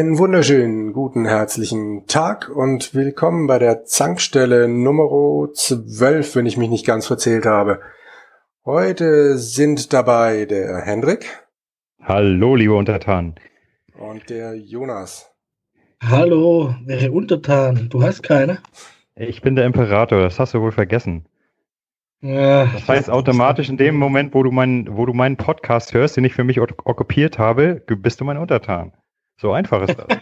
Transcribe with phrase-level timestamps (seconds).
[0.00, 5.10] Einen wunderschönen guten herzlichen Tag und willkommen bei der Zankstelle Nummer
[5.52, 7.82] 12, wenn ich mich nicht ganz verzählt habe.
[8.64, 11.44] Heute sind dabei der Hendrik.
[12.02, 13.34] Hallo, liebe Untertanen.
[13.98, 15.30] Und der Jonas.
[16.02, 17.90] Hallo, wäre Untertan.
[17.90, 18.60] Du hast keine?
[19.16, 21.26] Ich bin der Imperator, das hast du wohl vergessen.
[22.22, 26.16] Ja, das heißt automatisch in dem Moment, wo du meinen, wo du meinen Podcast hörst,
[26.16, 28.94] den ich für mich okkupiert habe, bist du mein Untertan.
[29.40, 30.18] So einfach ist das.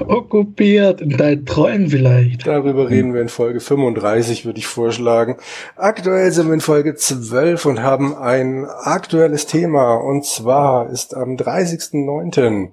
[0.06, 2.46] Okkupiert in deinen Träumen vielleicht.
[2.46, 5.38] Darüber reden wir in Folge 35, würde ich vorschlagen.
[5.76, 9.94] Aktuell sind wir in Folge 12 und haben ein aktuelles Thema.
[9.94, 12.72] Und zwar ist am 30.09.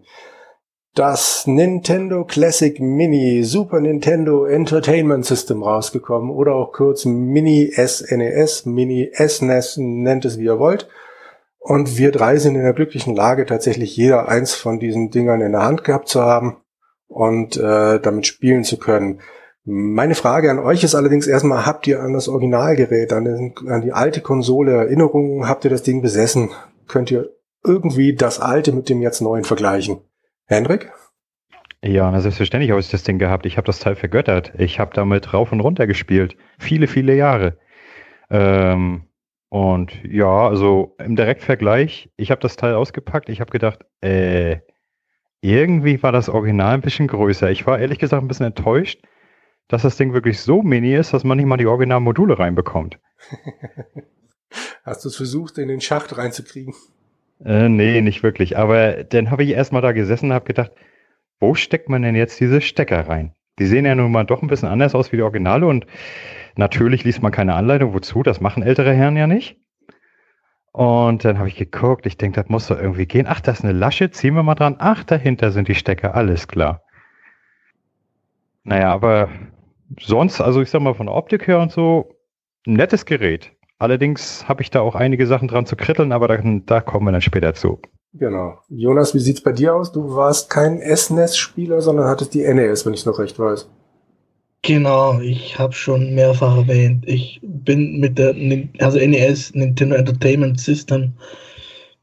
[0.96, 8.70] das Nintendo Classic Mini Super Nintendo Entertainment System rausgekommen oder auch kurz Mini SNES, e
[8.70, 10.90] Mini SNES, e nennt es wie ihr wollt.
[11.70, 15.52] Und wir drei sind in der glücklichen Lage, tatsächlich jeder eins von diesen Dingern in
[15.52, 16.58] der Hand gehabt zu haben
[17.08, 19.22] und äh, damit spielen zu können.
[19.66, 23.82] Meine Frage an euch ist allerdings erstmal, habt ihr an das Originalgerät, an, den, an
[23.82, 26.50] die alte Konsole Erinnerungen, habt ihr das Ding besessen?
[26.88, 27.30] Könnt ihr
[27.64, 30.02] irgendwie das alte mit dem jetzt neuen vergleichen?
[30.46, 30.92] Hendrik?
[31.84, 33.46] Ja, selbstverständlich habe ich das Ding gehabt.
[33.46, 34.54] Ich habe das Teil vergöttert.
[34.58, 36.36] Ich habe damit rauf und runter gespielt.
[36.58, 37.60] Viele, viele Jahre.
[38.32, 39.04] Ähm,
[39.50, 44.58] und ja, also im Direktvergleich, ich habe das Teil ausgepackt, ich habe gedacht, äh,
[45.42, 47.50] irgendwie war das Original ein bisschen größer.
[47.50, 49.02] Ich war ehrlich gesagt ein bisschen enttäuscht,
[49.68, 53.00] dass das Ding wirklich so mini ist, dass man nicht mal die originalen Module reinbekommt.
[54.84, 56.74] Hast du es versucht, in den Schacht reinzukriegen?
[57.44, 58.58] Äh, nee, nicht wirklich.
[58.58, 60.72] Aber dann habe ich erstmal da gesessen und habe gedacht,
[61.40, 63.34] wo steckt man denn jetzt diese Stecker rein?
[63.60, 65.86] Die sehen ja nun mal doch ein bisschen anders aus wie die Originale und
[66.60, 69.58] Natürlich liest man keine Anleitung, wozu, das machen ältere Herren ja nicht.
[70.74, 73.28] Und dann habe ich geguckt, ich denke, das muss doch irgendwie gehen.
[73.30, 74.76] Ach, das ist eine Lasche, ziehen wir mal dran.
[74.78, 76.84] Ach, dahinter sind die Stecker, alles klar.
[78.64, 79.30] Naja, aber
[80.02, 82.14] sonst, also ich sag mal von der Optik her und so,
[82.66, 83.54] nettes Gerät.
[83.80, 87.14] Allerdings habe ich da auch einige Sachen dran zu kritteln, aber da, da kommen wir
[87.14, 87.80] dann später zu.
[88.14, 88.58] Genau.
[88.70, 89.92] Jonas, wie sieht's bei dir aus?
[89.94, 93.70] Du warst kein SNES-Spieler, sondern hattest die NES, wenn ich noch recht weiß.
[94.64, 97.08] Genau, ich habe schon mehrfach erwähnt.
[97.08, 98.36] Ich bin mit der
[98.80, 101.14] also NES, Nintendo Entertainment System,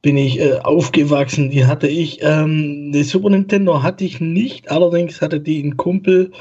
[0.00, 1.50] bin ich äh, aufgewachsen.
[1.50, 6.32] Die hatte ich, ähm, die Super Nintendo hatte ich nicht, allerdings hatte die ein Kumpel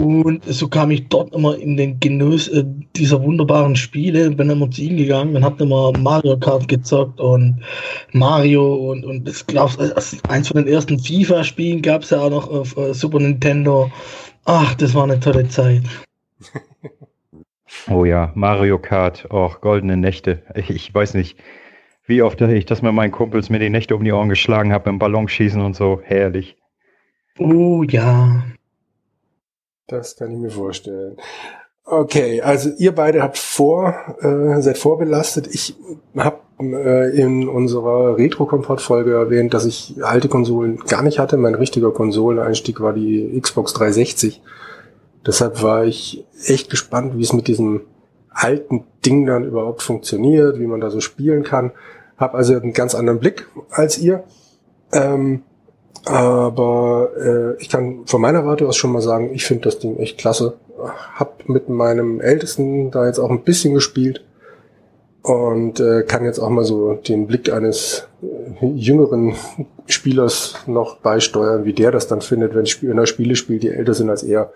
[0.00, 2.64] und so kam ich dort immer in den Genuss äh,
[2.96, 4.30] dieser wunderbaren Spiele.
[4.30, 7.62] Bin immer zu ihm gegangen und hab immer Mario Kart gezockt und
[8.12, 9.80] Mario und, und das glaubst
[10.28, 13.90] eins von den ersten FIFA-Spielen gab es ja auch noch auf äh, Super Nintendo.
[14.44, 15.82] Ach, das war eine tolle Zeit.
[17.90, 20.42] oh ja, Mario Kart, oh, goldene Nächte.
[20.54, 21.38] Ich, ich, weiß nicht,
[22.06, 24.90] wie oft ich das mit meinen Kumpels mir die Nächte um die Ohren geschlagen habe
[24.90, 26.00] im Ballonschießen und so.
[26.04, 26.56] Herrlich.
[27.38, 28.44] Oh ja.
[29.86, 31.16] Das kann ich mir vorstellen.
[31.84, 35.46] Okay, also ihr beide habt vor, äh, seid vorbelastet.
[35.46, 35.76] Ich
[36.16, 41.36] habe äh, in unserer Retro-Komport-Folge erwähnt, dass ich alte Konsolen gar nicht hatte.
[41.36, 44.42] Mein richtiger Konsoleneinstieg war die Xbox 360.
[45.24, 47.82] Deshalb war ich echt gespannt, wie es mit diesem
[48.30, 51.70] alten Ding dann überhaupt funktioniert, wie man da so spielen kann.
[52.16, 54.24] Hab also einen ganz anderen Blick als ihr.
[54.92, 55.42] Ähm,
[56.06, 59.98] aber äh, ich kann von meiner Warte aus schon mal sagen, ich finde das Ding
[59.98, 60.58] echt klasse
[61.14, 64.24] hab mit meinem Ältesten da jetzt auch ein bisschen gespielt
[65.22, 69.34] und äh, kann jetzt auch mal so den Blick eines äh, jüngeren
[69.86, 74.10] Spielers noch beisteuern, wie der das dann findet, wenn, er Spiele spielt, die älter sind
[74.10, 74.52] als er.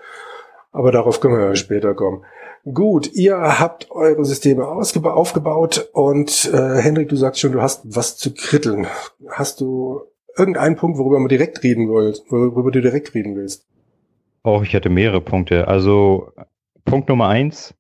[0.72, 2.24] Aber darauf können wir später kommen.
[2.72, 8.18] Gut, ihr habt eure Systeme aufgebaut und äh, Hendrik, du sagst schon, du hast was
[8.18, 8.86] zu kritteln.
[9.28, 10.02] Hast du
[10.40, 13.68] irgendeinen Punkt, worüber wir direkt reden wollt, worüber du direkt reden willst?
[14.42, 15.68] Oh, ich hätte mehrere Punkte.
[15.68, 16.32] Also
[16.84, 17.74] Punkt Nummer eins,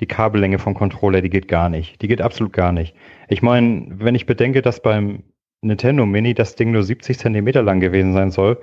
[0.00, 2.00] die Kabellänge vom Controller, die geht gar nicht.
[2.00, 2.96] Die geht absolut gar nicht.
[3.28, 5.22] Ich meine, wenn ich bedenke, dass beim
[5.60, 8.58] Nintendo Mini das Ding nur 70 Zentimeter lang gewesen sein soll,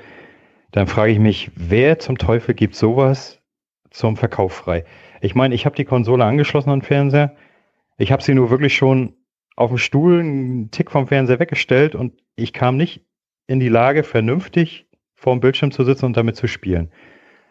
[0.71, 3.39] dann frage ich mich, wer zum Teufel gibt sowas
[3.91, 4.83] zum Verkauf frei?
[5.21, 7.35] Ich meine, ich habe die Konsole angeschlossen an den Fernseher.
[7.97, 9.13] Ich habe sie nur wirklich schon
[9.55, 13.06] auf dem Stuhl einen Tick vom Fernseher weggestellt und ich kam nicht
[13.47, 16.91] in die Lage, vernünftig vor dem Bildschirm zu sitzen und damit zu spielen.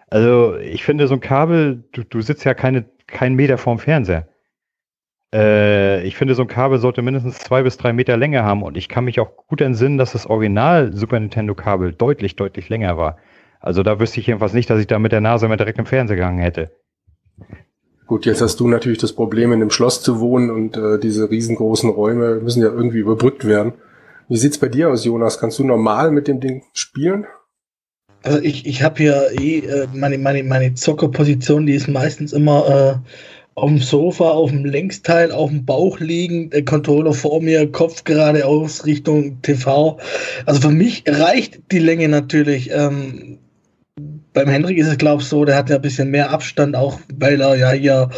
[0.09, 4.29] Also ich finde so ein Kabel, du, du sitzt ja keine, keinen Meter vorm Fernseher.
[5.35, 8.77] Äh, ich finde so ein Kabel sollte mindestens zwei bis drei Meter Länge haben und
[8.77, 12.97] ich kann mich auch gut entsinnen, dass das Original Super Nintendo Kabel deutlich, deutlich länger
[12.97, 13.19] war.
[13.59, 15.87] Also da wüsste ich jedenfalls nicht, dass ich da mit der Nase mal direkt im
[15.87, 16.71] Fernseher gegangen hätte.
[18.07, 21.29] Gut, jetzt hast du natürlich das Problem, in einem Schloss zu wohnen und äh, diese
[21.29, 23.73] riesengroßen Räume müssen ja irgendwie überbrückt werden.
[24.29, 25.39] Wie sieht's bei dir aus, Jonas?
[25.39, 27.27] Kannst du normal mit dem Ding spielen?
[28.23, 33.03] Also ich, ich habe hier eh äh, meine, meine, meine Zockerposition, die ist meistens immer
[33.05, 33.09] äh,
[33.55, 38.03] auf dem Sofa, auf dem Längsteil, auf dem Bauch liegen, der Controller vor mir, Kopf
[38.03, 39.99] geradeaus Richtung TV.
[40.45, 42.71] Also für mich reicht die Länge natürlich.
[42.73, 43.39] Ähm,
[44.35, 47.01] beim Hendrik ist es, glaube ich, so, der hat ja ein bisschen mehr Abstand, auch
[47.17, 48.11] weil er ja hier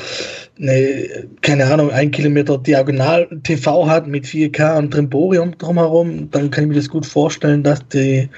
[0.60, 6.31] eine, keine Ahnung, ein Kilometer Diagonal TV hat mit 4K und Trimborium drumherum.
[6.31, 8.28] Dann kann ich mir das gut vorstellen, dass die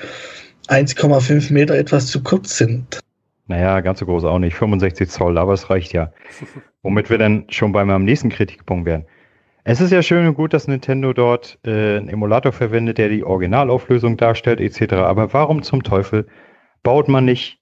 [0.69, 3.01] 1,5 Meter etwas zu kurz sind.
[3.47, 4.55] Naja, ganz so groß auch nicht.
[4.55, 6.13] 65 Zoll, aber es reicht ja.
[6.83, 9.05] Womit wir dann schon bei meinem nächsten Kritikpunkt wären.
[9.65, 13.25] Es ist ja schön und gut, dass Nintendo dort äh, einen Emulator verwendet, der die
[13.25, 14.95] Originalauflösung darstellt, etc.
[14.95, 16.27] Aber warum zum Teufel
[16.83, 17.60] baut man nicht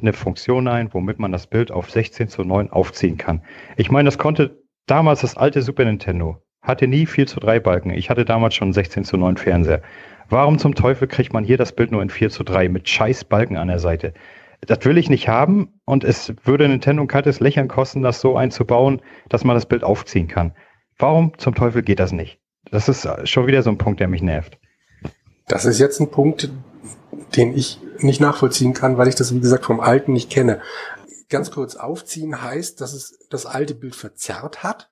[0.00, 3.42] eine Funktion ein, womit man das Bild auf 16 zu 9 aufziehen kann?
[3.76, 6.38] Ich meine, das konnte damals das alte Super Nintendo.
[6.60, 7.90] Hatte nie 4 zu 3 Balken.
[7.90, 9.82] Ich hatte damals schon 16 zu 9 Fernseher.
[10.28, 13.24] Warum zum Teufel kriegt man hier das Bild nur in 4 zu 3 mit scheiß
[13.24, 14.14] Balken an der Seite?
[14.60, 18.36] Das will ich nicht haben und es würde Nintendo ein kaltes Lächeln kosten, das so
[18.36, 20.54] einzubauen, dass man das Bild aufziehen kann.
[20.98, 22.38] Warum zum Teufel geht das nicht?
[22.70, 24.58] Das ist schon wieder so ein Punkt, der mich nervt.
[25.48, 26.50] Das ist jetzt ein Punkt,
[27.36, 30.60] den ich nicht nachvollziehen kann, weil ich das, wie gesagt, vom Alten nicht kenne.
[31.28, 34.90] Ganz kurz aufziehen heißt, dass es das alte Bild verzerrt hat?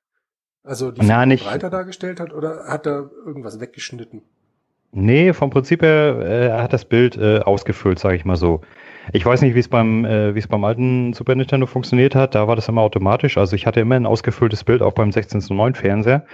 [0.62, 1.44] Also die Na, nicht.
[1.44, 4.22] breiter dargestellt hat oder hat er irgendwas weggeschnitten?
[4.92, 8.60] Nee, vom Prinzip her äh, hat das Bild äh, ausgefüllt, sage ich mal so.
[9.12, 12.34] Ich weiß nicht, wie es beim, äh, wie es beim alten Super Nintendo funktioniert hat.
[12.34, 13.38] Da war das immer automatisch.
[13.38, 16.26] Also ich hatte immer ein ausgefülltes Bild auch beim 16 zu 9 Fernseher.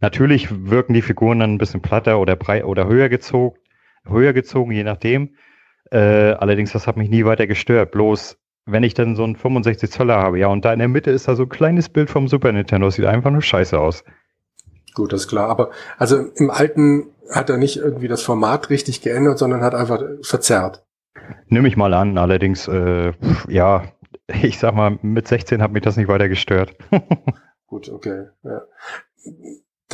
[0.00, 3.56] Natürlich wirken die Figuren dann ein bisschen platter oder breit oder höher gezogen,
[4.06, 5.36] höher gezogen, je nachdem.
[5.90, 7.92] Äh, allerdings, das hat mich nie weiter gestört.
[7.92, 11.10] Bloß, wenn ich dann so einen 65 Zöller habe, ja, und da in der Mitte
[11.10, 14.04] ist da so ein kleines Bild vom Super Nintendo, das sieht einfach nur scheiße aus.
[14.94, 15.48] Gut, das ist klar.
[15.48, 20.02] Aber also im alten hat er nicht irgendwie das Format richtig geändert, sondern hat einfach
[20.22, 20.84] verzerrt.
[21.48, 23.12] Nehme ich mal an, allerdings, äh,
[23.48, 23.84] ja,
[24.42, 26.76] ich sag mal, mit 16 hat mich das nicht weiter gestört.
[27.66, 28.28] Gut, okay.
[28.42, 28.62] Ja.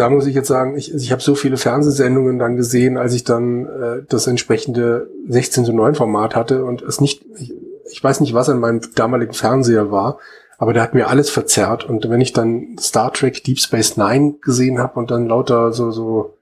[0.01, 3.23] Da muss ich jetzt sagen, ich, ich habe so viele Fernsehsendungen dann gesehen, als ich
[3.23, 7.53] dann äh, das entsprechende 16 zu 9 Format hatte und es nicht, ich,
[7.85, 10.19] ich weiß nicht, was an meinem damaligen Fernseher war,
[10.57, 11.85] aber der hat mir alles verzerrt.
[11.85, 15.91] Und wenn ich dann Star Trek Deep Space Nine gesehen habe und dann lauter so,
[15.91, 16.39] so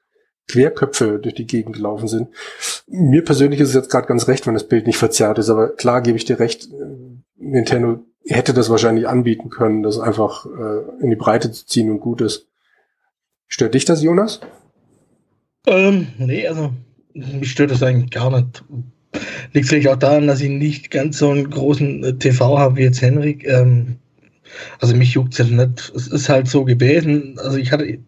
[0.47, 2.29] Querköpfe durch die Gegend gelaufen sind.
[2.87, 5.71] Mir persönlich ist es jetzt gerade ganz recht, wenn das Bild nicht verzerrt ist, aber
[5.71, 6.69] klar gebe ich dir recht,
[7.37, 11.99] Nintendo hätte das wahrscheinlich anbieten können, das einfach äh, in die Breite zu ziehen und
[12.01, 12.48] gut ist.
[13.49, 14.41] Stört dich das, Jonas?
[15.67, 16.73] Ähm, nee, also
[17.15, 18.65] mich stört das eigentlich gar nicht.
[19.53, 22.83] Liegt vielleicht auch daran, dass ich nicht ganz so einen großen äh, TV habe wie
[22.83, 23.47] jetzt Henrik.
[23.47, 23.97] Ähm,
[24.81, 25.93] also mich juckt es nicht.
[25.95, 27.39] Es ist halt so gewesen.
[27.39, 27.99] Also ich hatte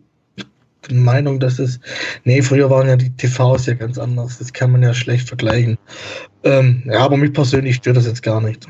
[0.90, 1.80] Meinung, dass es.
[2.24, 4.38] Nee, früher waren ja die TVs ja ganz anders.
[4.38, 5.78] Das kann man ja schlecht vergleichen.
[6.44, 8.66] Ähm, ja, aber mich persönlich stört das jetzt gar nicht.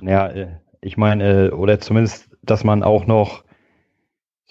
[0.00, 0.48] Ja, äh,
[0.80, 3.44] ich meine, äh, oder zumindest, dass man auch noch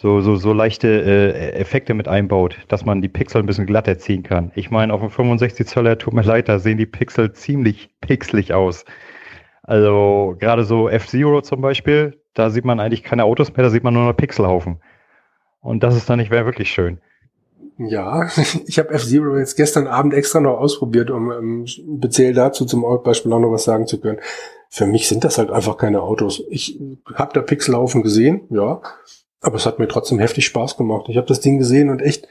[0.01, 3.99] so, so, so leichte äh, Effekte mit einbaut, dass man die Pixel ein bisschen glatter
[3.99, 4.51] ziehen kann.
[4.55, 8.51] Ich meine, auf dem 65 Zöller, tut mir leid, da sehen die Pixel ziemlich pixelig
[8.51, 8.83] aus.
[9.61, 13.83] Also gerade so F-Zero zum Beispiel, da sieht man eigentlich keine Autos mehr, da sieht
[13.83, 14.81] man nur noch Pixelhaufen.
[15.59, 16.99] Und das ist dann nicht mehr wirklich schön.
[17.77, 18.27] Ja,
[18.65, 23.31] ich habe F-Zero jetzt gestern Abend extra noch ausprobiert, um ähm, speziell dazu zum Beispiel
[23.33, 24.17] auch noch was sagen zu können.
[24.67, 26.43] Für mich sind das halt einfach keine Autos.
[26.49, 26.79] Ich
[27.13, 28.81] habe da Pixelhaufen gesehen, ja,
[29.41, 31.07] aber es hat mir trotzdem heftig Spaß gemacht.
[31.09, 32.27] Ich habe das Ding gesehen und echt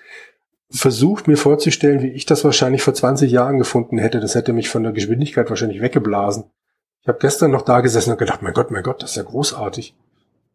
[0.70, 4.20] versucht mir vorzustellen, wie ich das wahrscheinlich vor 20 Jahren gefunden hätte.
[4.20, 6.44] Das hätte mich von der Geschwindigkeit wahrscheinlich weggeblasen.
[7.02, 9.22] Ich habe gestern noch da gesessen und gedacht, mein Gott, mein Gott, das ist ja
[9.24, 9.94] großartig.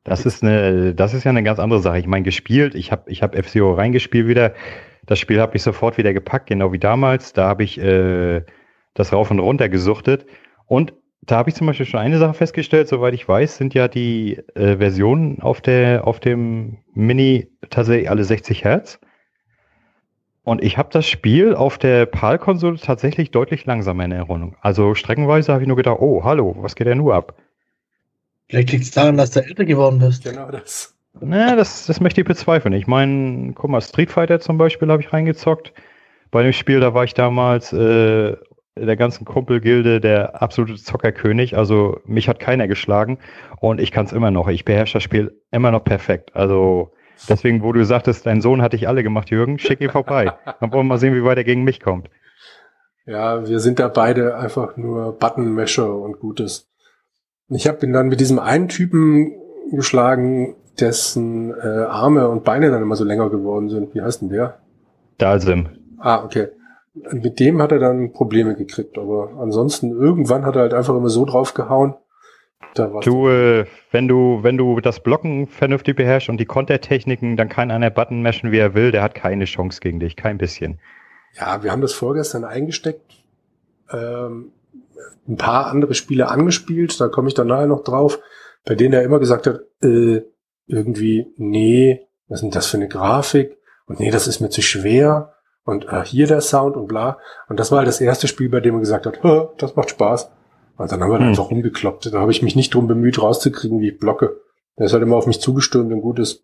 [0.06, 1.98] Das ist eine, das ist ja eine ganz andere Sache.
[1.98, 4.54] Ich meine, gespielt, ich habe ich hab F-Zero reingespielt wieder.
[5.06, 7.34] Das Spiel habe ich sofort wieder gepackt, genau wie damals.
[7.34, 8.44] Da habe ich äh,
[8.94, 10.28] das rauf und runter gesuchtet.
[10.68, 13.88] Und da habe ich zum Beispiel schon eine Sache festgestellt, soweit ich weiß, sind ja
[13.88, 19.00] die äh, Versionen auf, der, auf dem Mini tatsächlich alle 60 Hertz.
[20.44, 24.56] Und ich habe das Spiel auf der PAL-Konsole tatsächlich deutlich langsamer in Erinnerung.
[24.62, 27.36] Also streckenweise habe ich nur gedacht, oh, hallo, was geht denn nur ab?
[28.48, 30.24] Vielleicht liegt es daran, dass du älter geworden bist.
[30.24, 30.96] Genau das.
[31.20, 32.74] Naja, das, das möchte ich bezweifeln.
[32.76, 35.74] Ich meine, guck mal, Street Fighter zum Beispiel habe ich reingezockt.
[36.30, 38.36] Bei dem Spiel, da war ich damals äh,
[38.78, 41.58] der ganzen Kumpelgilde der absolute Zockerkönig.
[41.58, 43.20] Also mich hat keiner geschlagen
[43.60, 44.48] und ich kann es immer noch.
[44.50, 46.36] Ich beherrsche das Spiel immer noch perfekt.
[46.36, 46.92] Also
[47.30, 50.34] deswegen, wo du sagtest, dein Sohn hat dich alle gemacht, Jürgen, schick ihn vorbei.
[50.60, 52.10] Dann wollen wir mal sehen, wie weit er gegen mich kommt.
[53.06, 56.68] Ja, wir sind da beide einfach nur Buttonmesher und Gutes.
[57.50, 59.34] Ich habe ihn dann mit diesem einen Typen
[59.72, 63.94] geschlagen, dessen äh, Arme und Beine dann immer so länger geworden sind.
[63.94, 64.60] Wie heißt denn der?
[65.18, 65.70] Dalsim.
[66.00, 66.50] Ah, okay.
[66.96, 71.10] Mit dem hat er dann Probleme gekriegt, aber ansonsten irgendwann hat er halt einfach immer
[71.10, 71.96] so draufgehauen.
[72.74, 77.50] Da du, äh, wenn du, wenn du das Blocken vernünftig beherrschst und die Kontertechniken, dann
[77.50, 80.80] kann einer Button mashen, wie er will, der hat keine Chance gegen dich, kein bisschen.
[81.34, 83.24] Ja, wir haben das vorgestern eingesteckt,
[83.92, 84.52] ähm,
[85.28, 88.20] ein paar andere Spiele angespielt, da komme ich dann nachher noch drauf,
[88.66, 90.22] bei denen er immer gesagt hat, äh,
[90.68, 93.58] irgendwie, nee, was ist denn das für eine Grafik?
[93.86, 95.35] Und nee, das ist mir zu schwer
[95.66, 97.18] und äh, hier der Sound und bla.
[97.50, 99.20] Und das war halt das erste Spiel, bei dem er gesagt hat,
[99.58, 100.32] das macht Spaß.
[100.78, 101.28] Und dann haben wir hm.
[101.30, 102.14] einfach rumgekloppt.
[102.14, 104.42] Da habe ich mich nicht drum bemüht, rauszukriegen, wie ich blocke.
[104.78, 106.44] Der ist halt immer auf mich zugestürmt und gut ist.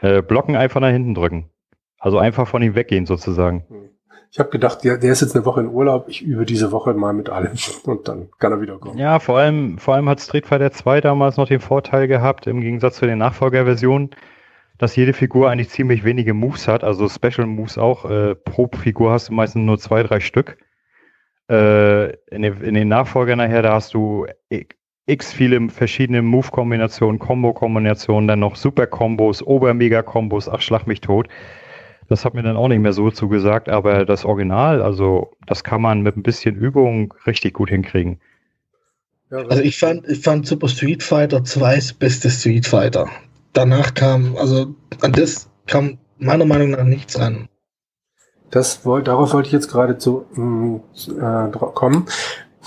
[0.00, 1.50] Äh, blocken einfach nach hinten drücken.
[1.98, 3.64] Also einfach von ihm weggehen sozusagen.
[3.68, 3.90] Hm.
[4.32, 6.08] Ich habe gedacht, der, der ist jetzt eine Woche in Urlaub.
[6.08, 7.52] Ich übe diese Woche mal mit allem
[7.84, 8.98] und dann kann er wieder kommen.
[8.98, 12.60] Ja, vor allem, vor allem hat Street Fighter 2 damals noch den Vorteil gehabt, im
[12.60, 14.10] Gegensatz zu den Nachfolgerversionen,
[14.78, 18.08] dass jede Figur eigentlich ziemlich wenige Moves hat, also Special Moves auch.
[18.10, 20.58] Äh, pro Figur hast du meistens nur zwei, drei Stück.
[21.48, 24.26] Äh, in, den, in den Nachfolgern nachher, da hast du
[25.06, 31.28] x viele verschiedene Move-Kombinationen, Combo-Kombinationen, dann noch Super-Kombos, Ober-Mega-Kombos, ach, schlag mich tot.
[32.08, 35.82] Das hat mir dann auch nicht mehr so zugesagt, aber das Original, also das kann
[35.82, 38.20] man mit ein bisschen Übung richtig gut hinkriegen.
[39.30, 43.08] also ich fand, ich fand Super Street Fighter 2 das beste Street Fighter
[43.56, 47.48] danach kam, also an das kam meiner Meinung nach nichts ran.
[48.50, 50.76] Das wollte, darauf wollte ich jetzt gerade zu mm,
[51.20, 52.06] äh, kommen,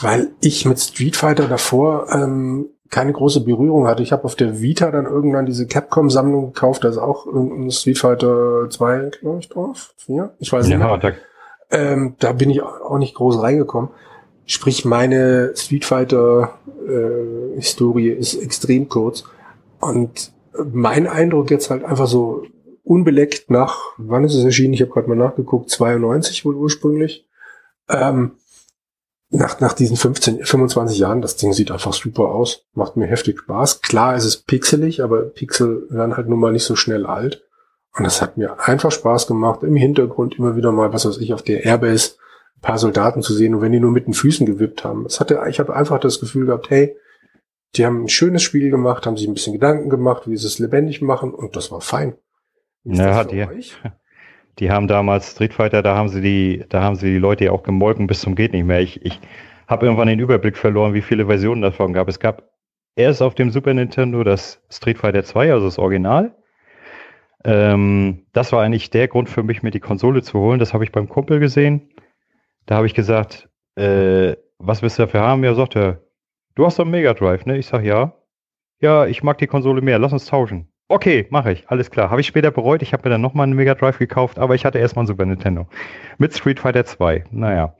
[0.02, 4.04] weil ich mit Street Fighter davor ähm, keine große Berührung hatte.
[4.04, 8.00] Ich habe auf der Vita dann irgendwann diese Capcom-Sammlung gekauft, da ist auch ein Street
[8.00, 9.94] Fighter 2, glaube ich, drauf.
[9.98, 10.34] 4?
[10.40, 11.18] Ich weiß ja, nicht.
[11.72, 13.92] Ähm, da bin ich auch nicht groß reingekommen.
[14.46, 16.56] Sprich, meine Street Fighter
[16.88, 19.24] äh, Historie ist extrem kurz.
[19.80, 20.32] Und
[20.72, 22.44] mein Eindruck jetzt halt einfach so
[22.84, 24.74] unbeleckt nach, wann ist es erschienen?
[24.74, 27.28] Ich habe gerade mal nachgeguckt, 92 wohl ursprünglich.
[27.88, 28.32] Ähm,
[29.30, 33.40] nach, nach diesen 15, 25 Jahren, das Ding sieht einfach super aus, macht mir heftig
[33.40, 33.82] Spaß.
[33.82, 37.44] Klar, es ist pixelig, aber Pixel werden halt nun mal nicht so schnell alt.
[37.96, 41.34] Und das hat mir einfach Spaß gemacht, im Hintergrund immer wieder mal, was weiß ich,
[41.34, 42.14] auf der Airbase
[42.58, 45.06] ein paar Soldaten zu sehen und wenn die nur mit den Füßen gewippt haben.
[45.06, 46.96] Es hatte, ich habe einfach das Gefühl gehabt, hey,
[47.76, 50.60] die haben ein schönes Spiel gemacht, haben sich ein bisschen Gedanken gemacht, wie sie es
[50.60, 52.16] lebendig machen und das war fein.
[52.84, 53.46] Ja, die,
[54.60, 57.52] die haben damals Street Fighter, da haben sie die, da haben sie die Leute ja
[57.52, 58.80] auch gemolken bis zum geht nicht mehr.
[58.80, 59.20] Ich, ich
[59.68, 62.08] habe irgendwann den Überblick verloren, wie viele Versionen davon gab.
[62.08, 62.50] Es gab
[62.96, 66.36] erst auf dem Super Nintendo das Street Fighter 2, also das Original.
[67.46, 70.60] Ähm, das war eigentlich der Grund für mich, mir die Konsole zu holen.
[70.60, 71.90] Das habe ich beim Kumpel gesehen.
[72.66, 75.44] Da habe ich gesagt, äh, was willst du dafür haben?
[75.44, 76.02] Ja, sagt er,
[76.60, 77.58] Du hast doch Mega Drive, ne?
[77.58, 78.12] Ich sag ja.
[78.82, 79.98] Ja, ich mag die Konsole mehr.
[79.98, 80.68] Lass uns tauschen.
[80.90, 81.70] Okay, mache ich.
[81.70, 82.10] Alles klar.
[82.10, 82.82] Habe ich später bereut.
[82.82, 85.26] Ich habe mir dann nochmal einen Mega Drive gekauft, aber ich hatte erstmal einen Super
[85.26, 85.70] Nintendo.
[86.18, 87.24] Mit Street Fighter 2.
[87.32, 87.78] Naja.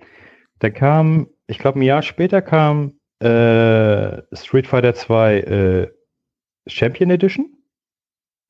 [0.60, 5.88] Dann kam, ich glaube, ein Jahr später kam äh, Street Fighter 2 äh,
[6.66, 7.58] Champion Edition.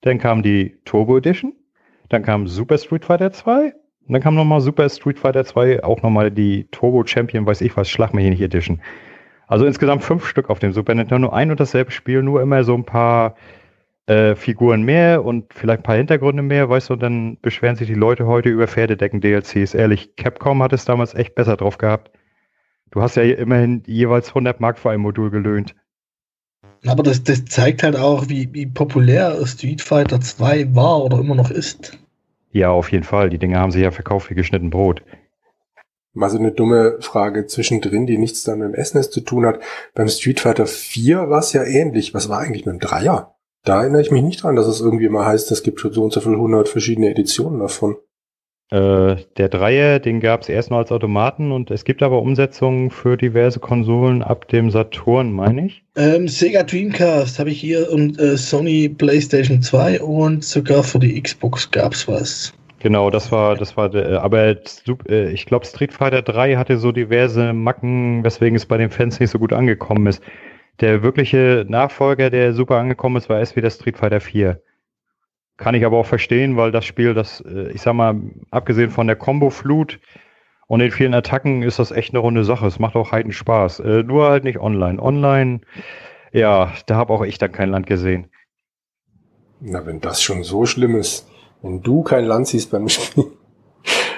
[0.02, 1.56] Dann kam die Turbo Edition.
[2.10, 3.74] Dann kam Super Street Fighter 2.
[4.10, 7.76] Und dann kam nochmal Super Street Fighter 2, auch nochmal die Turbo Champion, weiß ich
[7.76, 8.80] was, Schlag mich nicht Edition.
[9.50, 11.30] Also insgesamt fünf Stück auf dem Super Nintendo.
[11.30, 13.36] Ein und dasselbe Spiel, nur immer so ein paar
[14.06, 17.88] äh, Figuren mehr und vielleicht ein paar Hintergründe mehr, weißt du, und dann beschweren sich
[17.88, 19.74] die Leute heute über Pferdedecken-DLCs.
[19.74, 22.12] Ehrlich, Capcom hat es damals echt besser drauf gehabt.
[22.92, 25.76] Du hast ja immerhin jeweils 100 Mark für ein Modul gelöhnt.
[26.86, 31.36] Aber das, das zeigt halt auch, wie, wie populär Street Fighter 2 war oder immer
[31.36, 31.98] noch ist.
[32.52, 33.32] Ja, auf jeden Fall.
[33.32, 35.02] Die Dinge haben sich ja verkauft wie geschnitten Brot.
[36.14, 39.60] Mal so eine dumme Frage zwischendrin, die nichts dann mit dem SNES zu tun hat.
[39.94, 42.14] Beim Street Fighter 4 war es ja ähnlich.
[42.14, 43.36] Was war eigentlich mit dem Dreier?
[43.64, 46.04] Da erinnere ich mich nicht dran, dass es irgendwie mal heißt, es gibt schon so
[46.04, 47.98] und so viele hundert verschiedene Editionen davon.
[48.72, 52.92] Äh, der Dreier, den gab es erst noch als Automaten und es gibt aber Umsetzungen
[52.92, 55.84] für diverse Konsolen ab dem Saturn, meine ich.
[55.96, 61.20] Ähm, Sega Dreamcast habe ich hier und äh, Sony PlayStation 2 und sogar für die
[61.20, 62.54] Xbox gab es was.
[62.80, 64.56] Genau, das war, das war, äh, aber
[65.10, 69.20] äh, ich glaube, Street Fighter 3 hatte so diverse Macken, weswegen es bei den Fans
[69.20, 70.24] nicht so gut angekommen ist.
[70.80, 74.62] Der wirkliche Nachfolger, der super angekommen ist, war erst wieder Street Fighter 4.
[75.58, 78.16] Kann ich aber auch verstehen, weil das Spiel, das, äh, ich sag mal,
[78.50, 80.00] abgesehen von der Combo-Flut
[80.68, 82.66] und den vielen Attacken, ist das echt eine runde Sache.
[82.66, 83.80] Es macht auch heiden Spaß.
[83.80, 85.02] nur halt nicht online.
[85.02, 85.62] Online,
[86.32, 88.30] ja, da habe auch ich dann kein Land gesehen.
[89.60, 91.28] Na, wenn das schon so schlimm ist.
[91.62, 93.26] Wenn du kein Land siehst beim Spiel.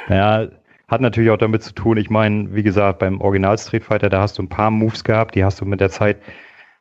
[0.10, 0.48] Ja,
[0.88, 4.21] hat natürlich auch damit zu tun, ich meine, wie gesagt, beim Original Street Fighter, da
[4.21, 6.17] hast du ein paar Moves gehabt, die hast du mit der Zeit,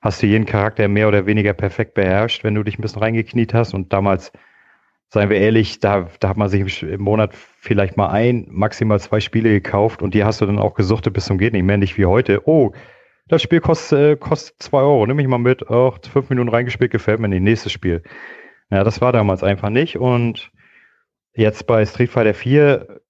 [0.01, 3.55] hast du jeden Charakter mehr oder weniger perfekt beherrscht, wenn du dich ein bisschen reingekniet
[3.55, 4.33] hast und damals
[5.11, 9.21] seien wir ehrlich, da, da hat man sich im Monat vielleicht mal ein, maximal zwei
[9.21, 11.99] Spiele gekauft und die hast du dann auch gesuchtet bis zum geht nicht mehr, nicht
[11.99, 12.49] wie heute.
[12.49, 12.73] Oh,
[13.29, 16.91] das Spiel kostet, äh, kostet zwei Euro, nimm ich mal mit, auch fünf Minuten reingespielt,
[16.91, 18.03] gefällt mir nicht, nächstes Spiel.
[18.71, 20.53] Ja, das war damals einfach nicht und
[21.35, 23.01] jetzt bei Street Fighter 4,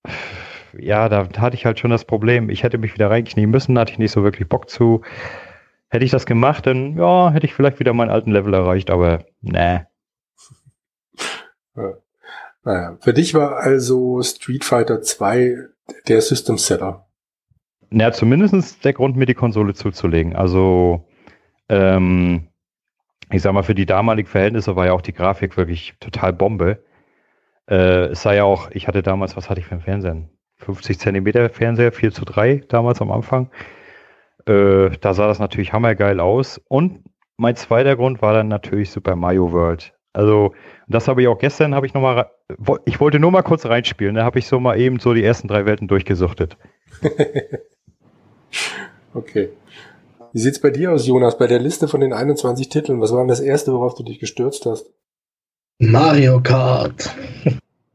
[0.79, 3.93] ja, da hatte ich halt schon das Problem, ich hätte mich wieder reinknien müssen, hatte
[3.93, 5.03] ich nicht so wirklich Bock zu.
[5.89, 9.25] Hätte ich das gemacht, dann, ja, hätte ich vielleicht wieder meinen alten Level erreicht, aber,
[9.41, 9.89] ne.
[11.77, 11.95] Ja.
[12.63, 15.57] Naja, für dich war also Street Fighter 2
[16.09, 17.07] der System Seller.
[17.89, 20.37] Naja, zumindest der Grund, mir die Konsole zuzulegen.
[20.37, 21.09] Also,
[21.69, 22.50] ähm,
[23.33, 26.83] ich sag mal, für die damaligen Verhältnisse war ja auch die Grafik wirklich total Bombe.
[27.69, 30.29] Äh, es sei ja auch, ich hatte damals, was hatte ich für einen Fernseher?
[30.57, 33.51] 50 Zentimeter Fernseher, 4 zu 3 damals am Anfang.
[34.47, 36.61] Äh, da sah das natürlich hammergeil aus.
[36.69, 37.05] Und
[37.37, 39.95] mein zweiter Grund war dann natürlich Super Mario World.
[40.13, 40.55] Also,
[40.89, 42.31] das habe ich auch gestern, habe ich nochmal,
[42.85, 45.47] ich wollte nur mal kurz reinspielen, da habe ich so mal eben so die ersten
[45.47, 46.57] drei Welten durchgesuchtet.
[49.15, 49.51] okay.
[50.33, 51.39] Wie sieht's bei dir aus, Jonas?
[51.39, 54.19] Bei der Liste von den 21 Titeln, was war denn das erste, worauf du dich
[54.21, 54.87] gestürzt hast?
[55.79, 57.15] Mario Kart.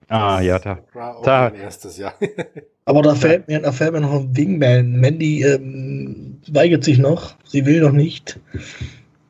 [0.07, 0.79] Ah, ja, da.
[0.93, 2.13] War auch Da- mein erstes, ja.
[2.87, 4.83] Aber da fällt mir, da fällt mir noch ein Ding bei.
[4.83, 7.33] Mandy ähm, weigert sich noch.
[7.43, 8.39] Sie will noch nicht.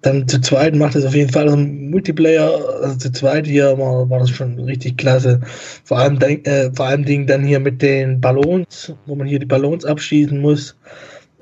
[0.01, 1.45] Dann zu zweit macht es auf jeden Fall.
[1.45, 5.39] Also Multiplayer, also zu zweit hier war, war das schon richtig klasse.
[5.85, 9.45] Vor allem, äh, vor allem Ding dann hier mit den Ballons, wo man hier die
[9.45, 10.75] Ballons abschießen muss.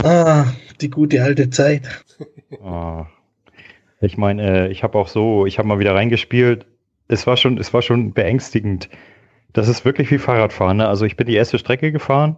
[0.01, 0.45] Ah,
[0.81, 2.03] die gute alte Zeit.
[2.63, 3.07] Ah.
[4.01, 6.65] Ich meine, äh, ich habe auch so, ich habe mal wieder reingespielt.
[7.07, 8.89] Es war schon, es war schon beängstigend.
[9.53, 10.77] Das ist wirklich wie Fahrradfahren.
[10.77, 10.87] Ne?
[10.87, 12.37] Also ich bin die erste Strecke gefahren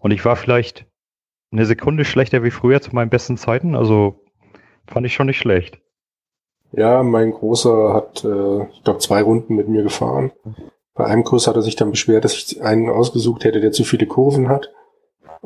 [0.00, 0.86] und ich war vielleicht
[1.52, 3.74] eine Sekunde schlechter wie früher zu meinen besten Zeiten.
[3.74, 4.24] Also
[4.86, 5.80] fand ich schon nicht schlecht.
[6.72, 10.32] Ja, mein Großer hat, äh, ich glaube, zwei Runden mit mir gefahren.
[10.94, 13.84] Bei einem Kurs hat er sich dann beschwert, dass ich einen ausgesucht hätte, der zu
[13.84, 14.70] viele Kurven hat.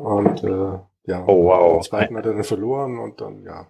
[0.01, 0.79] Und äh,
[1.11, 1.73] ja, Oh, wow.
[1.73, 3.65] den zweiten hat er dann verloren und dann, ja.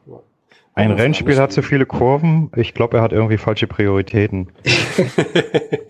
[0.73, 1.69] Ein Rennspiel hat zu gut.
[1.69, 2.51] viele Kurven.
[2.55, 4.51] Ich glaube, er hat irgendwie falsche Prioritäten.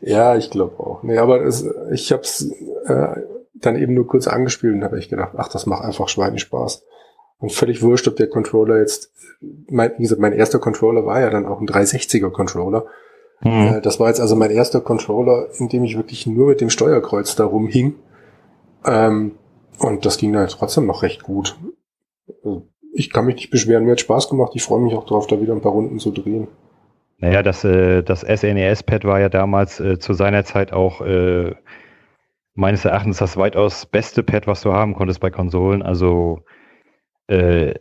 [0.00, 1.02] ja, ich glaube auch.
[1.02, 2.50] Nee, aber es, ich habe es
[2.86, 3.16] äh,
[3.54, 6.84] dann eben nur kurz angespielt und habe echt gedacht, ach, das macht einfach Schweinenspaß.
[7.38, 9.12] Und völlig wurscht, ob der Controller jetzt,
[9.68, 12.86] mein, wie gesagt, mein erster Controller war ja dann auch ein 360er Controller.
[13.40, 13.76] Hm.
[13.76, 16.70] Äh, Das war jetzt also mein erster Controller, in dem ich wirklich nur mit dem
[16.70, 17.94] Steuerkreuz da rumhing.
[18.84, 19.32] Ähm,
[19.78, 21.56] und das ging dann trotzdem noch recht gut.
[22.28, 24.52] Also, Ich kann mich nicht beschweren, mir hat Spaß gemacht.
[24.54, 26.48] Ich freue mich auch drauf, da wieder ein paar Runden zu drehen.
[27.18, 31.54] Naja, das, äh, das SNES-Pad war ja damals äh, zu seiner Zeit auch äh,
[32.54, 35.82] meines Erachtens das weitaus beste Pad, was du haben konntest bei Konsolen.
[35.82, 36.40] Also
[37.28, 37.74] äh,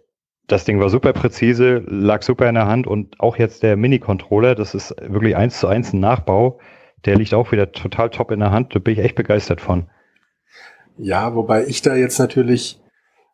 [0.48, 4.54] das Ding war super präzise, lag super in der Hand und auch jetzt der Mini-Controller,
[4.56, 6.60] das ist wirklich eins zu eins ein Nachbau.
[7.06, 8.76] Der liegt auch wieder total top in der Hand.
[8.76, 9.90] Da bin ich echt begeistert von.
[10.98, 12.80] Ja, wobei ich da jetzt natürlich,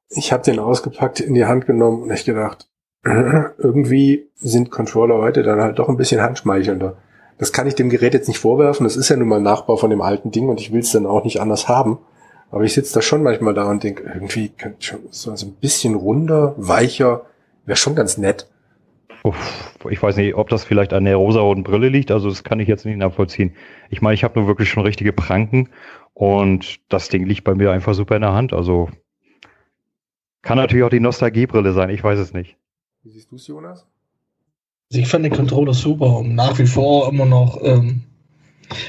[0.09, 2.69] ich habe den ausgepackt, in die Hand genommen und echt gedacht,
[3.03, 6.97] irgendwie sind Controller heute dann halt doch ein bisschen handschmeichelnder.
[7.37, 8.83] Das kann ich dem Gerät jetzt nicht vorwerfen.
[8.83, 11.05] Das ist ja nun mal Nachbau von dem alten Ding und ich will es dann
[11.05, 11.99] auch nicht anders haben.
[12.49, 15.95] Aber ich sitze da schon manchmal da und denke, irgendwie könnte schon so ein bisschen
[15.95, 17.25] runder, weicher,
[17.65, 18.47] wäre schon ganz nett.
[19.23, 22.59] Uff, ich weiß nicht, ob das vielleicht an der rosaroten Brille liegt, also das kann
[22.59, 23.53] ich jetzt nicht nachvollziehen.
[23.89, 25.69] Ich meine, ich habe nur wirklich schon richtige Pranken
[26.17, 28.51] und das Ding liegt bei mir einfach super in der Hand.
[28.51, 28.89] Also
[30.41, 32.57] kann natürlich auch die Nostalgiebrille sein, ich weiß es nicht.
[33.03, 33.85] Wie siehst du's, Jonas?
[34.89, 37.61] Also ich fand den Controller super und nach wie vor immer noch.
[37.61, 38.01] Ähm,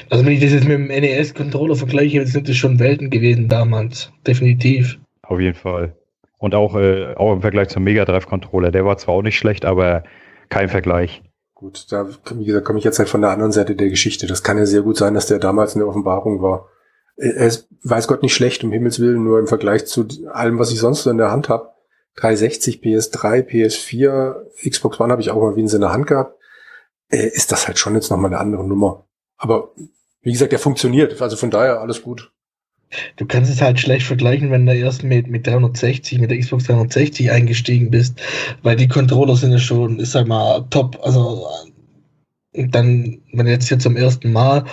[0.09, 4.11] also wenn ich das jetzt mit dem NES-Controller vergleiche, sind das schon Welten gewesen damals.
[4.25, 4.97] Definitiv.
[5.21, 5.95] Auf jeden Fall.
[6.39, 9.37] Und auch, äh, auch im Vergleich zum Mega Drive Controller, der war zwar auch nicht
[9.37, 10.03] schlecht, aber
[10.49, 11.21] kein Vergleich.
[11.53, 14.25] Gut, da, wie gesagt, komme ich jetzt halt von der anderen Seite der Geschichte.
[14.25, 16.69] Das kann ja sehr gut sein, dass der damals eine Offenbarung war.
[17.19, 20.71] Er ist, weiß Gott, nicht schlecht, um Himmels Willen, nur im Vergleich zu allem, was
[20.71, 21.69] ich sonst so in der Hand habe.
[22.15, 26.37] 360, PS3, PS4, Xbox One habe ich auch mal wie in der Hand gehabt.
[27.09, 29.05] Äh, ist das halt schon jetzt nochmal eine andere Nummer.
[29.37, 29.73] Aber
[30.21, 31.21] wie gesagt, der funktioniert.
[31.21, 32.31] Also von daher alles gut.
[33.17, 36.63] Du kannst es halt schlecht vergleichen, wenn du erst mit, mit 360, mit der Xbox
[36.65, 38.19] 360 eingestiegen bist,
[38.63, 40.99] weil die Controller sind ja schon, ich sag mal, top.
[41.03, 41.47] Also
[42.67, 44.65] dann, wenn du jetzt hier zum ersten Mal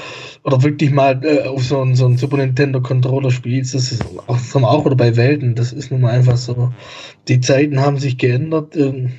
[0.42, 4.04] oder wirklich mal äh, auf so einen, so einen Super Nintendo Controller spielst, das ist
[4.26, 6.72] auch, das auch oder bei Welten, das ist nun mal einfach so.
[7.28, 8.76] Die Zeiten haben sich geändert.
[8.76, 9.12] Ähm,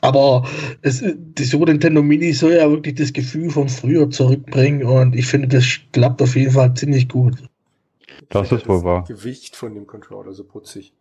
[0.00, 0.46] aber
[0.82, 5.26] es, die Super Nintendo Mini soll ja wirklich das Gefühl von früher zurückbringen und ich
[5.26, 7.36] finde, das klappt auf jeden Fall ziemlich gut.
[8.28, 9.04] Das ist wohl wahr.
[9.08, 10.92] Gewicht von dem Controller so putzig.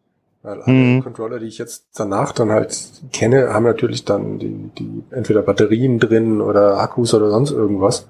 [0.43, 1.03] Weil alle mhm.
[1.03, 2.77] Controller, die ich jetzt danach dann halt
[3.13, 8.09] kenne, haben natürlich dann die, die entweder Batterien drin oder Akkus oder sonst irgendwas.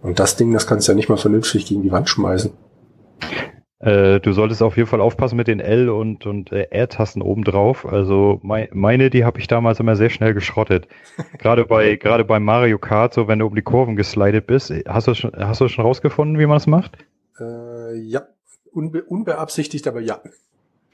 [0.00, 2.52] Und das Ding, das kannst du ja nicht mal vernünftig gegen die Wand schmeißen.
[3.80, 7.84] Äh, du solltest auf jeden Fall aufpassen mit den L- und, und äh, R-Tasten obendrauf.
[7.84, 10.88] Also mein, meine, die habe ich damals immer sehr schnell geschrottet.
[11.38, 14.72] gerade bei gerade bei Mario Kart, so wenn du um die Kurven geslidet bist.
[14.88, 16.96] Hast du schon, hast du schon rausgefunden, wie man es macht?
[17.38, 18.22] Äh, ja,
[18.72, 20.18] Unbe unbeabsichtigt, aber ja.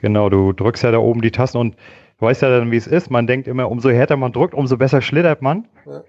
[0.00, 1.76] Genau, du drückst ja da oben die Tasten und
[2.18, 3.10] du weißt ja dann, wie es ist.
[3.10, 5.68] Man denkt immer, umso härter man drückt, umso besser schlittert man.
[5.86, 6.02] Ja.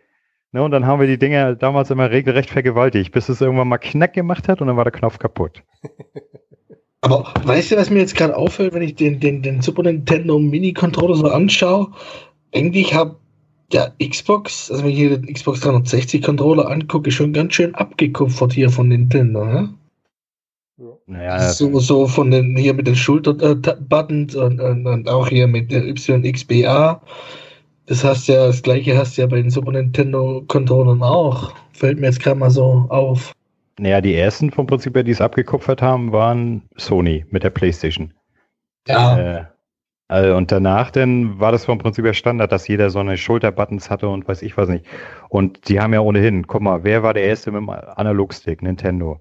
[0.53, 3.77] Ne, und dann haben wir die Dinger damals immer regelrecht vergewaltigt, bis es irgendwann mal
[3.77, 5.63] Knack gemacht hat und dann war der Knopf kaputt.
[7.01, 10.37] Aber weißt du, was mir jetzt gerade auffällt, wenn ich den, den, den Super Nintendo
[10.37, 11.87] Mini-Controller so anschaue?
[12.53, 13.15] Eigentlich habe
[13.73, 18.53] der Xbox, also wenn ich hier den Xbox 360 Controller angucke, schon ganz schön abgekupfert
[18.53, 19.45] hier von Nintendo.
[19.45, 19.73] Ne?
[21.11, 25.69] Naja, so, so von den hier mit den Schulterbuttons und, und, und, auch hier mit
[25.69, 27.01] der YXBA.
[27.85, 31.51] Das hast ja, das gleiche hast du ja bei den Super Nintendo Controllern auch.
[31.73, 33.33] Fällt mir jetzt gerade mal so auf.
[33.77, 38.13] Naja, die ersten vom Prinzip her, die es abgekupfert haben, waren Sony mit der PlayStation.
[38.87, 39.19] Ja.
[39.19, 39.45] Äh,
[40.07, 43.89] also und danach dann war das vom Prinzip her Standard, dass jeder so eine Schulterbuttons
[43.89, 44.85] hatte und weiß ich was nicht.
[45.27, 48.61] Und die haben ja ohnehin, guck mal, wer war der erste mit dem Analogstick?
[48.61, 49.19] Nintendo.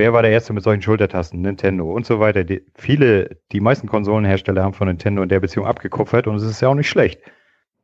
[0.00, 1.42] Wer war der Erste mit solchen Schultertasten?
[1.42, 2.42] Nintendo und so weiter.
[2.42, 6.62] Die, viele, die meisten Konsolenhersteller haben von Nintendo in der Beziehung abgekupfert und es ist
[6.62, 7.20] ja auch nicht schlecht.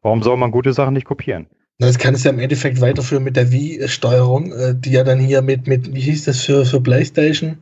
[0.00, 1.46] Warum soll man gute Sachen nicht kopieren?
[1.78, 5.42] Das kann es ja im Endeffekt weiterführen mit der Wii-Steuerung, äh, die ja dann hier
[5.42, 7.58] mit, mit wie hieß das für, für PlayStation?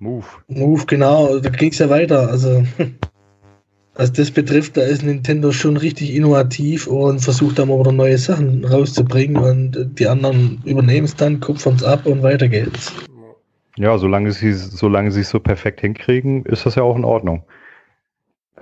[0.00, 0.26] Move.
[0.48, 2.28] Move, genau, da ging es ja weiter.
[2.28, 2.64] Also,
[3.94, 8.18] was das betrifft, da ist Nintendo schon richtig innovativ und versucht dann mal wieder neue
[8.18, 12.92] Sachen rauszubringen und die anderen übernehmen es dann, kupfern es ab und weiter geht's.
[13.76, 17.44] Ja, solange sie solange sie es so perfekt hinkriegen, ist das ja auch in Ordnung.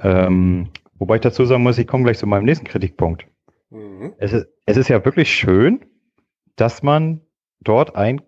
[0.01, 0.69] Ähm,
[0.99, 3.27] wobei ich dazu sagen muss, ich komme gleich zu meinem nächsten Kritikpunkt.
[3.71, 4.15] Mhm.
[4.19, 5.85] Es, ist, es ist ja wirklich schön,
[6.57, 7.21] dass man
[7.61, 8.21] dort ein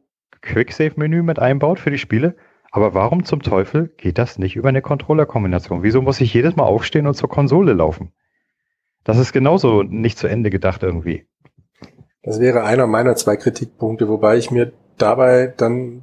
[0.42, 2.36] Quicksave-Menü mit einbaut für die Spiele.
[2.72, 5.82] Aber warum zum Teufel geht das nicht über eine Controller-Kombination?
[5.82, 8.12] Wieso muss ich jedes Mal aufstehen und zur Konsole laufen?
[9.02, 11.26] Das ist genauso nicht zu Ende gedacht irgendwie.
[12.22, 16.02] Das wäre einer meiner zwei Kritikpunkte, wobei ich mir dabei dann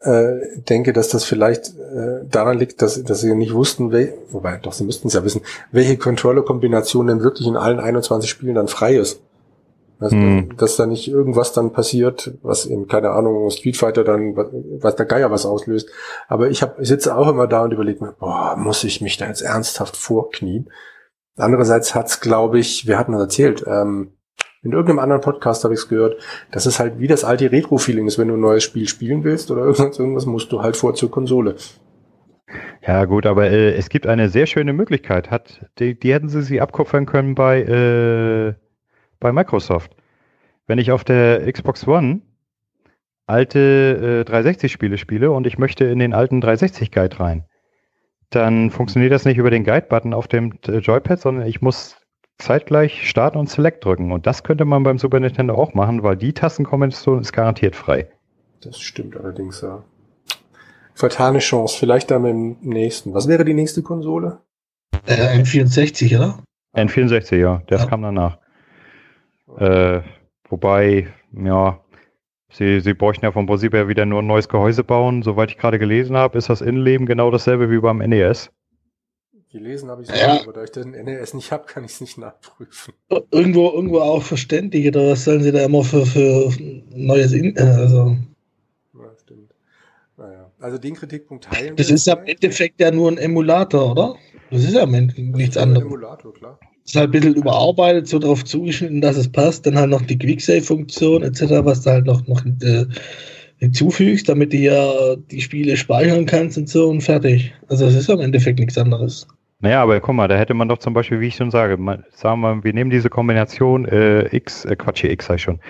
[0.00, 4.56] äh, denke, dass das vielleicht äh, daran liegt, dass, dass sie nicht wussten, wel, wobei
[4.56, 8.68] doch, sie müssten es ja wissen, welche Controller-Kombination denn wirklich in allen 21 Spielen dann
[8.68, 9.20] frei ist.
[9.98, 10.56] Also, hm.
[10.56, 15.04] Dass da nicht irgendwas dann passiert, was in, keine Ahnung, Street Fighter dann, was der
[15.04, 15.90] Geier was auslöst.
[16.26, 19.18] Aber ich, hab, ich sitze auch immer da und überlege mir, boah, muss ich mich
[19.18, 20.70] da jetzt ernsthaft vorknien?
[21.36, 24.14] Andererseits hat's, glaube ich, wir hatten das erzählt, ähm,
[24.62, 26.20] in irgendeinem anderen Podcast habe ich es gehört,
[26.50, 29.50] dass es halt wie das alte Retro-Feeling ist, wenn du ein neues Spiel spielen willst
[29.50, 31.56] oder irgendwas, irgendwas musst du halt vor zur Konsole.
[32.86, 35.30] Ja gut, aber äh, es gibt eine sehr schöne Möglichkeit.
[35.30, 38.54] Hat, die, die hätten sie sich abkupfern können bei, äh,
[39.18, 39.96] bei Microsoft.
[40.66, 42.22] Wenn ich auf der Xbox One
[43.26, 47.44] alte äh, 360-Spiele spiele und ich möchte in den alten 360-Guide rein,
[48.30, 51.99] dann funktioniert das nicht über den Guide-Button auf dem Joypad, sondern ich muss
[52.40, 54.12] zeitgleich Start und Select drücken.
[54.12, 58.08] Und das könnte man beim Super Nintendo auch machen, weil die Tastenkombination ist garantiert frei.
[58.60, 59.82] Das stimmt allerdings, ja.
[60.94, 63.14] Fatale Chance, vielleicht dann im nächsten.
[63.14, 64.40] Was wäre die nächste Konsole?
[65.06, 66.42] Äh, N64, oder?
[66.74, 67.88] N64, ja, das ja.
[67.88, 68.38] kam danach.
[69.56, 70.02] Äh,
[70.48, 71.80] wobei, ja,
[72.52, 75.22] sie, sie bräuchten ja vom Prinzip her wieder nur ein neues Gehäuse bauen.
[75.22, 78.52] Soweit ich gerade gelesen habe, ist das Innenleben genau dasselbe wie beim NES.
[79.52, 80.40] Gelesen habe ich es ja.
[80.42, 82.94] aber da ich den NES nicht habe, kann ich es nicht nachprüfen.
[83.32, 86.52] Irgendwo, irgendwo auch verständlich, oder was sollen sie da immer für, für
[86.90, 88.16] neues In äh, also.
[88.94, 89.52] Ja, stimmt.
[90.16, 90.52] Naja.
[90.60, 94.14] Also den Kritikpunkt teilen Das ist ja im Endeffekt ja nur ein Emulator, oder?
[94.52, 95.84] Das ist ja im Endeffekt nichts anderes.
[95.84, 96.60] Emulator, klar.
[96.84, 99.66] Ist halt ein bisschen überarbeitet, so darauf zugeschnitten, dass es passt.
[99.66, 102.86] Dann halt noch die Quicksave-Funktion etc., was da halt noch, noch äh,
[103.56, 107.52] hinzufügst, damit du ja die Spiele speichern kannst und so und fertig.
[107.66, 109.26] Also es ist ja im Endeffekt nichts anderes.
[109.60, 112.04] Naja, aber guck mal, da hätte man doch zum Beispiel, wie ich schon sage, mal,
[112.12, 115.60] sagen wir, wir nehmen diese Kombination äh, X, äh, Quatsch, hier X sag ich schon,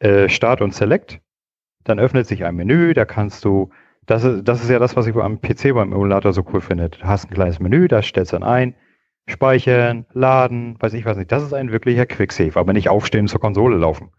[0.00, 1.20] äh, Start und Select,
[1.84, 3.70] dann öffnet sich ein Menü, da kannst du,
[4.06, 6.88] das ist, das ist ja das, was ich am PC beim Emulator so cool finde.
[6.88, 8.74] Du hast ein kleines Menü, da stellst du dann ein,
[9.28, 11.30] speichern, laden, weiß ich was nicht.
[11.30, 14.10] Das ist ein wirklicher Quicksave, aber nicht aufstehen zur Konsole laufen.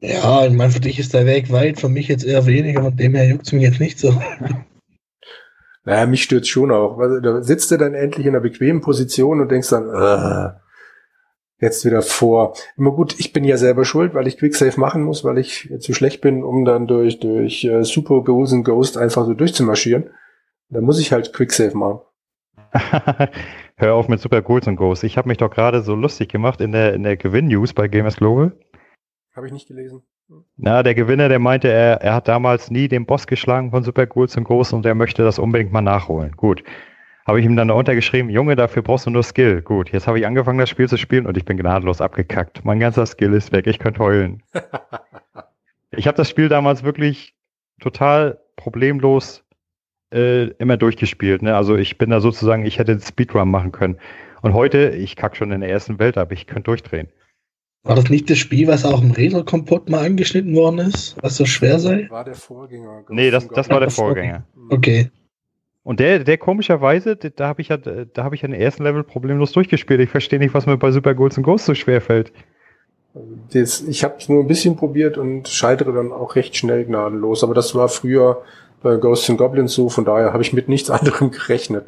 [0.00, 2.96] Ja, ich meine, für dich ist der Weg weit, für mich jetzt eher weniger, von
[2.96, 4.20] dem her juckt es mich jetzt nicht so.
[5.86, 6.98] Naja, mich stört schon auch.
[7.22, 10.50] Da sitzt du dann endlich in einer bequemen Position und denkst dann, äh,
[11.60, 12.54] jetzt wieder vor.
[12.76, 15.94] Immer gut, ich bin ja selber schuld, weil ich Quicksave machen muss, weil ich zu
[15.94, 20.10] schlecht bin, um dann durch, durch uh, Super Goals and Ghost einfach so durchzumarschieren.
[20.70, 22.00] Da muss ich halt Quicksave machen.
[23.76, 25.04] Hör auf mit Super Ghouls und Ghosts.
[25.04, 28.16] Ich habe mich doch gerade so lustig gemacht in der, in der Gewinn-News bei Gamers
[28.16, 28.58] Global.
[29.36, 30.02] Habe ich nicht gelesen.
[30.56, 34.06] Na, der Gewinner, der meinte, er, er hat damals nie den Boss geschlagen von Super
[34.06, 36.32] Ghouls und Ghosts und er möchte das unbedingt mal nachholen.
[36.32, 36.64] Gut.
[37.26, 39.60] Habe ich ihm dann untergeschrieben, Junge, dafür brauchst du nur Skill.
[39.60, 42.64] Gut, jetzt habe ich angefangen, das Spiel zu spielen und ich bin gnadenlos abgekackt.
[42.64, 44.42] Mein ganzer Skill ist weg, ich könnte heulen.
[45.90, 47.34] ich habe das Spiel damals wirklich
[47.80, 49.44] total problemlos
[50.12, 51.42] äh, immer durchgespielt.
[51.42, 51.56] Ne?
[51.56, 53.98] Also ich bin da sozusagen, ich hätte Speedrun machen können.
[54.42, 57.08] Und heute, ich kack schon in der ersten Welt ab, ich könnte durchdrehen.
[57.86, 61.44] War das nicht das Spiel, was auch im Retro-Kompott mal angeschnitten worden ist, was so
[61.44, 62.08] schwer sei?
[62.10, 63.04] War der Vorgänger.
[63.08, 64.44] Nee, das, das war der Vorgänger.
[64.70, 65.10] Okay.
[65.84, 69.04] Und der, der komischerweise, da habe ich ja, da habe ich ja den ersten Level
[69.04, 70.00] problemlos durchgespielt.
[70.00, 72.32] Ich verstehe nicht, was mir bei Super Ghouls Ghosts so schwer fällt.
[73.52, 77.44] Das, ich habe nur ein bisschen probiert und scheitere dann auch recht schnell gnadenlos.
[77.44, 78.42] Aber das war früher
[78.82, 81.86] bei Ghosts and Goblins so, von daher habe ich mit nichts anderem gerechnet.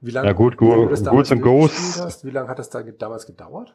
[0.00, 2.24] Wie lange, ja gut, Ghouls and Ghosts.
[2.24, 3.74] Wie lange hat das da damals gedauert?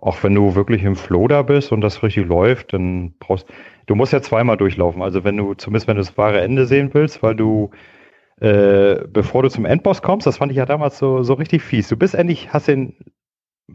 [0.00, 3.46] Auch wenn du wirklich im Flow da bist und das richtig läuft, dann brauchst
[3.86, 5.02] du musst ja zweimal durchlaufen.
[5.02, 7.70] Also wenn du, zumindest wenn du das wahre Ende sehen willst, weil du
[8.40, 11.88] äh, bevor du zum Endboss kommst, das fand ich ja damals so, so richtig fies.
[11.88, 12.94] Du bist endlich, hast den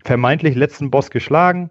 [0.03, 1.69] vermeintlich letzten Boss geschlagen,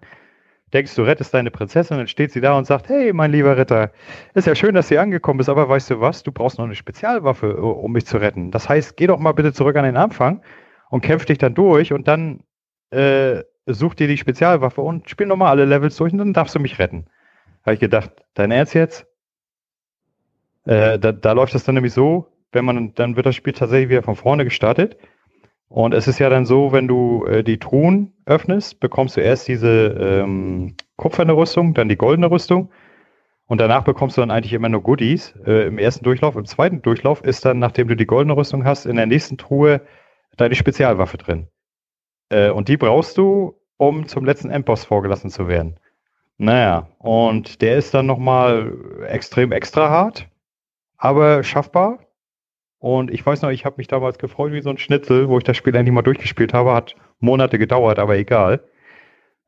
[0.73, 3.91] denkst, du rettest deine Prinzessin, dann steht sie da und sagt, hey, mein lieber Ritter,
[4.33, 6.75] ist ja schön, dass du angekommen bist, aber weißt du was, du brauchst noch eine
[6.75, 8.51] Spezialwaffe, um mich zu retten.
[8.51, 10.41] Das heißt, geh doch mal bitte zurück an den Anfang
[10.89, 12.43] und kämpf dich dann durch und dann
[12.91, 16.59] äh, such dir die Spezialwaffe und spiel nochmal alle Levels durch und dann darfst du
[16.59, 17.05] mich retten.
[17.63, 19.07] Habe ich gedacht, dein Ernst jetzt?
[20.65, 23.89] Äh, da, da läuft das dann nämlich so, wenn man, dann wird das Spiel tatsächlich
[23.89, 24.97] wieder von vorne gestartet.
[25.69, 29.47] Und es ist ja dann so, wenn du äh, die Truhen öffnest, bekommst du erst
[29.47, 32.69] diese ähm, kupferne Rüstung, dann die goldene Rüstung.
[33.47, 36.35] Und danach bekommst du dann eigentlich immer nur Goodies äh, im ersten Durchlauf.
[36.35, 39.81] Im zweiten Durchlauf ist dann, nachdem du die goldene Rüstung hast, in der nächsten Truhe
[40.37, 41.47] deine Spezialwaffe drin.
[42.33, 45.77] Äh, und die brauchst du, um zum letzten Endboss vorgelassen zu werden.
[46.37, 48.73] Naja, und der ist dann nochmal
[49.07, 50.27] extrem extra hart,
[50.97, 51.99] aber schaffbar.
[52.79, 55.43] Und ich weiß noch, ich habe mich damals gefreut wie so ein Schnitzel, wo ich
[55.43, 56.73] das Spiel endlich mal durchgespielt habe.
[56.73, 58.61] Hat Monate gedauert, aber egal.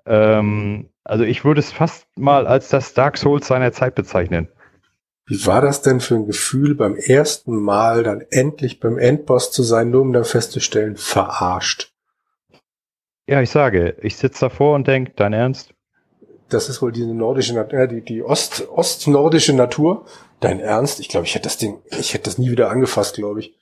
[0.05, 4.47] Ähm, also ich würde es fast mal als das Dark Souls seiner Zeit bezeichnen.
[5.25, 9.63] Wie war das denn für ein Gefühl, beim ersten Mal dann endlich beim Endboss zu
[9.63, 11.94] sein, nur um dann festzustellen, verarscht?
[13.27, 15.73] Ja, ich sage, ich sitze davor und denke, dein Ernst?
[16.49, 20.05] Das ist wohl diese nordische, äh, die, die Ost, ostnordische Natur.
[20.39, 20.99] Dein Ernst?
[20.99, 23.55] Ich glaube, ich hätte das Ding, ich hätte das nie wieder angefasst, glaube ich.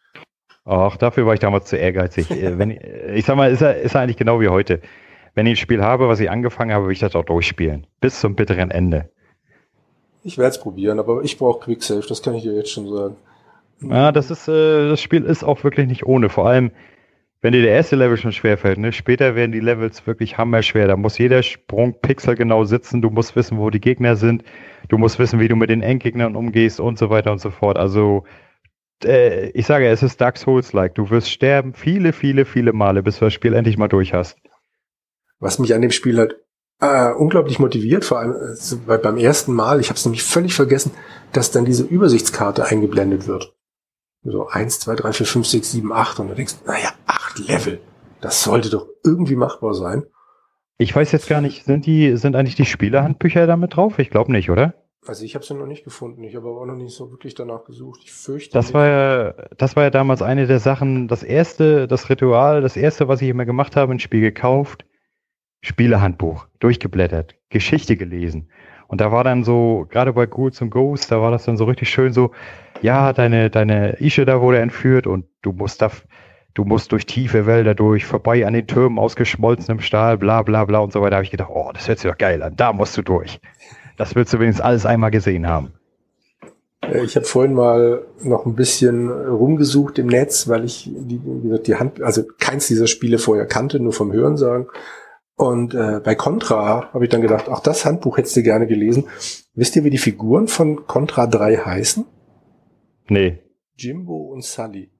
[0.65, 2.29] Ach, dafür war ich damals zu ehrgeizig.
[2.31, 4.81] Äh, wenn, ich sag mal, ist er, ist er eigentlich genau wie heute.
[5.33, 7.87] Wenn ich ein Spiel habe, was ich angefangen habe, will ich das auch durchspielen.
[8.01, 9.09] Bis zum bitteren Ende.
[10.23, 13.15] Ich werde es probieren, aber ich brauche Quicksave, das kann ich dir jetzt schon sagen.
[13.81, 16.29] Ja, das ist, äh, das Spiel ist auch wirklich nicht ohne.
[16.29, 16.71] Vor allem,
[17.43, 18.93] wenn dir der erste Level schon schwerfällt, ne?
[18.93, 20.87] Später werden die Levels wirklich hammerschwer.
[20.87, 24.45] Da muss jeder Sprung pixelgenau sitzen, du musst wissen, wo die Gegner sind,
[24.87, 27.77] du musst wissen, wie du mit den Endgegnern umgehst und so weiter und so fort.
[27.77, 28.23] Also
[29.03, 30.95] äh, ich sage, es ist Dark Souls-like.
[30.95, 34.37] Du wirst sterben viele, viele, viele Male, bis du das Spiel endlich mal durch hast.
[35.39, 36.37] Was mich an dem Spiel halt
[36.79, 40.93] äh, unglaublich motiviert, vor allem äh, beim ersten Mal, ich habe es nämlich völlig vergessen,
[41.33, 43.53] dass dann diese Übersichtskarte eingeblendet wird.
[44.23, 46.93] So eins, zwei, drei, vier, fünf, sechs, sieben, acht und du denkst, naja,
[47.33, 47.79] acht Level.
[48.21, 50.03] Das sollte doch irgendwie machbar sein.
[50.77, 53.99] Ich weiß jetzt gar nicht, sind die, sind eigentlich die Spielerhandbücher damit drauf?
[53.99, 54.73] Ich glaube nicht, oder?
[55.05, 56.23] Also ich habe sie noch nicht gefunden.
[56.23, 58.01] Ich habe aber auch noch nicht so wirklich danach gesucht.
[58.03, 58.53] Ich fürchte.
[58.53, 58.73] Das nicht.
[58.73, 61.07] war ja, das war ja damals eine der Sachen.
[61.07, 64.85] Das erste, das Ritual, das erste, was ich immer gemacht habe, ein Spiel gekauft,
[65.61, 68.49] Spielehandbuch, durchgeblättert, Geschichte gelesen.
[68.87, 71.65] Und da war dann so, gerade bei Ghouls und Ghosts, da war das dann so
[71.65, 72.31] richtig schön so,
[72.81, 75.91] ja, deine, deine Ische da wurde entführt und du musst da,
[76.53, 80.65] du musst durch tiefe Wälder durch, vorbei an den Türmen aus geschmolzenem Stahl, bla bla
[80.65, 81.11] bla und so weiter.
[81.11, 83.39] Da habe ich gedacht, oh, das hört sich doch geil an, da musst du durch.
[83.97, 85.73] Das willst du wenigstens alles einmal gesehen haben.
[86.81, 91.49] Äh, ich habe vorhin mal noch ein bisschen rumgesucht im Netz, weil ich die, wie
[91.49, 94.67] gesagt, die Hand, also keins dieser Spiele vorher kannte, nur vom Hören sagen.
[95.35, 99.05] Und äh, bei Contra habe ich dann gedacht, ach, das Handbuch hättest du gerne gelesen.
[99.55, 102.05] Wisst ihr, wie die Figuren von Contra 3 heißen?
[103.09, 103.39] Nee.
[103.75, 104.92] Jimbo und Sully.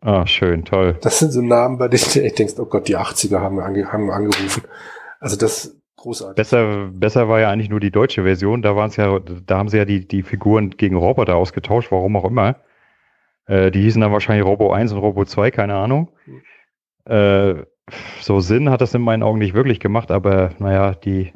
[0.00, 0.98] Ah, schön, toll.
[1.00, 4.10] Das sind so Namen, bei denen du denkst, oh Gott, die 80er haben, ange haben
[4.10, 4.62] angerufen.
[5.20, 6.36] Also das großartig.
[6.36, 8.62] Besser, besser war ja eigentlich nur die deutsche Version.
[8.62, 12.16] Da waren es ja, da haben sie ja die, die Figuren gegen Roboter ausgetauscht, warum
[12.16, 12.56] auch immer.
[13.46, 16.10] Äh, die hießen dann wahrscheinlich Robo 1 und Robo 2, keine Ahnung.
[16.24, 16.42] Hm.
[17.12, 17.64] Äh,
[18.20, 21.32] so Sinn hat das in meinen Augen nicht wirklich gemacht, aber naja, die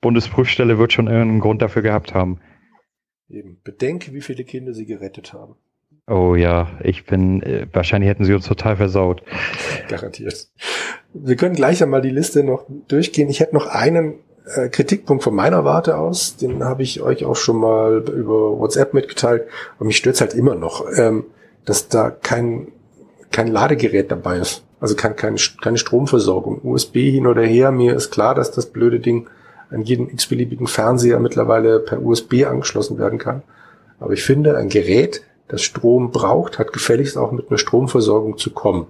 [0.00, 2.40] Bundesprüfstelle wird schon irgendeinen Grund dafür gehabt haben.
[3.28, 3.60] Eben.
[3.62, 5.56] Bedenke, wie viele Kinder sie gerettet haben.
[6.08, 9.22] Oh ja, ich bin, äh, wahrscheinlich hätten sie uns total versaut.
[9.88, 10.48] Garantiert.
[11.12, 13.28] Wir können gleich einmal die Liste noch durchgehen.
[13.28, 14.14] Ich hätte noch einen
[14.54, 18.94] äh, Kritikpunkt von meiner Warte aus, den habe ich euch auch schon mal über WhatsApp
[18.94, 19.44] mitgeteilt
[19.78, 21.24] und mich stört halt immer noch, ähm,
[21.66, 22.68] dass da kein,
[23.30, 24.64] kein Ladegerät dabei ist.
[24.80, 26.60] Also kein, kein, keine Stromversorgung.
[26.62, 29.28] USB hin oder her, mir ist klar, dass das blöde Ding
[29.70, 33.42] an jeden x-beliebigen Fernseher mittlerweile per USB angeschlossen werden kann.
[34.00, 38.52] Aber ich finde, ein Gerät, das Strom braucht, hat gefälligst auch mit einer Stromversorgung zu
[38.52, 38.86] kommen.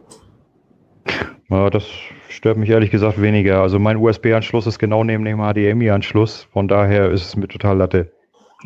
[1.48, 1.84] Ja, das
[2.28, 3.62] stört mich ehrlich gesagt weniger.
[3.62, 6.48] Also mein USB-Anschluss ist genau neben dem HDMI-Anschluss.
[6.52, 8.12] Von daher ist es mir total Latte.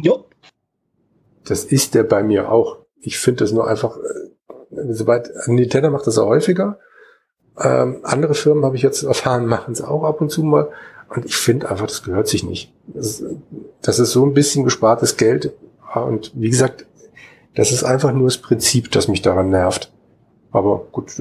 [0.03, 0.15] Ja.
[1.45, 2.79] Das ist der bei mir auch.
[3.01, 6.79] Ich finde das nur einfach, äh, soweit Nintendo macht das auch häufiger.
[7.61, 10.69] Ähm, andere Firmen habe ich jetzt erfahren, machen es auch ab und zu mal.
[11.15, 12.73] Und ich finde einfach, das gehört sich nicht.
[12.87, 13.23] Das,
[13.83, 15.53] das ist so ein bisschen gespartes Geld.
[15.95, 16.87] Und wie gesagt,
[17.55, 19.93] das ist einfach nur das Prinzip, das mich daran nervt.
[20.51, 21.13] Aber gut,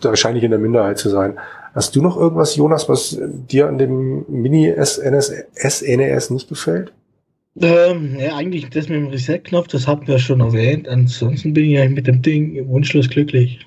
[0.00, 1.38] da scheine ich in der Minderheit zu sein.
[1.74, 6.92] Hast du noch irgendwas, Jonas, was dir an dem Mini-SNES nicht gefällt?
[7.60, 10.88] Ähm, ja, eigentlich das mit dem Reset-Knopf, das hatten wir schon erwähnt.
[10.88, 13.66] Ansonsten bin ich eigentlich mit dem Ding wunschlos glücklich.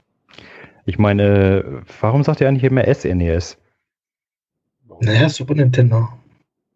[0.85, 3.57] Ich meine, warum sagt ihr eigentlich immer SNES?
[4.99, 6.09] Naja, Super Nintendo.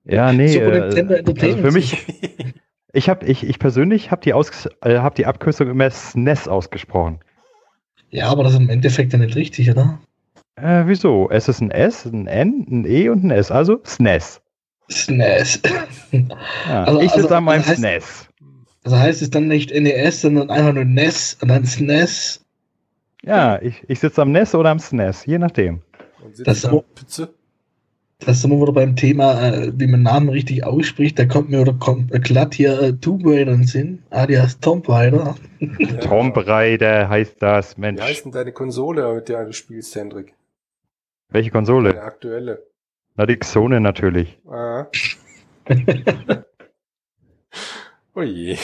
[0.06, 1.66] Ja, nee, Super äh, Nintendo Entertainment.
[1.66, 2.06] Also für mich,
[2.98, 7.20] ich habe, ich, ich persönlich habe die, äh, hab die Abkürzung immer SNES ausgesprochen.
[8.10, 10.00] Ja, aber das ist im Endeffekt ja nicht richtig, oder?
[10.56, 11.30] Äh, wieso?
[11.30, 14.42] Es ist ein S, ein N, ein E und ein S, also SNES.
[14.90, 15.62] SNES.
[16.12, 16.26] Ja,
[16.86, 18.28] also, ich sitze also, an meinem heißt, SNES.
[18.84, 22.44] Also heißt es dann nicht NES, sondern einfach nur NES und dann SNES?
[23.22, 25.84] Ja, ich, ich sitze am NES oder am SNES, je nachdem.
[26.44, 27.30] Das ist, Pizza?
[28.20, 31.20] Das sind wir wieder beim Thema, äh, wie man Namen richtig ausspricht.
[31.20, 35.36] Da kommt mir oder kommt glatt hier äh, Tomb Raider in Sinn, alias Tomb Raider.
[35.60, 35.88] Ja.
[36.02, 38.02] Tomb Raider heißt das, Mensch.
[38.02, 40.34] Wie heißt denn deine Konsole, mit der du spielst, Hendrik?
[41.30, 41.94] Welche Konsole?
[41.94, 42.64] Deine aktuelle.
[43.16, 44.40] Na, die Xone natürlich.
[44.50, 44.88] Ah.
[48.16, 48.58] oh je.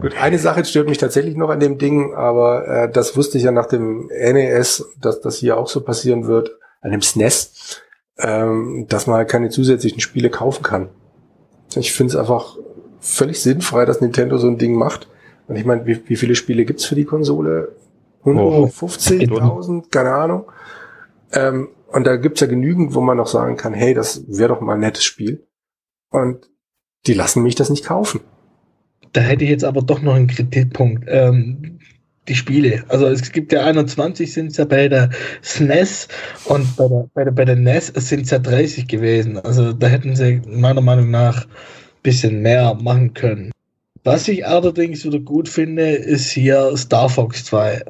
[0.00, 3.44] Gut, eine Sache stört mich tatsächlich noch an dem Ding, aber äh, das wusste ich
[3.44, 6.50] ja nach dem NES, dass das hier auch so passieren wird
[6.80, 7.82] an dem SNES,
[8.18, 10.88] ähm, dass man halt keine zusätzlichen Spiele kaufen kann.
[11.74, 12.56] Ich finde es einfach
[13.00, 15.08] völlig sinnfrei, dass Nintendo so ein Ding macht.
[15.46, 17.76] Und ich meine, wie, wie viele Spiele gibt's für die Konsole?
[18.24, 20.44] 150.000, keine Ahnung.
[21.32, 24.60] Ähm, und da gibt's ja genügend, wo man noch sagen kann, hey, das wäre doch
[24.60, 25.46] mal ein nettes Spiel.
[26.10, 26.50] Und
[27.06, 28.20] die lassen mich das nicht kaufen.
[29.12, 31.04] Da hätte ich jetzt aber doch noch einen Kritikpunkt.
[31.08, 31.79] Ähm,
[32.30, 32.84] die Spiele.
[32.88, 35.10] Also es gibt ja 21 sind es ja bei der
[35.42, 36.08] SNES
[36.46, 39.36] e und bei der, bei der, bei der NES sind es ja 30 gewesen.
[39.38, 41.50] Also da hätten sie meiner Meinung nach ein
[42.02, 43.50] bisschen mehr machen können.
[44.04, 47.84] Was ich allerdings wieder gut finde, ist hier Star Fox 2.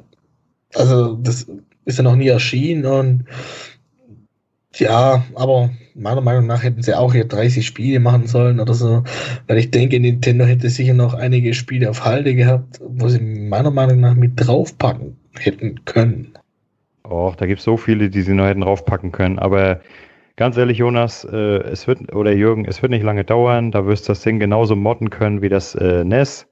[0.74, 1.46] Also das
[1.84, 3.24] ist ja noch nie erschienen und
[4.76, 9.02] ja, aber meiner Meinung nach hätten sie auch hier 30 Spiele machen sollen oder so.
[9.46, 13.70] Weil ich denke, Nintendo hätte sicher noch einige Spiele auf Halde gehabt, wo sie meiner
[13.70, 16.34] Meinung nach mit draufpacken hätten können.
[17.04, 19.38] Och, da gibt es so viele, die sie noch hätten draufpacken können.
[19.38, 19.80] Aber
[20.36, 23.72] ganz ehrlich, Jonas, äh, es wird, oder Jürgen, es wird nicht lange dauern.
[23.72, 26.46] Da wirst du das Ding genauso modden können wie das äh, NES.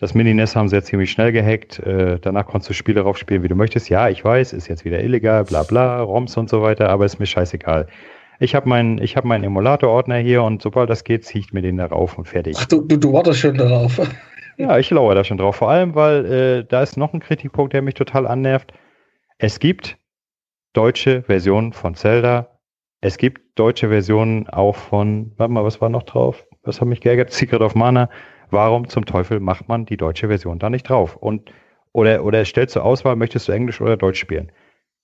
[0.00, 1.78] Das Mini-NES haben sie jetzt ziemlich schnell gehackt.
[1.80, 3.90] Äh, danach konntest du Spiele raufspielen, wie du möchtest.
[3.90, 7.18] Ja, ich weiß, ist jetzt wieder illegal, bla bla, ROMs und so weiter, aber ist
[7.18, 7.86] mir scheißegal.
[8.38, 11.60] Ich habe meinen ich hab meinen Emulator-Ordner hier und sobald das geht, ziehe ich mir
[11.60, 12.56] den da rauf und fertig.
[12.58, 14.00] Ach, du, du, du wartest schon darauf.
[14.56, 15.56] ja, ich lauere da schon drauf.
[15.56, 18.72] Vor allem, weil äh, da ist noch ein Kritikpunkt, der mich total annervt.
[19.36, 19.98] Es gibt
[20.72, 22.58] deutsche Versionen von Zelda.
[23.02, 26.46] Es gibt deutsche Versionen auch von, warte mal, was war noch drauf?
[26.62, 27.32] Was hat mich geärgert?
[27.32, 28.08] Secret of Mana.
[28.50, 31.16] Warum zum Teufel macht man die deutsche Version da nicht drauf?
[31.16, 31.52] Und
[31.92, 34.52] oder, oder stellst du Auswahl, möchtest du Englisch oder Deutsch spielen?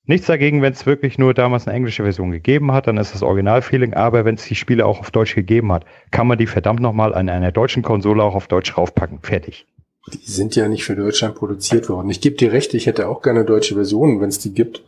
[0.08, 3.24] Nichts dagegen, wenn es wirklich nur damals eine englische Version gegeben hat, dann ist das
[3.24, 3.94] Originalfeeling.
[3.94, 7.12] Aber wenn es die Spiele auch auf Deutsch gegeben hat, kann man die verdammt nochmal
[7.12, 9.18] an einer deutschen Konsole auch auf Deutsch raufpacken.
[9.22, 9.66] Fertig.
[10.12, 12.08] Die sind ja nicht für Deutschland produziert worden.
[12.10, 14.84] Ich gebe dir recht, ich hätte auch gerne deutsche Versionen, wenn es die gibt.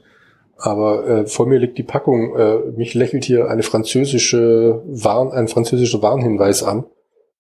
[0.57, 2.37] Aber äh, vor mir liegt die Packung.
[2.37, 6.85] Äh, mich lächelt hier eine französische Warn, ein französischer Warnhinweis an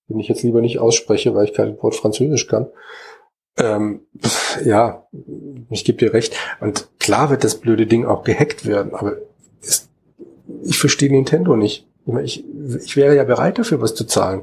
[0.09, 2.67] den ich jetzt lieber nicht ausspreche, weil ich kein Wort Französisch kann.
[3.59, 4.03] Ähm,
[4.65, 5.07] ja,
[5.71, 6.37] ich gebe dir recht.
[6.61, 9.17] Und klar wird das blöde Ding auch gehackt werden, aber
[9.61, 9.91] ist,
[10.63, 11.87] ich verstehe Nintendo nicht.
[12.23, 12.45] Ich,
[12.85, 14.43] ich wäre ja bereit dafür, was zu zahlen.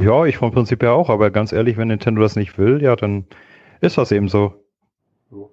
[0.00, 2.94] Ja, ich vom Prinzip ja auch, aber ganz ehrlich, wenn Nintendo das nicht will, ja,
[2.94, 3.24] dann
[3.80, 4.54] ist das eben so.
[5.30, 5.50] so.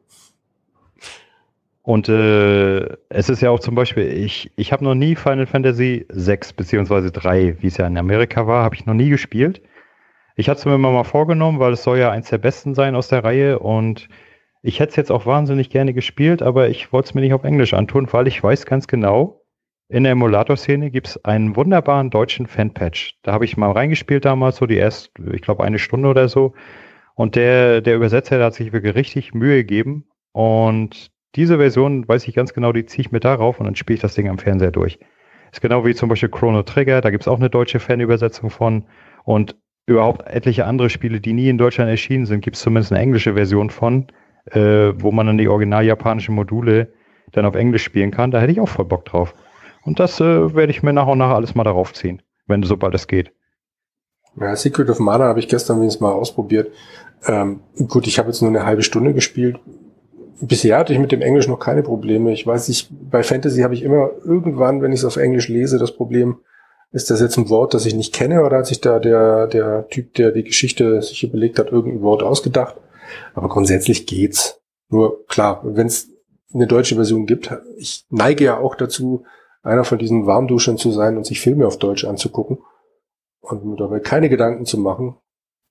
[1.85, 6.07] Und äh, es ist ja auch zum Beispiel, ich, ich habe noch nie Final Fantasy
[6.09, 9.61] 6 beziehungsweise 3, wie es ja in Amerika war, habe ich noch nie gespielt.
[10.35, 12.95] Ich hatte es mir immer mal vorgenommen, weil es soll ja eins der besten sein
[12.95, 14.09] aus der Reihe und
[14.63, 17.43] ich hätte es jetzt auch wahnsinnig gerne gespielt, aber ich wollte es mir nicht auf
[17.43, 19.45] Englisch antun, weil ich weiß ganz genau,
[19.87, 23.19] in der Emulator-Szene gibt es einen wunderbaren deutschen Fanpatch.
[23.21, 26.55] Da habe ich mal reingespielt damals, so die erste, ich glaube, eine Stunde oder so.
[27.13, 30.07] Und der, der Übersetzer der hat sich wirklich richtig Mühe gegeben.
[30.31, 33.95] Und diese Version, weiß ich ganz genau, die ziehe ich mir darauf und dann spiele
[33.95, 34.99] ich das Ding am Fernseher durch.
[35.51, 38.85] Ist genau wie zum Beispiel Chrono Trigger, da gibt es auch eine deutsche Fanübersetzung von.
[39.23, 39.55] Und
[39.85, 43.33] überhaupt etliche andere Spiele, die nie in Deutschland erschienen sind, gibt es zumindest eine englische
[43.33, 44.07] Version von,
[44.51, 46.93] äh, wo man dann die original japanischen Module
[47.31, 48.31] dann auf Englisch spielen kann.
[48.31, 49.33] Da hätte ich auch voll Bock drauf.
[49.83, 52.95] Und das äh, werde ich mir nach und nach alles mal darauf ziehen, wenn sobald
[52.95, 53.31] es geht.
[54.39, 56.71] Ja, Secret of Mana habe ich gestern wenigstens mal ausprobiert.
[57.25, 59.59] Ähm, gut, ich habe jetzt nur eine halbe Stunde gespielt.
[60.41, 62.33] Bisher hatte ich mit dem Englisch noch keine Probleme.
[62.33, 65.79] Ich weiß nicht, bei Fantasy habe ich immer irgendwann, wenn ich es auf Englisch lese,
[65.79, 66.39] das Problem,
[66.91, 69.87] ist das jetzt ein Wort, das ich nicht kenne, oder hat sich da der, der
[69.89, 72.75] Typ, der die Geschichte sich überlegt hat, irgendein Wort ausgedacht?
[73.33, 74.61] Aber grundsätzlich geht's.
[74.89, 76.09] Nur klar, wenn es
[76.53, 79.25] eine deutsche Version gibt, ich neige ja auch dazu,
[79.61, 82.59] einer von diesen Warmduschern zu sein und sich Filme auf Deutsch anzugucken
[83.41, 85.17] und mir dabei keine Gedanken zu machen,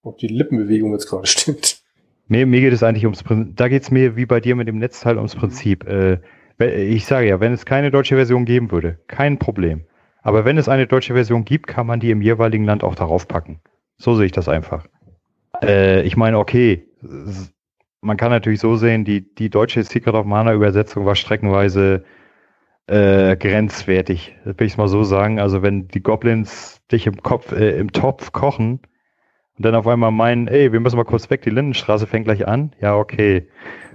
[0.03, 1.84] ob die Lippenbewegung jetzt gerade stimmt.
[2.27, 4.69] Mir, mir geht es eigentlich ums Prinzip, da geht es mir wie bei dir mit
[4.69, 5.87] dem Netzteil ums Prinzip.
[5.87, 6.21] Äh,
[6.59, 9.85] ich sage ja, wenn es keine deutsche Version geben würde, kein Problem.
[10.23, 13.29] Aber wenn es eine deutsche Version gibt, kann man die im jeweiligen Land auch darauf
[13.29, 13.61] packen.
[13.99, 14.87] So sehe ich das einfach.
[15.63, 16.87] Äh, ich meine, okay,
[18.01, 22.05] man kann natürlich so sehen, die, die deutsche Secret of Mana Übersetzung war streckenweise
[22.87, 25.41] äh, grenzwertig, das will ich mal so sagen.
[25.41, 28.81] Also wenn die Goblins dich im Kopf, äh, im Topf kochen
[29.57, 32.47] und dann auf einmal meinen, ey, wir müssen mal kurz weg, die Lindenstraße fängt gleich
[32.47, 32.75] an.
[32.81, 33.49] Ja, okay.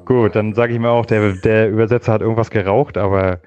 [0.06, 3.42] Gut, dann sage ich mir auch, der, der Übersetzer hat irgendwas geraucht, aber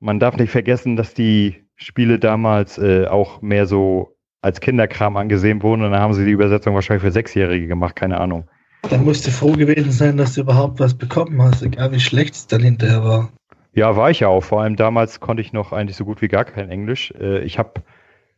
[0.00, 5.62] man darf nicht vergessen, dass die Spiele damals äh, auch mehr so als Kinderkram angesehen
[5.62, 8.48] wurden und dann haben sie die Übersetzung wahrscheinlich für Sechsjährige gemacht, keine Ahnung.
[8.90, 12.34] Dann musst du froh gewesen sein, dass du überhaupt was bekommen hast, egal wie schlecht
[12.34, 13.32] es dann hinterher war.
[13.72, 14.44] Ja, war ich ja auch.
[14.44, 17.12] Vor allem damals konnte ich noch eigentlich so gut wie gar kein Englisch.
[17.18, 17.82] Äh, ich habe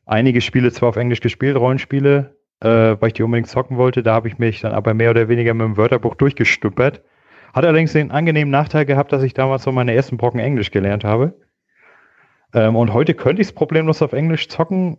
[0.06, 4.02] einige Spiele zwar auf Englisch gespielt, Rollenspiele, äh, weil ich die unbedingt zocken wollte.
[4.02, 7.02] Da habe ich mich dann aber mehr oder weniger mit dem Wörterbuch durchgestuppert.
[7.52, 11.04] Hat allerdings den angenehmen Nachteil gehabt, dass ich damals so meine ersten Brocken Englisch gelernt
[11.04, 11.34] habe.
[12.54, 14.98] Ähm, und heute könnte ich es problemlos auf Englisch zocken.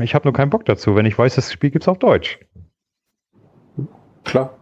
[0.00, 0.94] Ich habe nur keinen Bock dazu.
[0.96, 2.38] Wenn ich weiß, das Spiel gibt es auf Deutsch.
[4.24, 4.58] Klar.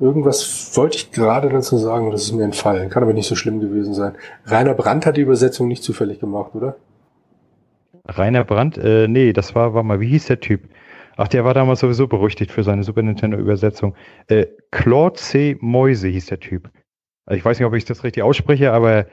[0.00, 2.88] Irgendwas wollte ich gerade dazu sagen, das ist mir entfallen.
[2.88, 4.14] Kann aber nicht so schlimm gewesen sein.
[4.44, 6.76] Rainer Brandt hat die Übersetzung nicht zufällig gemacht, oder?
[8.06, 8.78] Rainer Brandt?
[8.78, 10.68] Äh, nee, das war, war mal, wie hieß der Typ?
[11.20, 13.96] Ach, der war damals sowieso berüchtigt für seine Super Nintendo-Übersetzung.
[14.28, 15.56] Äh, Claude C.
[15.60, 16.70] Mäuse hieß der Typ.
[17.26, 19.06] Also ich weiß nicht, ob ich das richtig ausspreche, aber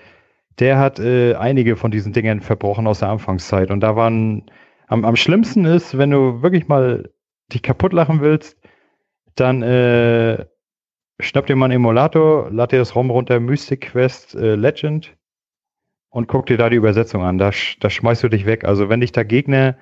[0.59, 3.71] der hat äh, einige von diesen Dingen verbrochen aus der Anfangszeit.
[3.71, 4.43] Und da waren,
[4.85, 7.09] am, am schlimmsten ist, wenn du wirklich mal
[7.51, 8.55] dich kaputt lachen willst,
[9.33, 10.45] dann äh,
[11.19, 15.17] schnapp dir mal einen Emulator, lad dir das ROM runter, Mystic Quest äh, Legend
[16.09, 17.39] und guck dir da die Übersetzung an.
[17.39, 17.49] Da,
[17.79, 18.63] da schmeißt du dich weg.
[18.63, 19.75] Also wenn dich da Gegner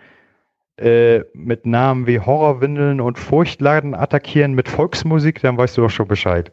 [0.78, 6.08] äh, mit Namen wie Horrorwindeln und Furchtladen attackieren mit Volksmusik, dann weißt du doch schon
[6.08, 6.52] Bescheid.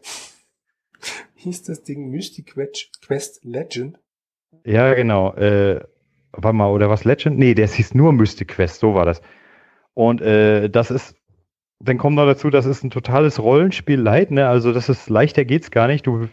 [1.35, 2.55] Hieß das Ding Mystic
[3.03, 3.99] Quest Legend?
[4.65, 5.35] Ja, genau.
[5.35, 5.81] Äh,
[6.33, 7.39] warte mal, oder was Legend?
[7.39, 9.23] Nee, der hieß nur Mystic Quest, so war das.
[9.95, 11.17] Und äh, das ist
[11.83, 14.49] dann kommt noch dazu, das ist ein totales Rollenspiel Light, ne?
[14.49, 16.07] Also das ist leichter geht's gar nicht.
[16.07, 16.29] Du,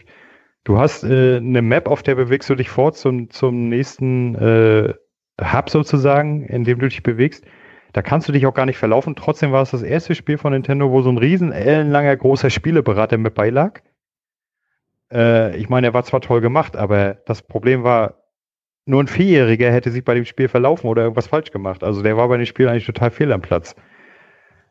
[0.64, 4.94] du hast äh, eine Map, auf der bewegst du dich fort zum, zum nächsten äh,
[5.40, 7.44] Hub sozusagen, in dem du dich bewegst.
[7.92, 9.16] Da kannst du dich auch gar nicht verlaufen.
[9.16, 13.18] Trotzdem war es das erste Spiel von Nintendo, wo so ein riesen ellenlanger großer Spieleberater
[13.18, 13.80] mit beilag.
[15.12, 18.14] Äh, ich meine, er war zwar toll gemacht, aber das Problem war,
[18.86, 21.84] nur ein Vierjähriger hätte sich bei dem Spiel verlaufen oder irgendwas falsch gemacht.
[21.84, 23.74] Also der war bei dem Spiel eigentlich total fehl am Platz.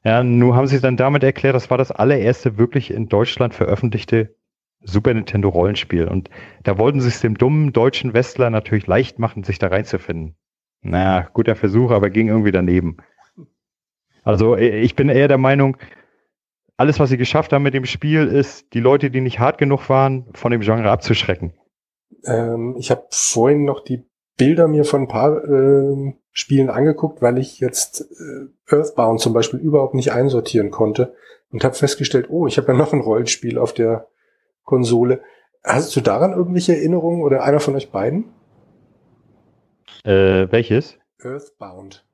[0.04, 4.36] Ja, nun haben sie dann damit erklärt, das war das allererste wirklich in Deutschland veröffentlichte
[4.82, 6.08] Super Nintendo Rollenspiel.
[6.08, 6.30] Und
[6.64, 10.36] da wollten sie es dem dummen deutschen Westler natürlich leicht machen, sich da reinzufinden.
[10.88, 12.98] Naja, guter Versuch, aber ging irgendwie daneben.
[14.24, 15.78] Also ich bin eher der Meinung,
[16.78, 19.90] alles, was sie geschafft haben mit dem Spiel, ist, die Leute, die nicht hart genug
[19.90, 21.54] waren, von dem Genre abzuschrecken.
[22.26, 24.04] Ähm, ich habe vorhin noch die
[24.38, 29.60] Bilder mir von ein paar äh, Spielen angeguckt, weil ich jetzt äh, Earthbound zum Beispiel
[29.60, 31.16] überhaupt nicht einsortieren konnte
[31.52, 34.08] und habe festgestellt, oh, ich habe ja noch ein Rollenspiel auf der
[34.64, 35.22] Konsole.
[35.64, 38.26] Hast du daran irgendwelche Erinnerungen oder einer von euch beiden?
[40.08, 40.98] Äh, welches?
[41.22, 42.06] Earthbound.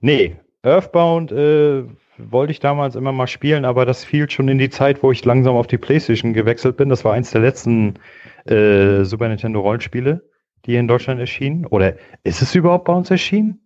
[0.00, 1.84] Nee, Earthbound äh,
[2.18, 5.24] wollte ich damals immer mal spielen, aber das fiel schon in die Zeit, wo ich
[5.24, 6.88] langsam auf die Playstation gewechselt bin.
[6.88, 7.94] Das war eins der letzten
[8.46, 10.22] äh, Super Nintendo Rollenspiele
[10.64, 11.66] die hier in Deutschland erschienen?
[11.66, 13.60] Oder ist es überhaupt bei uns erschienen?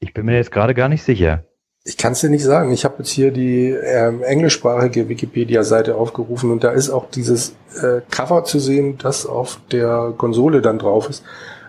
[0.00, 1.44] Ich bin mir jetzt gerade gar nicht sicher.
[1.86, 2.72] Ich kann es dir nicht sagen.
[2.72, 8.00] Ich habe jetzt hier die ähm, englischsprachige Wikipedia-Seite aufgerufen und da ist auch dieses äh,
[8.10, 11.24] Cover zu sehen, das auf der Konsole dann drauf ist.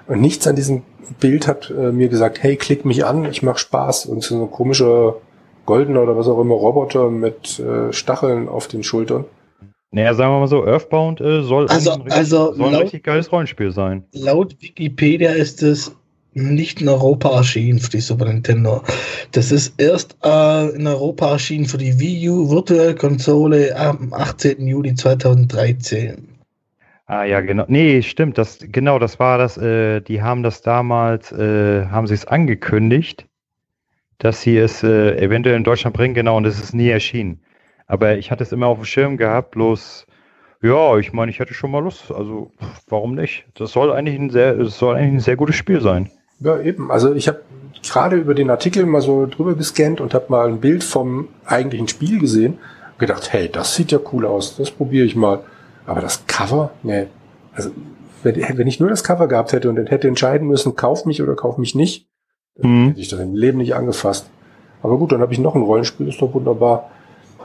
[0.08, 0.84] Und nichts an diesem
[1.20, 4.06] Bild hat äh, mir gesagt, hey, klick mich an, ich mach Spaß.
[4.08, 5.16] Und so ein komischer
[5.66, 9.26] goldener oder was auch immer Roboter mit äh, Stacheln auf den Schultern.
[9.92, 12.84] Naja, sagen wir mal so, Earthbound äh, soll, Also- ein, richtig, also soll ein laut-
[12.84, 14.04] richtig geiles Rollenspiel sein.
[14.14, 15.96] Laut Wikipedia ist es
[16.34, 18.82] nicht in Europa erschienen für die Super Nintendo.
[19.32, 24.68] Das ist erst äh, in Europa erschienen für die Wii U Virtual Konsole am 18.
[24.68, 26.28] Juli 2013.
[27.08, 27.66] Ah ja, genau.
[27.68, 28.38] Nee, stimmt.
[28.38, 29.58] Das genau, das war das.
[29.58, 33.28] Äh, die haben das damals, äh, haben sie es angekündigt,
[34.18, 36.16] dass sie es äh, eventuell in Deutschland bringen.
[36.16, 37.42] Genau, und es ist nie erschienen.
[37.86, 39.52] Aber ich hatte es immer auf dem Schirm gehabt.
[39.52, 40.08] Bloß,
[40.64, 42.12] ja, ich meine, ich hätte schon mal Lust.
[42.12, 42.52] Also
[42.88, 43.46] warum nicht?
[43.54, 46.10] Das soll eigentlich ein sehr, es soll eigentlich ein sehr gutes Spiel sein.
[46.40, 46.92] Ja, eben.
[46.92, 47.42] Also ich habe
[47.84, 51.88] gerade über den Artikel mal so drüber gescannt und habe mal ein Bild vom eigentlichen
[51.88, 52.54] Spiel gesehen
[52.94, 55.44] und gedacht, hey, das sieht ja cool aus, das probiere ich mal.
[55.86, 57.08] Aber das Cover, nee.
[57.54, 57.70] Also
[58.24, 61.22] wenn, wenn ich nur das Cover gehabt hätte und dann hätte entscheiden müssen, kauf mich
[61.22, 62.08] oder kauf mich nicht,
[62.56, 62.88] dann Mhm.
[62.90, 64.30] hätte ich das im Leben nicht angefasst.
[64.82, 66.90] Aber gut, dann habe ich noch ein Rollenspiel, ist doch wunderbar.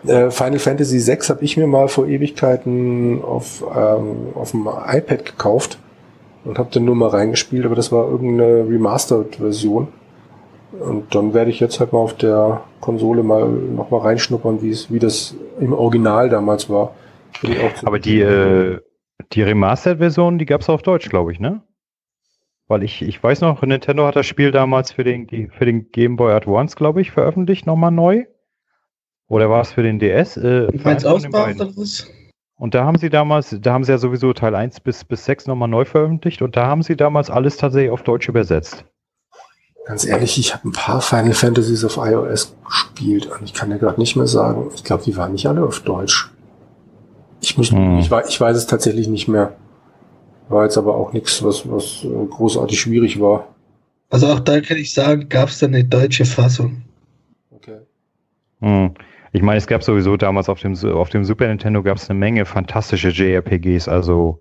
[0.06, 5.24] Äh, Final Fantasy VI habe ich mir mal vor Ewigkeiten auf, ähm, auf dem iPad
[5.26, 5.78] gekauft
[6.44, 9.88] und habe dann nur mal reingespielt, aber das war irgendeine Remastered-Version.
[10.78, 14.70] Und dann werde ich jetzt halt mal auf der Konsole mal noch mal reinschnuppern, wie
[14.70, 16.92] es, wie das im Original damals war.
[17.84, 18.80] Aber die, äh,
[19.32, 21.62] die Remastered-Version, die gab es auf Deutsch, glaube ich, ne?
[22.68, 26.16] Weil ich, ich weiß noch, Nintendo hat das Spiel damals für den, für den Game
[26.16, 28.26] Boy Advance, glaube ich, veröffentlicht, nochmal neu.
[29.28, 30.36] Oder war es für den DS?
[30.36, 31.60] Äh, für Meinst einen von den Ausbau beiden.
[31.60, 32.10] oder was?
[32.56, 35.46] Und da haben sie damals, da haben sie ja sowieso Teil 1 bis, bis 6
[35.46, 38.84] nochmal neu veröffentlicht und da haben sie damals alles tatsächlich auf Deutsch übersetzt.
[39.86, 43.78] Ganz ehrlich, ich habe ein paar Final Fantasies auf iOS gespielt und ich kann dir
[43.78, 44.70] gerade nicht mehr sagen.
[44.74, 46.30] Ich glaube, die waren nicht alle auf Deutsch.
[47.40, 47.98] Ich, muss, Hm.
[47.98, 49.56] ich, wei- ich weiß es tatsächlich nicht mehr.
[50.48, 53.48] War jetzt aber auch nichts, was, was äh, großartig schwierig war.
[54.10, 56.82] Also auch da kann ich sagen, gab es da eine deutsche Fassung.
[57.50, 57.78] Okay.
[58.60, 58.94] Hm.
[59.32, 62.18] Ich meine, es gab sowieso damals auf dem, auf dem Super Nintendo gab es eine
[62.18, 64.40] Menge fantastische JRPGs, also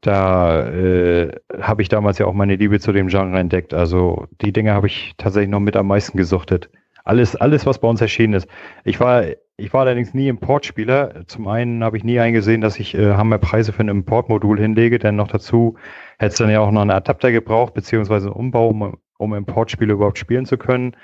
[0.00, 3.72] da äh, habe ich damals ja auch meine Liebe zu dem Genre entdeckt.
[3.72, 6.68] Also die Dinge habe ich tatsächlich noch mit am meisten gesuchtet.
[7.04, 8.46] Alles, alles, was bei uns erschienen ist.
[8.84, 9.24] Ich war,
[9.56, 11.26] ich war allerdings nie Importspieler.
[11.26, 15.16] Zum einen habe ich nie eingesehen, dass ich äh, Hammerpreise für ein Importmodul hinlege, denn
[15.16, 15.76] noch dazu
[16.18, 19.92] hätte es dann ja auch noch einen Adapter gebraucht, beziehungsweise einen Umbau, um, um Importspiele
[19.92, 20.96] überhaupt spielen zu können.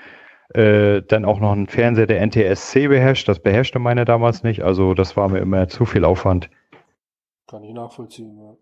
[0.53, 3.27] Äh, dann auch noch ein Fernseher, der NTSC beherrscht.
[3.29, 4.63] Das beherrschte meine damals nicht.
[4.63, 6.49] Also das war mir immer zu viel Aufwand.
[7.47, 8.37] Kann ich nachvollziehen.
[8.37, 8.57] Ja.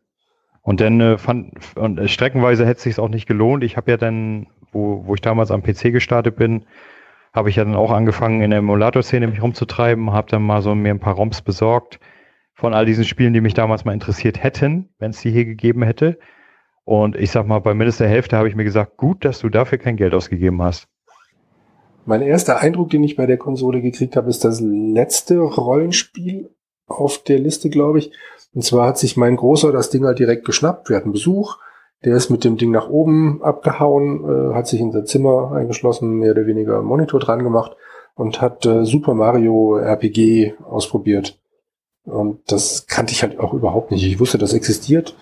[0.61, 3.63] Und dann äh, fand und äh, streckenweise hätte es sich auch nicht gelohnt.
[3.63, 6.65] Ich habe ja dann, wo, wo ich damals am PC gestartet bin,
[7.33, 10.75] habe ich ja dann auch angefangen in der Emulator-Szene mich rumzutreiben, habe dann mal so
[10.75, 11.99] mir ein paar ROMs besorgt
[12.53, 15.83] von all diesen Spielen, die mich damals mal interessiert hätten, wenn es die hier gegeben
[15.83, 16.19] hätte.
[16.83, 19.49] Und ich sag mal, bei mindestens der Hälfte habe ich mir gesagt, gut, dass du
[19.49, 20.87] dafür kein Geld ausgegeben hast.
[22.05, 26.49] Mein erster Eindruck, den ich bei der Konsole gekriegt habe, ist das letzte Rollenspiel
[26.87, 28.11] auf der Liste, glaube ich.
[28.53, 30.89] Und zwar hat sich mein Großer das Ding halt direkt geschnappt.
[30.89, 31.57] Wir hatten Besuch.
[32.05, 36.19] Der ist mit dem Ding nach oben abgehauen, äh, hat sich in sein Zimmer eingeschlossen,
[36.19, 37.75] mehr oder weniger Monitor dran gemacht
[38.15, 41.39] und hat äh, Super Mario RPG ausprobiert.
[42.05, 44.05] Und das kannte ich halt auch überhaupt nicht.
[44.05, 45.15] Ich wusste, das existiert.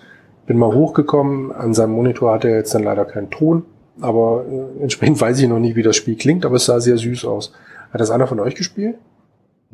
[0.46, 1.52] Bin mal hochgekommen.
[1.52, 3.64] An seinem Monitor hatte er jetzt dann leider keinen Ton.
[4.00, 6.96] Aber äh, entsprechend weiß ich noch nicht, wie das Spiel klingt, aber es sah sehr
[6.96, 7.52] süß aus.
[7.90, 8.98] Hat das einer von euch gespielt?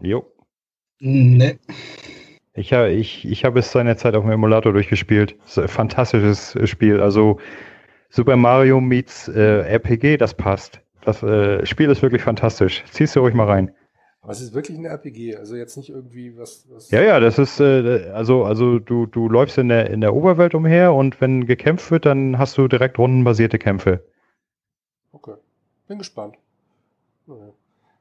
[0.00, 0.24] Jo.
[1.00, 1.58] Ne.
[2.56, 5.36] Ich, ich, ich habe es seinerzeit auf dem Emulator durchgespielt.
[5.44, 7.00] Fantastisches äh, Spiel.
[7.00, 7.40] Also
[8.10, 10.80] Super Mario meets äh, RPG, das passt.
[11.04, 12.84] Das äh, Spiel ist wirklich fantastisch.
[12.90, 13.74] Ziehst du ruhig mal rein.
[14.22, 16.66] Aber es ist wirklich ein RPG, also jetzt nicht irgendwie was.
[16.70, 20.14] was Ja, ja, das ist, äh, also, also du, du läufst in der, in der
[20.14, 24.04] Oberwelt umher und wenn gekämpft wird, dann hast du direkt rundenbasierte Kämpfe.
[25.12, 25.34] Okay.
[25.88, 26.36] Bin gespannt.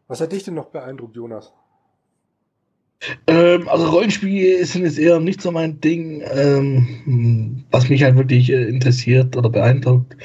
[0.07, 1.51] Was hat dich denn noch beeindruckt, Jonas?
[3.27, 6.23] Ähm, also Rollenspiele sind jetzt eher nicht so mein Ding.
[6.33, 10.15] Ähm, was mich halt wirklich äh, interessiert oder beeindruckt,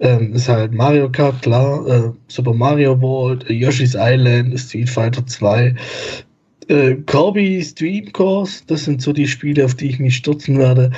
[0.00, 5.26] ähm, ist halt Mario Kart, klar, äh, Super Mario World, äh, Yoshi's Island, Street Fighter
[5.26, 5.74] 2,
[6.68, 10.90] äh, Kirby's Dream Course, das sind so die Spiele, auf die ich mich stürzen werde.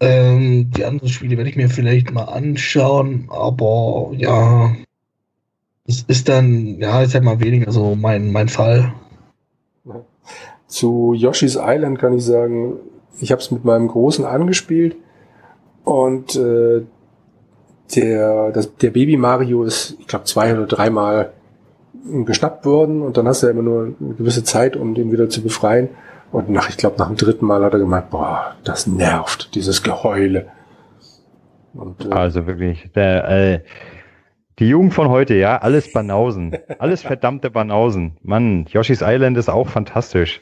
[0.00, 4.76] Ähm, die anderen Spiele werde ich mir vielleicht mal anschauen, aber ja,
[5.86, 8.92] es ist dann, ja, ich sag mal weniger so mein, mein Fall.
[10.66, 12.74] Zu Yoshi's Island kann ich sagen,
[13.20, 14.96] ich habe es mit meinem Großen angespielt
[15.84, 16.82] und äh,
[17.94, 21.32] der, das, der Baby Mario ist, ich glaube, zwei oder dreimal
[22.24, 25.28] geschnappt worden und dann hast du ja immer nur eine gewisse Zeit, um den wieder
[25.28, 25.88] zu befreien.
[26.32, 29.82] Und nach, ich glaube, nach dem dritten Mal hat er gemeint, boah, das nervt, dieses
[29.82, 30.46] Geheule.
[31.74, 33.60] Und, äh, also wirklich, der, äh,
[34.58, 36.56] die Jugend von heute, ja, alles Banausen.
[36.78, 38.16] Alles verdammte Banausen.
[38.22, 40.40] Mann, Yoshi's Island ist auch fantastisch.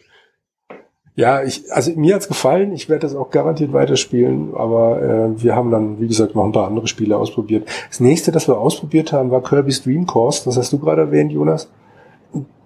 [1.17, 2.73] Ja, ich, also mir hat's gefallen.
[2.73, 6.53] Ich werde das auch garantiert weiterspielen, aber äh, wir haben dann, wie gesagt, noch ein
[6.53, 7.69] paar andere Spiele ausprobiert.
[7.89, 10.45] Das nächste, das wir ausprobiert haben, war Kirby's Dream Course.
[10.45, 11.71] Das hast du gerade erwähnt, Jonas.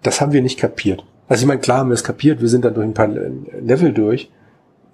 [0.02, 1.04] Das haben wir nicht kapiert.
[1.28, 2.40] Also ich meine, klar haben wir es kapiert.
[2.40, 4.30] Wir sind dann durch ein paar Level durch.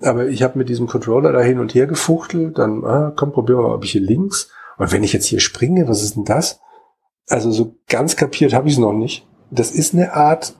[0.00, 2.58] Aber ich habe mit diesem Controller da hin und her gefuchtelt.
[2.58, 4.50] Dann, ah, komm, probieren wir mal, ob ich hier links.
[4.78, 6.60] Und wenn ich jetzt hier springe, was ist denn das?
[7.28, 9.28] Also so ganz kapiert habe ich es noch nicht.
[9.52, 10.56] Das ist eine Art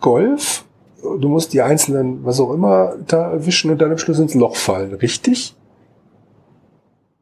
[0.00, 0.64] Golf.
[1.02, 4.56] Du musst die einzelnen, was auch immer, da erwischen und dann am Schluss ins Loch
[4.56, 5.54] fallen, richtig?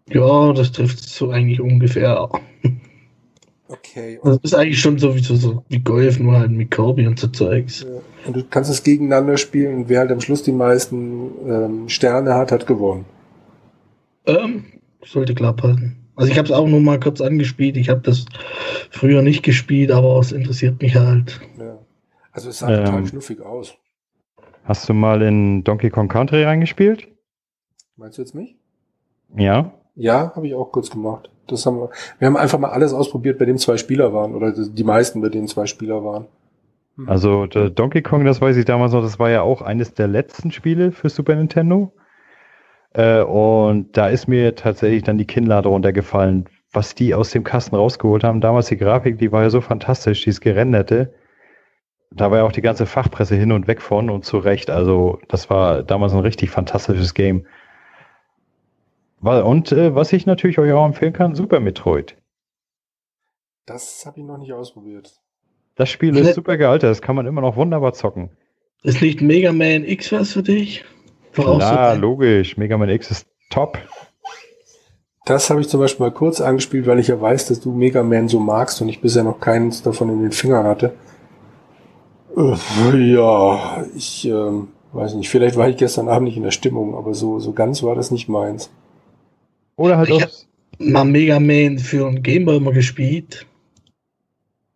[0.08, 2.28] Ja, das trifft so eigentlich ungefähr.
[3.68, 4.20] Okay.
[4.22, 7.26] Das ist eigentlich schon so wie, so, wie Golf, nur halt mit Kirby und so
[7.28, 7.84] Zeugs.
[8.24, 12.34] Und du kannst es gegeneinander spielen und wer halt am Schluss die meisten ähm, Sterne
[12.34, 13.04] hat, hat gewonnen.
[14.26, 14.64] Ähm,
[15.04, 15.96] sollte klar passen.
[16.14, 17.76] Also ich habe es auch nur mal kurz angespielt.
[17.76, 18.24] Ich habe das
[18.90, 21.40] früher nicht gespielt, aber es interessiert mich halt.
[21.58, 21.78] Ja.
[22.36, 23.74] Also es sah ähm, total schnuffig aus.
[24.64, 27.08] Hast du mal in Donkey Kong Country reingespielt?
[27.96, 28.56] Meinst du jetzt mich?
[29.34, 29.72] Ja.
[29.94, 31.30] Ja, habe ich auch kurz gemacht.
[31.46, 34.52] Das haben wir, wir haben einfach mal alles ausprobiert, bei dem zwei Spieler waren oder
[34.52, 36.26] die meisten, bei denen zwei Spieler waren.
[36.96, 37.08] Hm.
[37.08, 40.52] Also Donkey Kong, das weiß ich damals noch, das war ja auch eines der letzten
[40.52, 41.90] Spiele für Super Nintendo.
[42.92, 47.76] Äh, und da ist mir tatsächlich dann die Kinnlade runtergefallen, was die aus dem Kasten
[47.76, 48.42] rausgeholt haben.
[48.42, 51.14] Damals die Grafik, die war ja so fantastisch, dieses gerenderte.
[52.10, 54.70] Da war ja auch die ganze Fachpresse hin und weg von und zu Recht.
[54.70, 57.46] Also das war damals ein richtig fantastisches Game.
[59.20, 62.16] Und äh, was ich natürlich euch auch empfehlen kann, Super Metroid.
[63.66, 65.20] Das habe ich noch nicht ausprobiert.
[65.74, 68.30] Das Spiel ist super gealtert, das kann man immer noch wunderbar zocken.
[68.82, 70.84] Ist nicht Mega Man X was für dich?
[71.36, 72.56] Ja, logisch.
[72.56, 73.78] Mega Man X ist top.
[75.26, 78.02] Das habe ich zum Beispiel mal kurz angespielt, weil ich ja weiß, dass du Mega
[78.02, 80.94] Man so magst und ich bisher noch keins davon in den Fingern hatte.
[82.36, 84.52] Äh, ja, ich äh,
[84.92, 87.82] weiß nicht, vielleicht war ich gestern Abend nicht in der Stimmung, aber so, so ganz
[87.82, 88.70] war das nicht meins.
[89.76, 90.30] Oder halt ich auch.
[90.78, 93.46] mal Mega Man für ein Gameboy immer gespielt.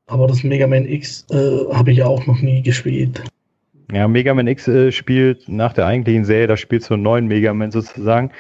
[0.06, 3.22] Aber das Mega Man X äh, habe ich auch noch nie gespielt.
[3.92, 7.26] Ja, Mega Man X äh, spielt nach der eigentlichen Serie, da spielt so einen neuen
[7.26, 8.30] Mega Man sozusagen.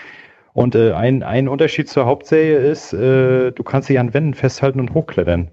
[0.52, 4.80] Und äh, ein, ein Unterschied zur Hauptserie ist, äh, du kannst dich an Wänden festhalten
[4.80, 5.50] und hochklettern.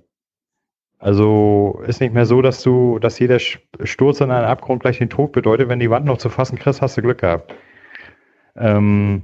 [0.99, 5.09] Also ist nicht mehr so, dass du, dass jeder Sturz an einen Abgrund gleich den
[5.09, 5.69] Tod bedeutet.
[5.69, 7.53] Wenn die Wand noch zu fassen kriegst, hast du Glück gehabt.
[8.55, 9.23] Ähm,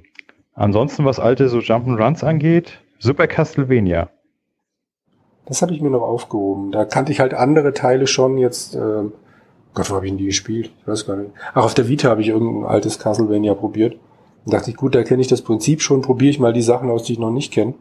[0.53, 4.09] ansonsten, was alte so Jump'n'Runs angeht, Super Castlevania.
[5.45, 6.71] Das habe ich mir noch aufgehoben.
[6.71, 8.75] Da kannte ich halt andere Teile schon jetzt.
[8.75, 9.09] Äh
[9.73, 10.71] Gott, wo habe ich denn die gespielt?
[10.79, 11.31] Ich weiß gar nicht.
[11.53, 13.97] Ach, auf der Vita habe ich irgendein altes Castlevania probiert.
[14.45, 16.89] Und dachte ich, gut, da kenne ich das Prinzip schon, probiere ich mal die Sachen
[16.89, 17.73] aus, die ich noch nicht kenne.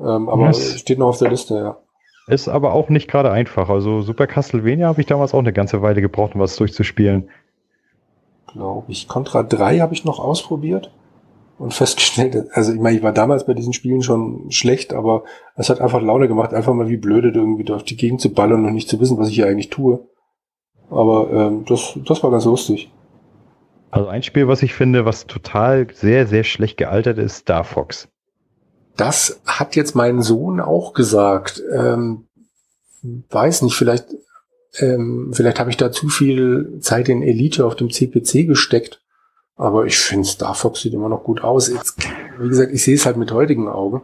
[0.00, 1.76] Ähm, aber es steht noch auf der Liste, ja.
[2.28, 3.70] Ist aber auch nicht gerade einfach.
[3.70, 7.30] Also Super Castlevania habe ich damals auch eine ganze Weile gebraucht, um was durchzuspielen.
[8.46, 9.08] Glaube ich.
[9.08, 10.92] Contra 3 habe ich noch ausprobiert
[11.58, 15.24] und festgestellt, also ich meine, ich war damals bei diesen Spielen schon schlecht, aber
[15.56, 18.66] es hat einfach Laune gemacht, einfach mal wie blöde irgendwie durch die Gegend zu ballern
[18.66, 20.06] und nicht zu wissen, was ich hier eigentlich tue.
[20.90, 22.90] Aber ähm, das, das war ganz lustig.
[23.90, 28.08] Also ein Spiel, was ich finde, was total sehr, sehr schlecht gealtert ist, Star Fox.
[28.98, 31.62] Das hat jetzt mein Sohn auch gesagt.
[31.72, 32.26] Ähm,
[33.30, 34.06] weiß nicht, vielleicht,
[34.80, 39.00] ähm, vielleicht habe ich da zu viel Zeit in Elite auf dem CPC gesteckt.
[39.54, 41.68] Aber ich finde, Star Fox sieht immer noch gut aus.
[41.68, 41.96] Jetzt,
[42.40, 44.02] wie gesagt, ich sehe es halt mit heutigen Augen.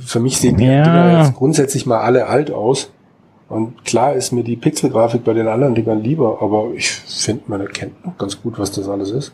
[0.00, 0.82] Für mich sehen die ja.
[0.82, 2.90] Dinger jetzt grundsätzlich mal alle alt aus.
[3.48, 7.60] Und klar ist mir die Pixelgrafik bei den anderen Dingern lieber, aber ich finde, man
[7.60, 9.32] erkennt noch ganz gut, was das alles ist.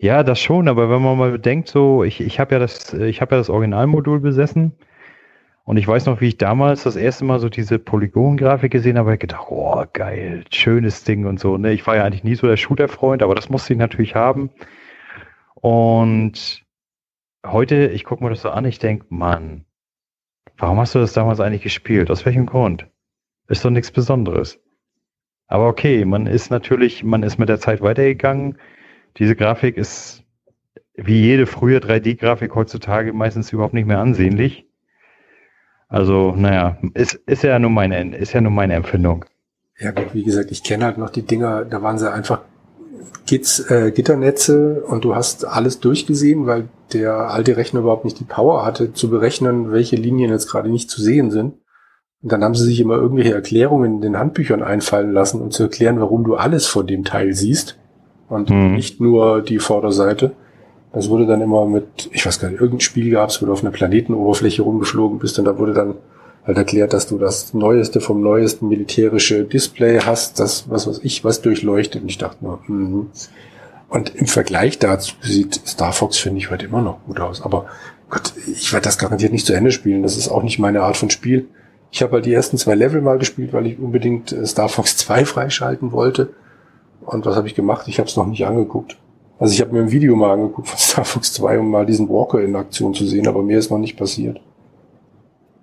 [0.00, 3.20] Ja, das schon, aber wenn man mal bedenkt, so, ich, ich habe ja das, ich
[3.20, 4.72] habe ja das Originalmodul besessen
[5.64, 9.14] und ich weiß noch, wie ich damals das erste Mal so diese Polygon-Grafik gesehen habe,
[9.14, 11.58] ich gedacht, oh, geil, schönes Ding und so.
[11.58, 11.72] Ne?
[11.72, 14.50] Ich war ja eigentlich nie so der Shooter-Freund, aber das musste ich natürlich haben.
[15.54, 16.64] Und
[17.44, 19.64] heute, ich gucke mir das so an, ich denke, Mann,
[20.56, 22.08] warum hast du das damals eigentlich gespielt?
[22.10, 22.86] Aus welchem Grund?
[23.48, 24.60] Ist doch nichts Besonderes.
[25.48, 28.58] Aber okay, man ist natürlich, man ist mit der Zeit weitergegangen.
[29.18, 30.22] Diese Grafik ist
[30.94, 34.66] wie jede frühe 3D-Grafik heutzutage meistens überhaupt nicht mehr ansehnlich.
[35.88, 39.24] Also, naja, ist, ist ja nur meine, ist ja nur meine Empfindung.
[39.78, 42.42] Ja, gut, wie gesagt, ich kenne halt noch die Dinger, da waren sie einfach
[43.26, 48.24] Gits, äh, Gitternetze und du hast alles durchgesehen, weil der alte Rechner überhaupt nicht die
[48.24, 51.54] Power hatte, zu berechnen, welche Linien jetzt gerade nicht zu sehen sind.
[52.22, 55.64] Und dann haben sie sich immer irgendwelche Erklärungen in den Handbüchern einfallen lassen, um zu
[55.64, 57.78] erklären, warum du alles von dem Teil siehst.
[58.28, 58.74] Und Mhm.
[58.74, 60.32] nicht nur die Vorderseite.
[60.92, 63.52] Das wurde dann immer mit, ich weiß gar nicht, irgendein Spiel gab es, wo du
[63.52, 65.94] auf einer Planetenoberfläche rumgeflogen bist und da wurde dann
[66.46, 71.24] halt erklärt, dass du das Neueste vom Neuesten militärische Display hast, das, was weiß ich,
[71.24, 72.02] was durchleuchtet.
[72.02, 73.08] Und ich dachte nur, mhm.
[73.90, 77.40] Und im Vergleich dazu sieht Star Fox, finde ich, heute immer noch gut aus.
[77.42, 77.66] Aber
[78.10, 80.02] Gott, ich werde das garantiert nicht zu Ende spielen.
[80.02, 81.48] Das ist auch nicht meine Art von Spiel.
[81.90, 84.96] Ich habe halt die ersten zwei Level mal gespielt, weil ich unbedingt äh, Star Fox
[84.98, 86.30] 2 freischalten wollte.
[87.12, 87.88] Und was habe ich gemacht?
[87.88, 88.98] Ich habe es noch nicht angeguckt.
[89.38, 92.08] Also ich habe mir ein Video mal angeguckt von Star Fox 2, um mal diesen
[92.08, 94.40] Walker in Aktion zu sehen, aber mir ist noch nicht passiert.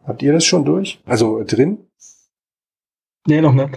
[0.06, 1.02] Habt ihr das schon durch?
[1.06, 1.80] Also äh, drin?
[3.28, 3.70] Nee, noch nicht.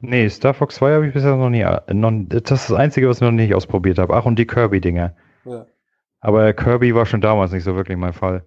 [0.00, 1.62] Nee, Star Fox 2 habe ich bisher noch nie.
[1.62, 4.14] äh, Noch, das ist das Einzige, was ich noch nicht ausprobiert habe.
[4.14, 5.14] Ach, und die Kirby-Dinger.
[5.46, 5.66] Ja.
[6.20, 8.44] Aber Kirby war schon damals nicht so wirklich mein Fall.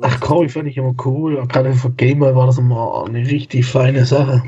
[0.00, 1.36] Ach, Cory fand ich immer cool.
[1.36, 4.42] Und Gerade für Gameboy war das immer eine richtig feine Sache.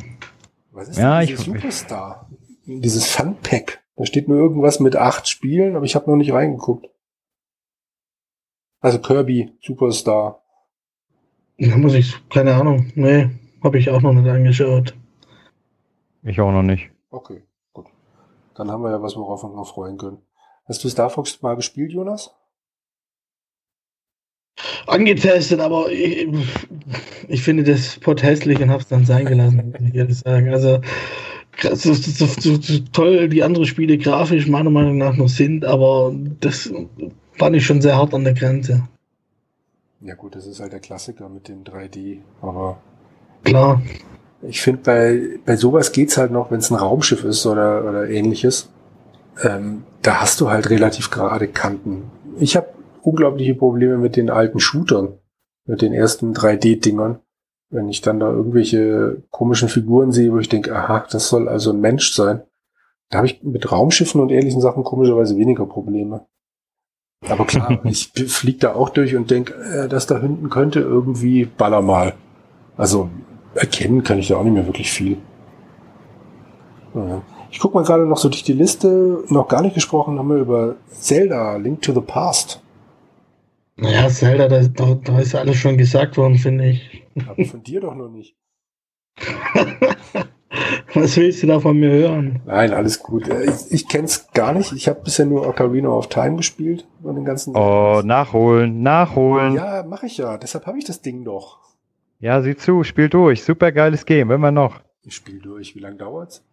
[0.73, 2.26] Was ist Ja, denn ich- Superstar?
[2.67, 3.83] Dieses Fun-Pack.
[3.97, 6.89] Da steht nur irgendwas mit acht Spielen, aber ich habe noch nicht reingeguckt.
[8.81, 10.43] Also Kirby, Superstar.
[11.59, 12.93] Da muss ich, keine Ahnung.
[12.95, 13.31] Nee,
[13.63, 14.95] habe ich auch noch nicht angeschaut.
[16.23, 16.91] Ich auch noch nicht.
[17.11, 17.43] Okay,
[17.73, 17.87] gut.
[18.55, 20.19] Dann haben wir ja was, worauf wir uns noch freuen können.
[20.67, 22.35] Hast du Star Fox mal gespielt, Jonas?
[24.87, 26.29] Angetestet, aber ich,
[27.29, 30.49] ich finde das Pot hässlich und habe es dann sein gelassen, muss ich ehrlich sagen.
[30.49, 30.81] Also,
[31.61, 36.15] so, so, so, so toll die anderen Spiele grafisch meiner Meinung nach noch sind, aber
[36.41, 36.73] das
[37.39, 38.89] fand ich schon sehr hart an der Grenze.
[40.01, 42.19] Ja gut, das ist halt der Klassiker mit dem 3D.
[42.43, 42.79] Aber
[43.45, 43.83] Klar.
[44.43, 48.09] ich finde, bei, bei sowas geht's halt noch, wenn es ein Raumschiff ist oder, oder
[48.09, 48.71] ähnliches.
[49.43, 52.11] Ähm, da hast du halt relativ gerade Kanten.
[52.39, 52.69] Ich habe
[53.03, 55.19] unglaubliche Probleme mit den alten Shootern,
[55.65, 57.21] mit den ersten 3D-Dingern.
[57.71, 61.73] Wenn ich dann da irgendwelche komischen Figuren sehe, wo ich denke, aha, das soll also
[61.73, 62.43] ein Mensch sein.
[63.11, 66.27] Da habe ich mit Raumschiffen und ähnlichen Sachen komischerweise weniger Probleme.
[67.29, 71.45] Aber klar, ich flieg da auch durch und denke, äh, das da hinten könnte irgendwie
[71.45, 72.15] baller mal.
[72.77, 73.11] Also
[73.55, 75.19] erkennen kann ich da auch nicht mehr wirklich viel.
[76.95, 77.23] Ja.
[77.51, 79.25] Ich gucke mal gerade noch so durch die Liste.
[79.29, 82.61] Noch gar nicht gesprochen haben wir über Zelda, Link to the Past.
[83.77, 87.06] Naja, Zelda, da, da, da ist alles schon gesagt worden, finde ich.
[87.29, 88.37] Aber von dir doch noch nicht.
[90.95, 92.41] Was willst du da von mir hören?
[92.47, 93.29] Nein, alles gut.
[93.29, 94.73] Äh, Ich, ich kenne es gar nicht.
[94.73, 96.87] Ich habe bisher nur Ocarina of Time gespielt.
[97.01, 99.55] Den ganzen Oh, nachholen, nachholen.
[99.55, 100.39] Ja, ja, mache ich ja.
[100.39, 101.59] Deshalb habe ich das Ding doch.
[102.21, 103.43] sieh zu, spiel durch.
[103.45, 104.81] Super geiles Game, immer noch.
[105.03, 105.75] Ich spiele durch.
[105.75, 106.45] Wie lange dauert's?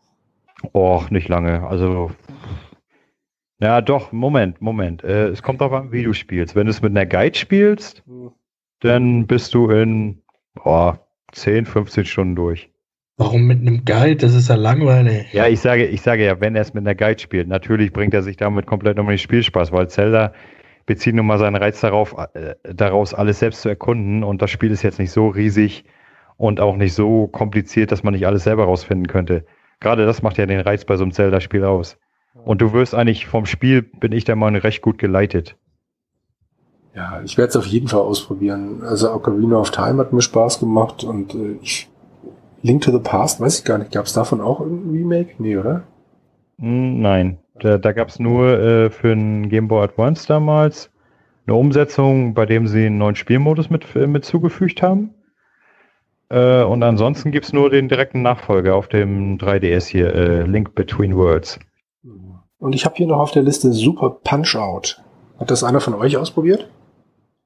[0.74, 1.66] Och, nicht lange.
[1.68, 2.12] Also.
[3.60, 5.04] Ja, doch, Moment, Moment.
[5.04, 6.56] Äh, es kommt darauf an, wie du spielst.
[6.56, 8.32] Wenn du es mit einer Guide spielst, Hm.
[8.82, 10.23] dann bist du in
[10.64, 10.94] oh,
[11.32, 12.70] 10, 15 Stunden durch.
[13.18, 14.18] Warum mit einem Guide?
[14.18, 15.32] Das ist ja langweilig.
[15.34, 18.14] Ja, ich sage, ich sage ja, wenn er es mit einer Guide spielt, natürlich bringt
[18.14, 20.34] er sich damit komplett um den Spielspaß, weil Zelda
[20.86, 24.72] bezieht nun mal seinen Reiz darauf, äh, daraus alles selbst zu erkunden und das Spiel
[24.72, 25.86] ist jetzt nicht so riesig
[26.38, 29.46] und auch nicht so kompliziert, dass man nicht alles selber rausfinden könnte.
[29.80, 32.00] Gerade das macht ja den Reiz bei so einem Zelda-Spiel aus.
[32.34, 35.56] Und du wirst eigentlich vom Spiel, bin ich der Meinung, recht gut geleitet.
[36.96, 38.84] Ja, ich werde es auf jeden Fall ausprobieren.
[38.84, 41.90] Also Ocarina of Time hat mir Spaß gemacht und äh, ich
[42.62, 43.92] Link to the Past, weiß ich gar nicht.
[43.92, 45.32] Gab es davon auch ein Remake?
[45.38, 45.84] Nee, oder?
[46.60, 50.90] Hm, Nein, da, da gab es nur äh, für den Game Boy Advance damals
[51.46, 55.14] eine Umsetzung, bei dem sie einen neuen Spielmodus mit, äh, mit zugefügt haben.
[56.30, 60.74] Äh, und ansonsten gibt es nur den direkten Nachfolger auf dem 3DS hier, äh, Link
[60.74, 61.60] Between Worlds.
[62.60, 65.02] Und ich habe hier noch auf der Liste Super Punch Out.
[65.38, 66.70] Hat das einer von euch ausprobiert?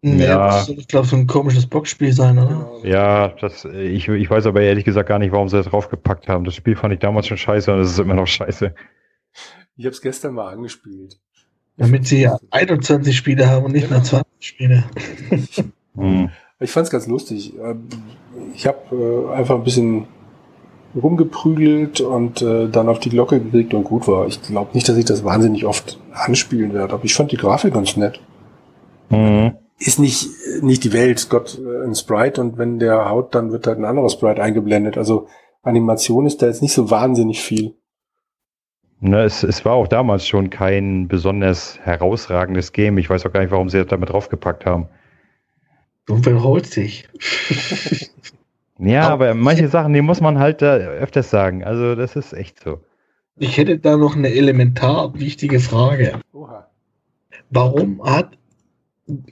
[0.02, 0.48] Nee, Ja.
[0.48, 2.70] das soll, ich glaube, so ein komisches Boxspiel sein, oder?
[2.84, 6.44] Ja, das, ich, ich weiß aber ehrlich gesagt gar nicht, warum sie das draufgepackt haben.
[6.46, 8.74] Das Spiel fand ich damals schon scheiße und es ist immer noch scheiße.
[9.76, 11.20] Ich habe es gestern mal angespielt.
[11.78, 14.84] Damit sie ja 21 Spiele haben und nicht nur 20 Spiele.
[15.96, 16.30] Hm.
[16.60, 17.54] Ich fand es ganz lustig.
[17.60, 17.88] Ähm,
[18.54, 18.96] Ich habe
[19.32, 20.06] äh, einfach ein bisschen
[20.96, 24.28] rumgeprügelt und äh, dann auf die Glocke gekriegt und gut war.
[24.28, 27.74] Ich glaube nicht, dass ich das wahnsinnig oft anspielen werde, aber ich fand die Grafik
[27.74, 28.20] ganz nett.
[29.10, 29.54] Mhm.
[29.80, 30.28] Ist nicht,
[30.62, 33.86] nicht die Welt, Gott, äh, ein Sprite und wenn der haut, dann wird halt ein
[33.86, 34.98] anderer Sprite eingeblendet.
[34.98, 35.28] Also
[35.62, 37.76] Animation ist da jetzt nicht so wahnsinnig viel.
[39.00, 42.98] Ne, es, es war auch damals schon kein besonders herausragendes Game.
[42.98, 44.88] Ich weiß auch gar nicht, warum sie das damit draufgepackt haben.
[46.10, 47.08] Und wiederholt sich.
[48.80, 51.64] Ja, Aber- aber manche Sachen, die muss man halt da öfters sagen.
[51.64, 52.80] Also das ist echt so.
[53.36, 56.20] Ich hätte da noch eine elementar wichtige Frage.
[56.32, 56.70] Oha.
[57.50, 58.37] Warum hat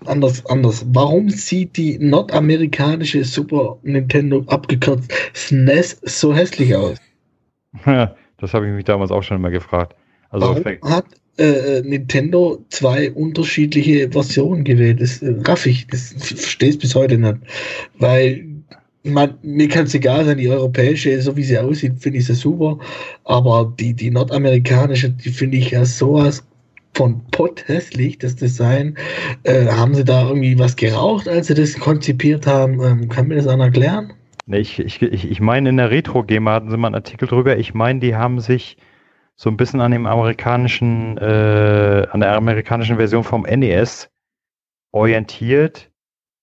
[0.05, 0.85] anders, anders.
[0.89, 6.97] Warum sieht die nordamerikanische Super Nintendo abgekürzt SNES so hässlich aus?
[7.85, 9.95] das habe ich mich damals auch schon immer gefragt.
[10.29, 11.05] Also Warum hat
[11.37, 15.01] äh, Nintendo zwei unterschiedliche Versionen gewählt?
[15.01, 17.37] Das äh, raff ich, das verstehe ich bis heute nicht.
[17.99, 18.45] Weil
[19.03, 22.33] man, mir kann es egal sein, die europäische, so wie sie aussieht, finde ich sie
[22.33, 22.79] super.
[23.23, 26.43] Aber die, die nordamerikanische, die finde ich ja sowas
[26.95, 28.97] von Pott hässlich, das Design.
[29.43, 32.81] Äh, haben sie da irgendwie was geraucht, als sie das konzipiert haben?
[32.81, 34.13] Ähm, kann mir das einer erklären?
[34.47, 37.57] Nee, ich, ich, ich, meine, in der Retro-Game hatten sie mal einen Artikel drüber.
[37.57, 38.77] Ich meine, die haben sich
[39.35, 44.09] so ein bisschen an dem amerikanischen, äh, an der amerikanischen Version vom NES
[44.91, 45.91] orientiert,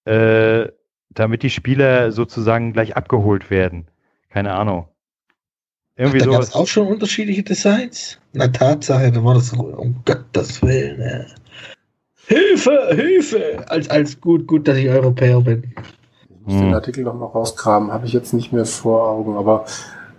[0.05, 0.67] äh,
[1.11, 3.89] damit die Spieler sozusagen gleich abgeholt werden.
[4.29, 4.89] Keine Ahnung.
[5.97, 8.19] Irgendwie Ach, da gab es auch schon unterschiedliche Designs?
[8.33, 11.01] Na Tatsache, da war das um Gottes Willen.
[11.01, 11.27] Äh.
[12.27, 13.65] Hilfe, Hilfe!
[13.69, 15.75] Als, als gut, gut, dass ich Europäer bin.
[16.31, 16.61] Ich muss hm.
[16.63, 19.67] den Artikel noch mal rausgraben, habe ich jetzt nicht mehr vor Augen, aber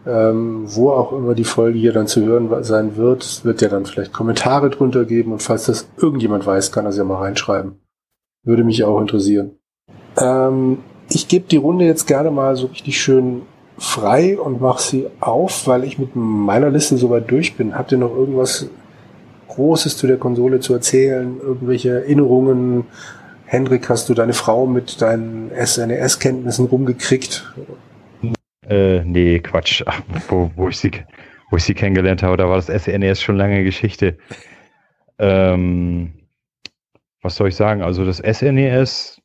[0.06, 3.86] ähm, wo auch immer die Folge hier dann zu hören sein wird, wird ja dann
[3.86, 7.80] vielleicht Kommentare drunter geben und falls das irgendjemand weiß, kann er sie ja mal reinschreiben.
[8.44, 9.58] Würde mich auch interessieren.
[10.18, 13.44] Ähm, ich gebe die Runde jetzt gerne mal so richtig schön
[13.78, 17.76] frei und mache sie auf, weil ich mit meiner Liste soweit durch bin.
[17.76, 18.70] Habt ihr noch irgendwas
[19.48, 21.40] Großes zu der Konsole zu erzählen?
[21.42, 22.86] Irgendwelche Erinnerungen?
[23.46, 27.54] Hendrik, hast du deine Frau mit deinen SNES-Kenntnissen rumgekriegt?
[28.68, 29.84] Äh, nee, Quatsch.
[29.86, 30.92] Ach, wo, wo, ich sie,
[31.50, 34.18] wo ich sie kennengelernt habe, da war das SNES schon lange Geschichte.
[35.20, 36.14] Ähm,
[37.22, 37.82] was soll ich sagen?
[37.82, 39.22] Also das SNES,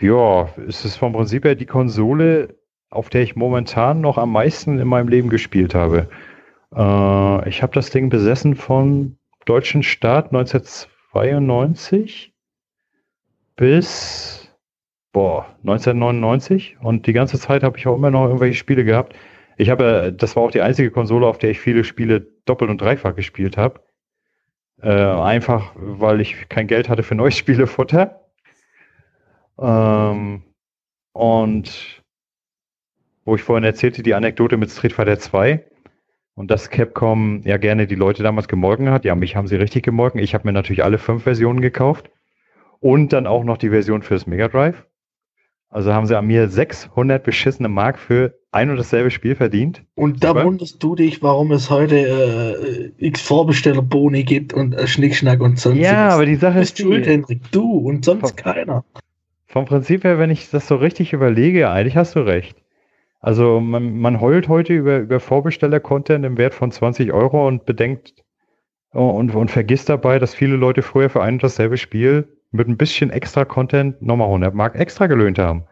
[0.00, 2.56] ja, ist es vom Prinzip her die Konsole,
[2.90, 6.08] auf der ich momentan noch am meisten in meinem Leben gespielt habe.
[6.74, 12.34] Äh, ich habe das Ding besessen von deutschen Start 1992
[13.56, 14.56] bis
[15.12, 19.14] boah, 1999 und die ganze Zeit habe ich auch immer noch irgendwelche Spiele gehabt.
[19.56, 22.80] Ich habe, das war auch die einzige Konsole, auf der ich viele Spiele doppelt und
[22.80, 23.80] dreifach gespielt habe.
[24.80, 28.20] Äh, einfach, weil ich kein Geld hatte für neues Spielefutter.
[29.60, 30.44] Ähm,
[31.12, 32.02] und
[33.28, 35.62] wo ich vorhin erzählte, die Anekdote mit Street Fighter 2
[36.34, 39.04] und dass Capcom ja gerne die Leute damals gemolken hat.
[39.04, 40.18] Ja, mich haben sie richtig gemolken.
[40.18, 42.10] Ich habe mir natürlich alle fünf Versionen gekauft
[42.80, 44.86] und dann auch noch die Version fürs Mega Drive.
[45.68, 49.84] Also haben sie an mir 600 beschissene Mark für ein und dasselbe Spiel verdient.
[49.94, 50.46] Und da Super.
[50.46, 55.80] wunderst du dich, warum es heute äh, x Vorbesteller-Boni gibt und äh, Schnickschnack und sonst.
[55.80, 58.86] Ja, aber die Sache ist schuld, Hendrik, du und sonst vom, keiner.
[59.44, 62.56] Vom Prinzip her, wenn ich das so richtig überlege, eigentlich hast du recht.
[63.20, 68.14] Also man, man heult heute über, über Vorbesteller-Content im Wert von 20 Euro und bedenkt
[68.90, 72.76] und, und vergisst dabei, dass viele Leute früher für ein und dasselbe Spiel mit ein
[72.76, 75.64] bisschen extra Content nochmal 100 Mark extra gelöhnt haben.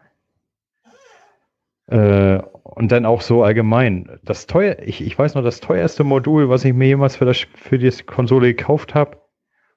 [1.87, 4.19] Äh, und dann auch so allgemein.
[4.23, 7.47] Das teuer, ich, ich weiß noch, das teuerste Modul, was ich mir jemals für, das,
[7.55, 9.17] für die Konsole gekauft habe,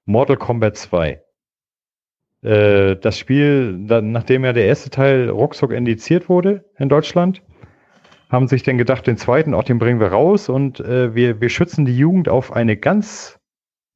[0.04, 1.22] Mortal Kombat 2.
[2.42, 7.42] Äh, das Spiel, nachdem ja der erste Teil ruckzuck indiziert wurde in Deutschland,
[8.30, 11.48] haben sich dann gedacht, den zweiten, auch den bringen wir raus und äh, wir, wir
[11.48, 13.38] schützen die Jugend auf eine ganz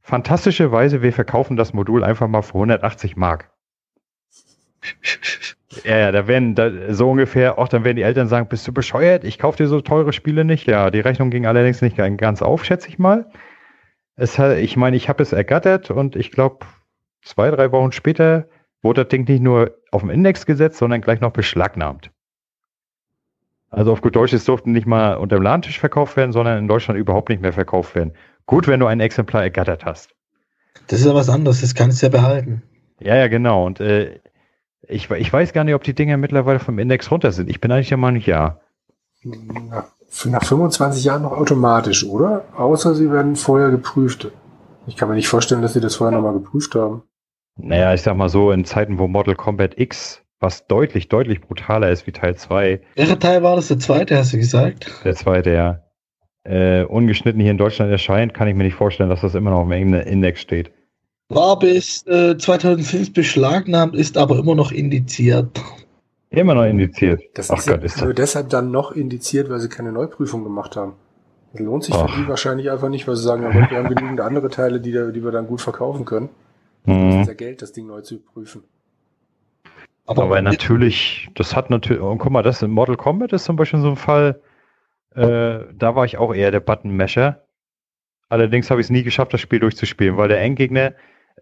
[0.03, 1.03] fantastische Weise.
[1.03, 3.51] Wir verkaufen das Modul einfach mal für 180 Mark.
[5.83, 8.73] Ja, ja, da werden da, so ungefähr, auch dann werden die Eltern sagen, bist du
[8.73, 9.25] bescheuert?
[9.25, 10.69] Ich kaufe dir so teure Spiele nicht.
[10.69, 13.29] Ja, die Rechnung ging allerdings nicht ganz auf, schätze ich mal.
[14.15, 16.65] Es ich meine, ich habe es ergattert und ich glaube,
[17.23, 18.47] zwei, drei Wochen später
[18.83, 22.13] wurde das Ding nicht nur auf den Index gesetzt, sondern gleich noch beschlagnahmt.
[23.75, 26.69] Also auf gut Deutsch, es durften nicht mal unter dem Ladentisch verkauft werden, sondern in
[26.69, 28.13] Deutschland überhaupt nicht mehr verkauft werden.
[28.47, 30.11] Gut, wenn du ein Exemplar ergattert hast.
[30.87, 32.63] Das ist ja was anderes, das kannst du ja behalten.
[33.01, 33.67] Ja, ja, genau.
[33.67, 34.21] Und äh,
[34.87, 37.51] ich, ich weiß gar nicht, ob die Dinger mittlerweile vom Index runter sind.
[37.51, 38.61] Ich bin eigentlich der Meinung, ja.
[39.25, 39.87] Nach,
[40.27, 42.45] nach 25 Jahren noch automatisch, oder?
[42.57, 44.31] Außer sie werden vorher geprüft.
[44.87, 47.03] Ich kann mir nicht vorstellen, dass sie das vorher nochmal geprüft haben.
[47.57, 51.91] Naja, ich sag mal so, in Zeiten, wo Mortal Kombat X was deutlich, deutlich brutaler
[51.91, 52.81] ist wie Teil 2.
[52.97, 53.69] Welcher Teil war das?
[53.69, 54.93] Der zweite, hast du gesagt?
[55.03, 55.81] Der zweite, ja.
[56.45, 59.63] Äh, ungeschnitten hier in Deutschland erscheint, kann ich mir nicht vorstellen, dass das immer noch
[59.63, 60.71] im Index steht.
[61.31, 65.59] War bis äh, 2005 beschlagnahmt, ist aber immer noch indiziert.
[66.29, 67.23] Immer noch indiziert.
[67.33, 70.77] Das Ach ist Gott, ist nur deshalb dann noch indiziert, weil sie keine Neuprüfung gemacht
[70.77, 70.93] haben.
[71.53, 72.11] Das lohnt sich Ach.
[72.11, 74.91] für die wahrscheinlich einfach nicht, weil sie sagen, aber wir haben genügend andere Teile, die,
[74.91, 76.29] die wir dann gut verkaufen können.
[76.85, 77.11] Mhm.
[77.11, 78.65] Das ist ja Geld, das Ding neu zu prüfen.
[80.07, 83.57] Aber, aber natürlich, das hat natürlich, und guck mal, das in Mortal Kombat ist zum
[83.57, 84.41] Beispiel so ein Fall,
[85.15, 87.47] äh, da war ich auch eher der Button-Mesher.
[88.29, 90.95] Allerdings habe ich es nie geschafft, das Spiel durchzuspielen, weil der Endgegner,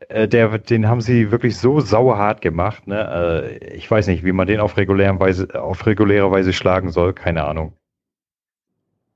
[0.08, 2.86] äh, der, den haben sie wirklich so sauerhart gemacht.
[2.86, 3.58] Ne?
[3.60, 7.14] Äh, ich weiß nicht, wie man den auf, regulären Weise, auf reguläre Weise schlagen soll,
[7.14, 7.74] keine Ahnung.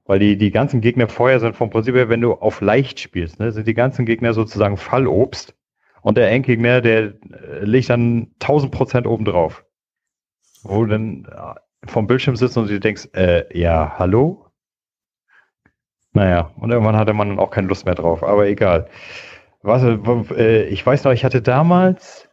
[0.07, 3.41] Weil die, die ganzen Gegner vorher sind vom Prinzip her, wenn du auf leicht spielst,
[3.41, 5.55] ne, sind die ganzen Gegner sozusagen Fallobst.
[6.07, 9.65] Und der Endgegner, der äh, legt dann 1000 Prozent obendrauf.
[10.63, 14.47] Wo du dann äh, vom Bildschirm sitzt und du denkst, äh, ja, hallo?
[16.13, 18.89] Naja, und irgendwann hatte man dann auch keine Lust mehr drauf, aber egal.
[19.63, 22.29] Was, äh, ich weiß noch, ich hatte damals,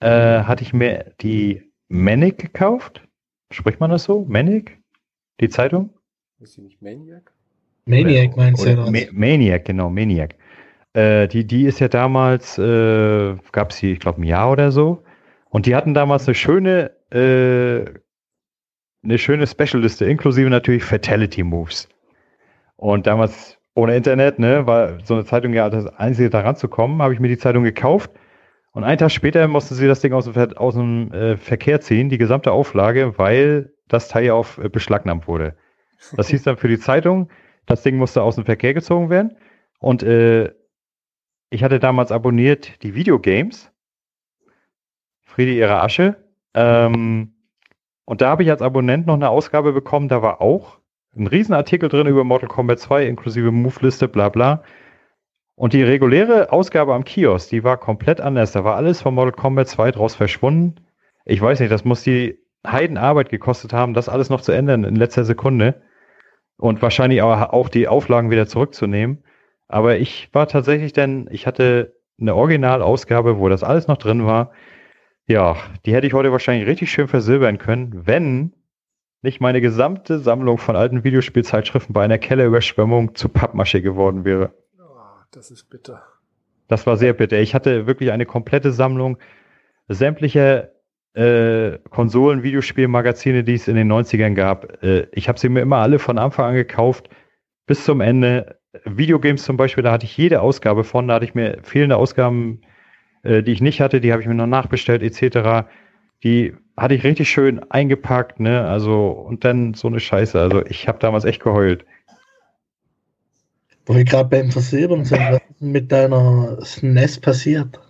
[0.00, 3.06] äh, hatte ich mir die Manic gekauft.
[3.52, 4.24] Spricht man das so?
[4.24, 4.82] Manic?
[5.40, 5.90] Die Zeitung?
[6.40, 7.32] Ist sie nicht Maniac?
[7.84, 8.74] Maniac meinst du?
[8.74, 10.34] Ma Maniac, genau, Maniac.
[10.94, 14.70] Äh, die, die ist ja damals, äh, gab es sie, ich glaube, ein Jahr oder
[14.70, 15.02] so.
[15.48, 17.84] Und die hatten damals eine schöne, äh,
[19.04, 21.88] eine schöne Specialliste, inklusive natürlich Fatality Moves.
[22.76, 27.14] Und damals ohne Internet, ne, war so eine Zeitung ja das einzige da ranzukommen, habe
[27.14, 28.10] ich mir die Zeitung gekauft.
[28.72, 32.08] Und einen Tag später musste sie das Ding aus dem, aus dem äh, Verkehr ziehen,
[32.08, 35.56] die gesamte Auflage, weil das Teil ja auf äh, beschlagnahmt wurde.
[36.16, 37.28] Das hieß dann für die Zeitung,
[37.66, 39.36] das Ding musste aus dem Verkehr gezogen werden.
[39.78, 40.50] Und äh,
[41.52, 43.70] ich hatte damals abonniert die Videogames.
[45.20, 46.16] Friede ihre Asche.
[46.54, 47.34] Ähm,
[48.06, 50.78] und da habe ich als Abonnent noch eine Ausgabe bekommen, da war auch
[51.14, 54.62] ein Riesenartikel drin über Mortal Kombat 2 inklusive Move-Liste, bla bla.
[55.54, 58.52] Und die reguläre Ausgabe am Kiosk, die war komplett anders.
[58.52, 60.76] Da war alles von Mortal Kombat 2 draus verschwunden.
[61.26, 64.96] Ich weiß nicht, das muss die Heidenarbeit gekostet haben, das alles noch zu ändern in
[64.96, 65.82] letzter Sekunde
[66.56, 69.22] und wahrscheinlich auch die Auflagen wieder zurückzunehmen.
[69.72, 74.52] Aber ich war tatsächlich dann, ich hatte eine Originalausgabe, wo das alles noch drin war.
[75.26, 75.56] Ja,
[75.86, 78.52] die hätte ich heute wahrscheinlich richtig schön versilbern können, wenn
[79.22, 84.52] nicht meine gesamte Sammlung von alten Videospielzeitschriften bei einer Kellerüberschwemmung zu Pappmasche geworden wäre.
[84.78, 84.98] Oh,
[85.30, 86.02] das ist bitter.
[86.68, 87.40] Das war sehr bitter.
[87.40, 89.16] Ich hatte wirklich eine komplette Sammlung
[89.88, 90.68] sämtlicher
[91.14, 94.82] äh, Konsolen, Videospielmagazine, die es in den 90ern gab.
[94.82, 97.08] Äh, ich habe sie mir immer alle von Anfang an gekauft,
[97.66, 98.58] bis zum Ende.
[98.84, 102.62] Videogames zum Beispiel, da hatte ich jede Ausgabe von, da hatte ich mir fehlende Ausgaben,
[103.22, 105.68] äh, die ich nicht hatte, die habe ich mir noch nachbestellt, etc.
[106.22, 108.66] Die hatte ich richtig schön eingepackt, ne?
[108.66, 110.40] Also, und dann so eine Scheiße.
[110.40, 111.84] Also ich habe damals echt geheult.
[113.84, 117.80] Wo wir gerade beim Versilbern sind, was ist mit deiner SNES passiert?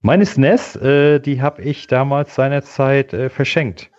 [0.00, 3.90] Meine SNES, äh, die habe ich damals seinerzeit äh, verschenkt.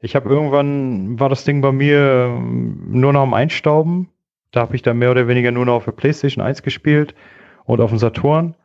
[0.00, 4.08] Ich habe irgendwann, war das Ding bei mir ähm, nur noch am Einstauben.
[4.52, 7.14] Da habe ich dann mehr oder weniger nur noch auf der PlayStation 1 gespielt
[7.64, 8.56] und auf dem Saturn.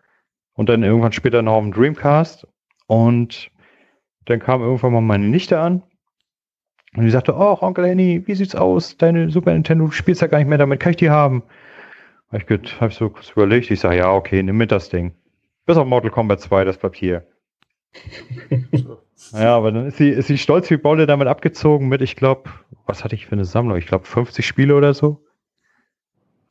[0.54, 2.48] Und dann irgendwann später noch auf dem Dreamcast.
[2.88, 3.52] Und
[4.26, 5.84] dann kam irgendwann mal meine Nichte an.
[6.96, 8.98] Und die sagte, oh, Onkel Henny, wie sieht's aus?
[8.98, 11.44] Deine Super Nintendo, du spielst ja gar nicht mehr damit, kann ich die haben?
[12.32, 14.90] Hab ich, gut, hab ich so kurz überlegt, ich sage, ja, okay, nimm mit das
[14.90, 15.14] Ding.
[15.66, 17.28] Bis auf Mortal Kombat 2, das Papier.
[19.34, 22.50] ja, aber dann ist sie, ist sie stolz wie Bolle damit abgezogen mit, ich glaube,
[22.86, 23.78] was hatte ich für eine Sammlung?
[23.78, 25.22] Ich glaube 50 Spiele oder so.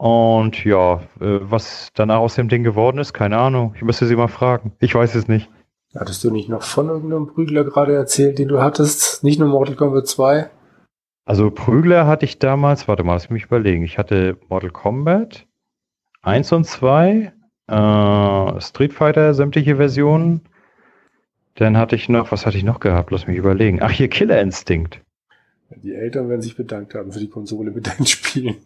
[0.05, 3.73] Und ja, äh, was danach aus dem Ding geworden ist, keine Ahnung.
[3.75, 4.73] Ich müsste sie mal fragen.
[4.79, 5.49] Ich weiß es nicht.
[5.99, 9.25] Hattest du nicht noch von irgendeinem Prügler gerade erzählt, den du hattest?
[9.25, 10.51] Nicht nur Mortal Kombat 2?
[11.25, 13.83] Also Prügler hatte ich damals, warte mal, lass mich überlegen.
[13.83, 15.47] Ich hatte Mortal Kombat
[16.21, 17.33] 1 und 2,
[17.69, 20.43] äh, Street Fighter, sämtliche Versionen.
[21.55, 23.11] Dann hatte ich noch, was hatte ich noch gehabt?
[23.11, 23.79] Lass mich überlegen.
[23.81, 25.01] Ach, hier Killer Instinct.
[25.83, 28.57] Die Eltern werden sich bedankt haben für die Konsole mit deinen Spielen.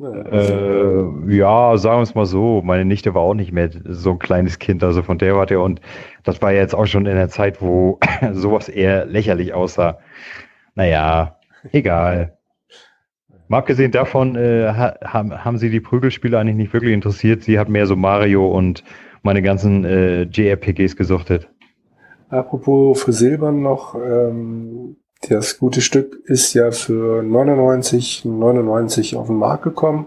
[0.00, 2.62] Äh, ja, sagen wir es mal so.
[2.62, 5.60] Meine Nichte war auch nicht mehr so ein kleines Kind, also von der war der
[5.60, 5.80] und
[6.22, 7.98] das war jetzt auch schon in der Zeit, wo
[8.32, 9.98] sowas eher lächerlich aussah.
[10.74, 11.38] Naja,
[11.72, 12.38] egal.
[13.48, 17.42] Mal abgesehen davon äh, haben, haben sie die Prügelspiele eigentlich nicht wirklich interessiert.
[17.42, 18.84] Sie hat mehr so Mario und
[19.22, 21.48] meine ganzen äh, JRPGs gesuchtet.
[22.28, 24.96] Apropos für Silbern noch, ähm,
[25.28, 30.06] das gute Stück ist ja für 99, 99 auf den Markt gekommen.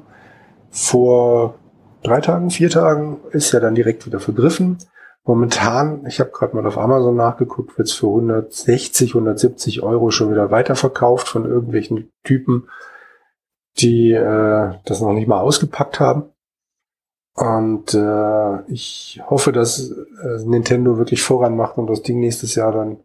[0.70, 1.56] Vor
[2.02, 4.78] drei Tagen, vier Tagen ist ja dann direkt wieder vergriffen.
[5.24, 10.32] Momentan, ich habe gerade mal auf Amazon nachgeguckt, wird es für 160, 170 Euro schon
[10.32, 12.70] wieder weiterverkauft von irgendwelchen Typen,
[13.78, 16.32] die äh, das noch nicht mal ausgepackt haben.
[17.36, 22.72] Und äh, ich hoffe, dass äh, Nintendo wirklich voran macht und das Ding nächstes Jahr
[22.72, 22.98] dann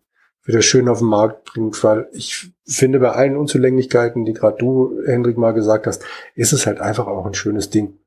[0.47, 5.01] wieder schön auf den Markt bringt, weil ich finde, bei allen Unzulänglichkeiten, die gerade du,
[5.07, 7.99] Hendrik, mal gesagt hast, ist es halt einfach auch ein schönes Ding.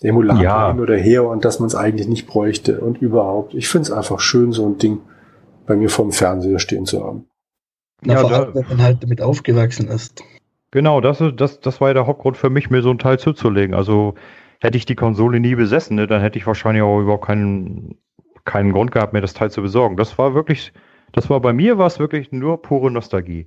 [0.00, 0.68] Emulator ja.
[0.68, 3.54] hin oder her und dass man es eigentlich nicht bräuchte und überhaupt.
[3.54, 5.00] Ich finde es einfach schön, so ein Ding
[5.66, 7.26] bei mir vorm Fernseher stehen zu haben.
[8.02, 10.22] Na, ja, vor allem, wenn man halt damit aufgewachsen ist.
[10.72, 13.74] Genau, das, das, das war ja der Hauptgrund für mich, mir so ein Teil zuzulegen.
[13.74, 14.14] Also
[14.60, 17.96] hätte ich die Konsole nie besessen, ne, dann hätte ich wahrscheinlich auch überhaupt keinen,
[18.44, 19.96] keinen Grund gehabt, mir das Teil zu besorgen.
[19.96, 20.72] Das war wirklich,
[21.14, 23.46] das war bei mir war es wirklich nur pure Nostalgie.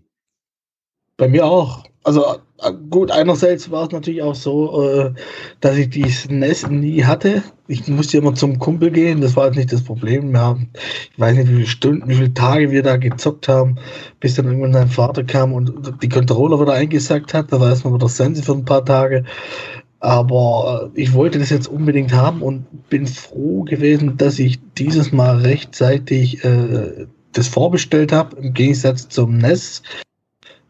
[1.18, 1.84] Bei mir auch.
[2.03, 2.24] Also
[2.63, 5.13] äh, gut, einerseits war es natürlich auch so, äh,
[5.59, 7.43] dass ich die SNES nie hatte.
[7.68, 10.32] Ich musste immer zum Kumpel gehen, das war jetzt nicht das Problem.
[10.32, 10.70] Wir haben,
[11.11, 13.78] ich weiß nicht, wie viele Stunden, wie viele Tage wir da gezockt haben,
[14.22, 17.51] bis dann irgendwann sein Vater kam und die Controller wieder eingesackt hat.
[17.51, 19.26] Da war erstmal wieder Sense für ein paar Tage.
[19.99, 25.11] Aber äh, ich wollte das jetzt unbedingt haben und bin froh gewesen, dass ich dieses
[25.11, 27.07] Mal rechtzeitig äh,
[27.38, 29.84] das vorbestellt habe, im Gegensatz zum NES.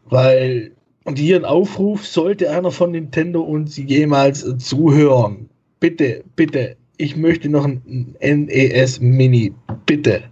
[0.04, 0.72] Weil,
[1.04, 5.48] und hier ein Aufruf, sollte einer von Nintendo uns jemals zuhören.
[5.80, 9.54] Bitte, bitte, ich möchte noch ein NES Mini.
[9.86, 10.24] Bitte.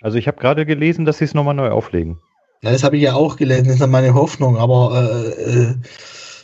[0.00, 2.18] Also ich habe gerade gelesen, dass sie es nochmal neu auflegen.
[2.62, 5.74] Ja, das habe ich ja auch gelesen, das ist meine Hoffnung, aber äh, äh,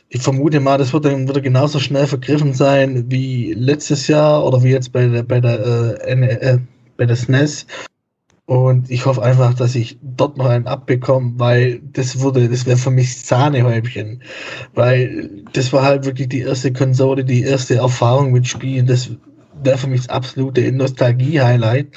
[0.09, 4.63] ich vermute mal, das wird dann wieder genauso schnell vergriffen sein wie letztes Jahr oder
[4.63, 6.59] wie jetzt bei der, bei der, äh, äh,
[6.99, 7.67] bei der SNES.
[8.45, 12.77] Und ich hoffe einfach, dass ich dort noch einen abbekomme, weil das würde, das wäre
[12.77, 14.23] für mich Sahnehäubchen.
[14.75, 18.87] Weil das war halt wirklich die erste Konsole, die erste Erfahrung mit Spielen.
[18.87, 19.11] Das
[19.65, 21.89] wäre für mich das absolute Nostalgie-Highlight.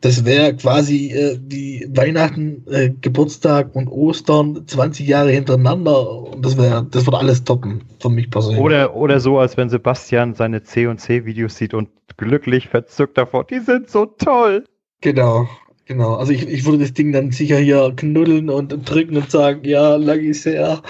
[0.00, 6.10] Das wäre quasi äh, die Weihnachten, äh, Geburtstag und Ostern 20 Jahre hintereinander.
[6.10, 8.60] Und das wäre, das würde alles toppen, für mich persönlich.
[8.60, 13.44] Oder, oder so, als wenn Sebastian seine C und C-Videos sieht und glücklich verzückt davor.
[13.44, 14.64] Die sind so toll.
[15.00, 15.48] Genau.
[15.88, 19.64] Genau, also ich, ich würde das Ding dann sicher hier knuddeln und drücken und sagen,
[19.64, 20.82] ja, Lucky sehr.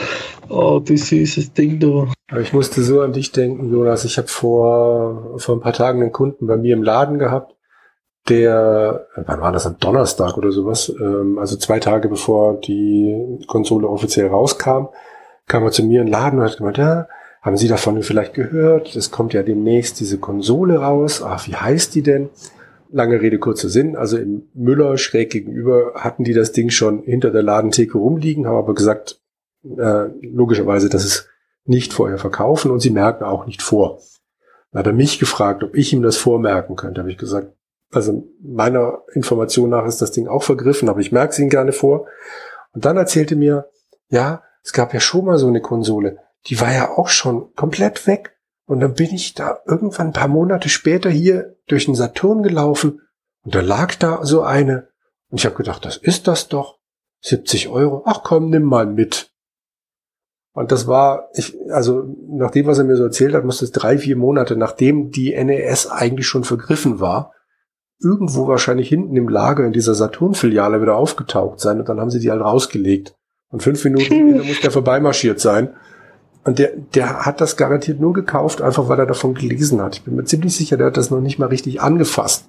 [0.48, 2.08] Oh, du süßes Ding, du.
[2.42, 4.04] Ich musste so an dich denken, Jonas.
[4.04, 7.54] Ich habe vor, vor ein paar Tagen einen Kunden bei mir im Laden gehabt,
[8.28, 13.86] der, wann war das, am Donnerstag oder sowas, ähm, also zwei Tage bevor die Konsole
[13.86, 14.88] offiziell rauskam,
[15.46, 17.06] kam er zu mir im Laden und hat gemeint, ja,
[17.40, 18.96] haben Sie davon vielleicht gehört?
[18.96, 21.22] Es kommt ja demnächst diese Konsole raus.
[21.22, 22.30] Ach, wie heißt die denn?
[22.90, 23.96] Lange Rede, kurzer Sinn.
[23.96, 28.56] Also im Müller schräg gegenüber hatten die das Ding schon hinter der Ladentheke rumliegen, haben
[28.56, 29.20] aber gesagt,
[29.64, 31.28] äh, logischerweise, dass es
[31.64, 34.00] nicht vorher verkaufen und sie merken auch nicht vor.
[34.72, 37.00] Dann hat er mich gefragt, ob ich ihm das vormerken könnte.
[37.00, 37.52] Habe ich gesagt,
[37.92, 41.72] also meiner Information nach ist das Ding auch vergriffen, aber ich merke es ihm gerne
[41.72, 42.06] vor.
[42.72, 43.68] Und dann erzählte mir,
[44.08, 48.06] ja, es gab ja schon mal so eine Konsole, die war ja auch schon komplett
[48.06, 48.37] weg.
[48.68, 53.00] Und dann bin ich da irgendwann ein paar Monate später hier durch den Saturn gelaufen
[53.42, 54.90] und da lag da so eine.
[55.30, 56.76] Und ich habe gedacht, das ist das doch.
[57.22, 58.02] 70 Euro.
[58.04, 59.32] Ach komm, nimm mal mit.
[60.52, 63.72] Und das war, ich, also nach dem, was er mir so erzählt hat, muss das
[63.72, 67.32] drei, vier Monate, nachdem die NES eigentlich schon vergriffen war,
[68.00, 72.20] irgendwo wahrscheinlich hinten im Lager in dieser Saturn-Filiale wieder aufgetaucht sein und dann haben sie
[72.20, 73.14] die halt rausgelegt.
[73.48, 75.74] Und fünf Minuten später muss der vorbeimarschiert sein.
[76.48, 79.96] Und der, der hat das garantiert nur gekauft, einfach weil er davon gelesen hat.
[79.96, 82.46] Ich bin mir ziemlich sicher, der hat das noch nicht mal richtig angefasst.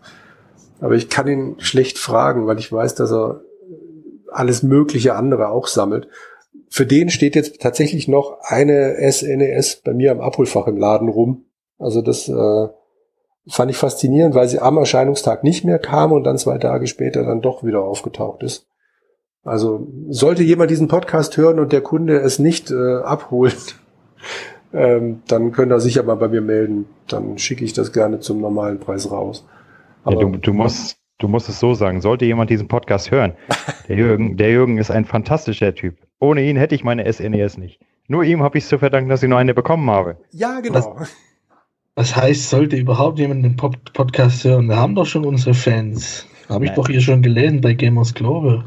[0.79, 3.41] Aber ich kann ihn schlecht fragen, weil ich weiß, dass er
[4.31, 6.07] alles mögliche andere auch sammelt.
[6.69, 11.43] Für den steht jetzt tatsächlich noch eine SNES bei mir am Abholfach im Laden rum.
[11.77, 12.67] Also das äh,
[13.49, 17.25] fand ich faszinierend, weil sie am Erscheinungstag nicht mehr kam und dann zwei Tage später
[17.25, 18.65] dann doch wieder aufgetaucht ist.
[19.43, 23.75] Also sollte jemand diesen Podcast hören und der Kunde es nicht äh, abholt,
[24.73, 26.85] ähm, dann könnt ihr sicher mal bei mir melden.
[27.07, 29.47] Dann schicke ich das gerne zum normalen Preis raus.
[30.03, 32.01] Aber, ja, du, du, musst, du musst es so sagen.
[32.01, 33.33] Sollte jemand diesen Podcast hören,
[33.87, 35.97] der Jürgen, der Jürgen ist ein fantastischer Typ.
[36.19, 37.79] Ohne ihn hätte ich meine SNES e nicht.
[38.07, 40.17] Nur ihm habe ich es zu verdanken, dass ich nur eine bekommen habe.
[40.31, 40.75] Ja, genau.
[40.75, 41.15] Was,
[41.95, 44.67] was heißt, sollte überhaupt jemand den Pod Podcast hören?
[44.67, 46.27] Wir haben doch schon unsere Fans.
[46.49, 48.65] Habe ich doch hier schon gelesen bei Gamers Global.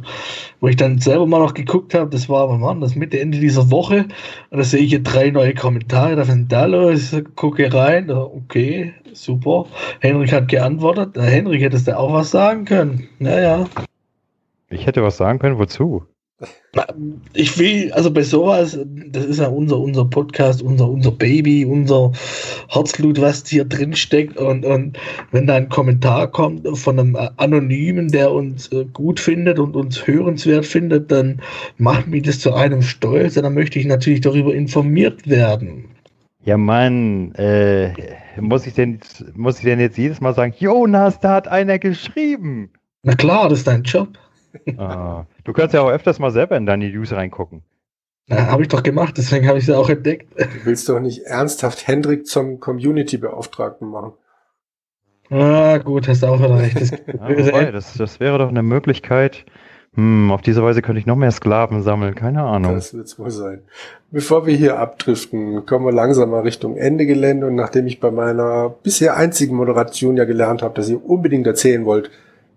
[0.60, 3.72] Wo ich dann selber mal noch geguckt habe, das war, wann das Mitte, Ende dieser
[3.72, 4.06] Woche.
[4.50, 6.14] Und da sehe ich hier drei neue Kommentare.
[6.14, 8.08] Da sind da los, gucke rein.
[8.10, 9.66] Okay, super.
[9.98, 11.16] Henrik hat geantwortet.
[11.18, 13.08] Henrik hättest du auch was sagen können.
[13.18, 13.66] Naja.
[14.70, 16.04] Ich hätte was sagen können, wozu?
[17.34, 18.78] Ich will, also bei sowas,
[19.08, 22.12] das ist ja unser, unser Podcast, unser, unser Baby, unser
[22.68, 24.38] Herzblut, was hier drin steckt.
[24.38, 24.98] Und, und
[25.30, 30.06] wenn da ein Kommentar kommt von einem Anonymen, der uns äh, gut findet und uns
[30.06, 31.40] hörenswert findet, dann
[31.76, 33.36] macht mich das zu einem stolz.
[33.36, 35.84] Und dann möchte ich natürlich darüber informiert werden.
[36.44, 37.92] Ja, Mann, äh,
[38.40, 38.98] muss ich denn,
[39.34, 42.70] muss ich denn jetzt jedes Mal sagen, Jonas, da hat einer geschrieben?
[43.02, 44.08] Na klar, das ist dein Job.
[44.76, 47.62] Ah, du kannst ja auch öfters mal selber in deine News reingucken.
[48.28, 50.32] Ja, habe ich doch gemacht, deswegen habe ich sie auch entdeckt.
[50.38, 54.12] Du willst doch nicht ernsthaft Hendrik zum Community-Beauftragten machen.
[55.30, 56.80] Ah, gut, hast du auch wieder recht.
[56.80, 59.44] Das, ja, wobei, das, das wäre doch eine Möglichkeit,
[59.94, 62.74] Hm, auf diese Weise könnte ich noch mehr Sklaven sammeln, keine Ahnung.
[62.74, 63.62] Das wird's wohl sein.
[64.10, 68.10] Bevor wir hier abdriften, kommen wir langsam mal Richtung Ende Gelände und nachdem ich bei
[68.10, 72.10] meiner bisher einzigen Moderation ja gelernt habe, dass ihr unbedingt erzählen wollt,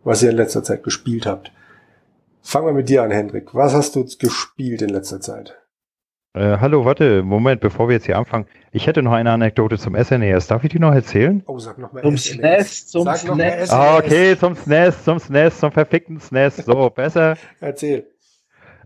[0.05, 1.51] was ihr in letzter Zeit gespielt habt.
[2.47, 3.55] Fangen wir mit dir an, Hendrik.
[3.55, 5.57] Was hast du gespielt in letzter Zeit?
[6.35, 8.45] Äh, hallo, warte, Moment, bevor wir jetzt hier anfangen.
[8.71, 10.45] Ich hätte noch eine Anekdote zum SNES.
[10.45, 11.41] Darf ich die noch erzählen?
[11.47, 13.71] Oh, sag noch mal Zum SNES, zum Sag noch mal SNES.
[13.71, 16.57] Ah, okay, zum SNES, zum SNES, zum verfickten SNES.
[16.57, 17.35] So, besser.
[17.61, 18.05] Erzähl.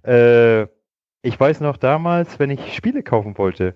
[0.04, 0.62] Äh,
[1.22, 3.76] ich weiß noch damals, wenn ich Spiele kaufen wollte,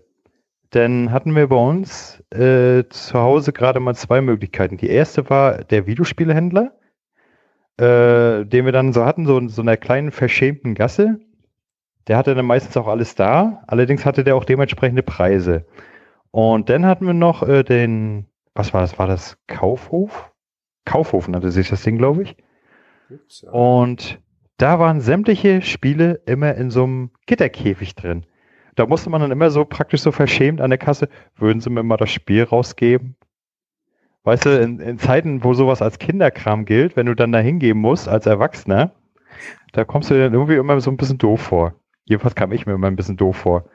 [0.70, 4.78] dann hatten wir bei uns äh, zu Hause gerade mal zwei Möglichkeiten.
[4.78, 6.72] Die erste war der Videospielehändler,
[7.78, 11.20] äh, den wir dann so hatten, so in so einer kleinen verschämten Gasse.
[12.08, 15.66] Der hatte dann meistens auch alles da, allerdings hatte der auch dementsprechende Preise.
[16.32, 19.00] Und dann hatten wir noch äh, den, was war das?
[19.00, 20.32] War das Kaufhof?
[20.86, 22.36] Kaufhof nannte sich das Ding, glaube ich.
[23.10, 23.52] Ups, ja.
[23.52, 24.20] Und
[24.58, 28.26] da waren sämtliche Spiele immer in so einem Gitterkäfig drin.
[28.76, 31.84] Da musste man dann immer so praktisch so verschämt an der Kasse, würden sie mir
[31.84, 33.16] mal das Spiel rausgeben?
[34.24, 37.78] Weißt du, in, in Zeiten, wo sowas als Kinderkram gilt, wenn du dann da hingehen
[37.78, 38.92] musst als Erwachsener,
[39.74, 41.74] da kommst du dir dann irgendwie immer so ein bisschen doof vor.
[42.06, 43.66] Jedenfalls kam ich mir immer ein bisschen doof vor.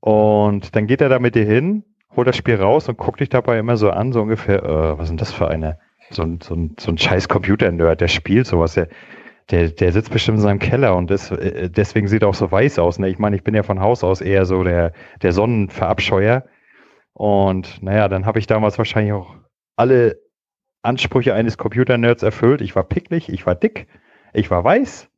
[0.00, 1.84] Und dann geht er da mit dir hin,
[2.14, 5.04] holt das Spiel raus und guckt dich dabei immer so an, so ungefähr, äh, was
[5.04, 5.78] ist denn das für eine?
[6.10, 8.88] So ein, so ein, so ein scheiß Computer-Nerd, der spielt sowas, der,
[9.50, 12.50] der, der sitzt bestimmt in seinem Keller und das, äh, deswegen sieht er auch so
[12.50, 12.98] weiß aus.
[12.98, 13.08] Ne?
[13.08, 14.92] Ich meine, ich bin ja von Haus aus eher so der,
[15.22, 16.44] der Sonnenverabscheuer.
[17.14, 19.34] Und naja, dann habe ich damals wahrscheinlich auch
[19.78, 20.20] alle
[20.82, 22.60] Ansprüche eines Computer-Nerds erfüllt.
[22.60, 23.88] Ich war picklig, ich war dick,
[24.32, 25.08] ich war weiß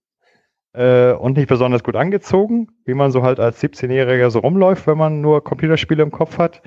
[0.73, 4.99] äh, und nicht besonders gut angezogen, wie man so halt als 17-Jähriger so rumläuft, wenn
[4.99, 6.62] man nur Computerspiele im Kopf hat.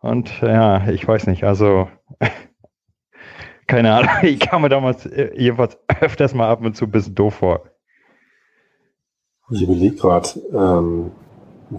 [0.00, 1.88] Und ja, ich weiß nicht, also
[3.66, 7.14] keine Ahnung, ich kam mir damals äh, jedenfalls öfters mal ab und zu ein bisschen
[7.14, 7.64] doof vor.
[9.50, 11.10] Ich überlege gerade, ähm,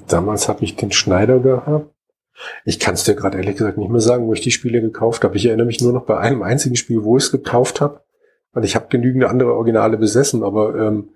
[0.07, 1.90] damals habe ich den Schneider gehabt.
[2.65, 5.23] Ich kann es dir gerade ehrlich gesagt nicht mehr sagen, wo ich die Spiele gekauft
[5.23, 5.35] habe.
[5.37, 8.01] Ich erinnere mich nur noch bei einem einzigen Spiel, wo ich es gekauft habe.
[8.53, 11.11] Weil ich habe genügend andere Originale besessen, aber ähm,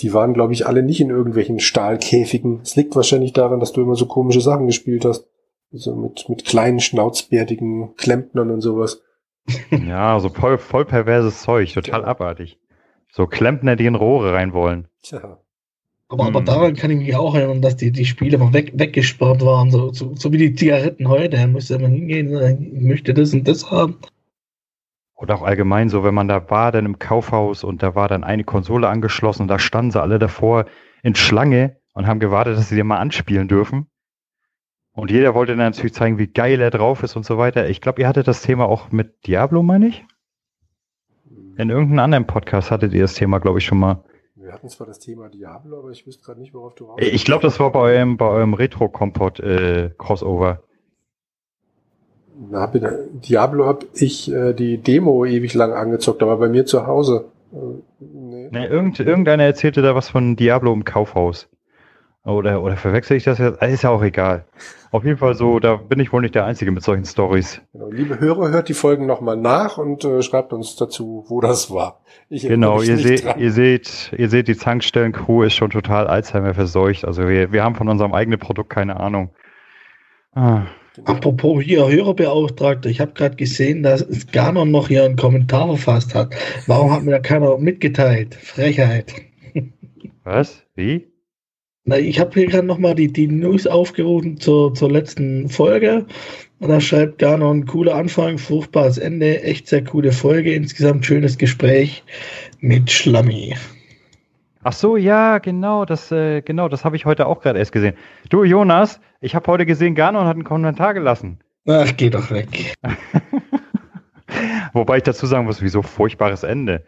[0.00, 2.60] die waren, glaube ich, alle nicht in irgendwelchen Stahlkäfigen.
[2.62, 5.28] Es liegt wahrscheinlich daran, dass du immer so komische Sachen gespielt hast.
[5.70, 9.00] So mit, mit kleinen, schnauzbärtigen Klempnern und sowas.
[9.70, 12.06] Ja, so voll, voll perverses Zeug, total Ja.
[12.06, 12.58] abartig.
[13.10, 14.88] So Klempner, die in Rohre rein wollen.
[15.02, 15.38] Tja.
[16.12, 16.44] Aber, aber Hm.
[16.44, 19.92] daran kann ich mich auch erinnern, dass die, die Spiele mal weg, weggesperrt waren, so,
[19.94, 21.38] so, so wie die Zigaretten heute.
[21.38, 23.96] Da musste man hingehen und sagen, ich möchte das und das haben.
[25.14, 28.24] Oder auch allgemein so, wenn man da war, dann im Kaufhaus und da war dann
[28.24, 30.66] eine Konsole angeschlossen und da standen sie alle davor
[31.02, 33.86] in Schlange und haben gewartet, dass sie den mal anspielen dürfen.
[34.92, 37.70] Und jeder wollte dann natürlich zeigen, wie geil er drauf ist und so weiter.
[37.70, 40.04] Ich glaube, ihr hattet das Thema auch mit Diablo, meine ich?
[41.56, 44.04] In irgendeinem anderen Podcast hattet ihr das Thema, glaube ich, schon mal.
[44.42, 47.24] Wir hatten zwar das Thema Diablo, aber ich wüsste gerade nicht, worauf du raus Ich
[47.24, 50.60] glaube, das war bei eurem, bei eurem Retro-Kompott-Crossover.
[52.50, 52.82] Na, hab ich,
[53.12, 57.26] Diablo habe ich äh, die Demo ewig lang angezockt, aber bei mir zu Hause.
[57.52, 57.56] Äh,
[58.00, 58.48] nee.
[58.50, 61.48] Ne, irgend, irgendeiner erzählte da was von Diablo im Kaufhaus.
[62.24, 63.60] Oder, oder verwechsel ich das jetzt?
[63.60, 64.44] Ah, Ist ja auch egal.
[64.92, 67.60] Auf jeden Fall so, da bin ich wohl nicht der Einzige mit solchen Stories.
[67.72, 67.88] Genau.
[67.90, 72.00] Liebe Hörer, hört die Folgen nochmal nach und äh, schreibt uns dazu, wo das war.
[72.28, 73.40] Ich Genau, ihr, seht, dran.
[73.40, 77.04] ihr seht, ihr seht, die Tankstellen-Crew ist schon total Alzheimer verseucht.
[77.04, 79.30] Also wir, wir haben von unserem eigenen Produkt keine Ahnung.
[80.34, 80.66] Ah,
[81.04, 86.34] Apropos hier Hörerbeauftragter, ich habe gerade gesehen, dass Ganon noch hier einen Kommentar verfasst hat.
[86.66, 88.34] Warum hat mir da keiner mitgeteilt?
[88.34, 89.12] Frechheit.
[90.22, 90.62] was?
[90.74, 91.11] Wie?
[91.84, 96.06] Na, ich habe hier gerade nochmal die, die News aufgerufen zur, zur letzten Folge.
[96.60, 102.04] Und da schreibt Ganon, cooler Anfang, fruchtbares Ende, echt sehr coole Folge, insgesamt schönes Gespräch
[102.60, 103.56] mit Schlammi.
[104.62, 107.96] Ach so, ja, genau, das, äh, genau, das habe ich heute auch gerade erst gesehen.
[108.28, 111.40] Du, Jonas, ich habe heute gesehen, Ganon hat einen Kommentar gelassen.
[111.66, 112.74] Ach, geh doch weg.
[114.72, 116.84] Wobei ich dazu sagen muss, wieso furchtbares Ende.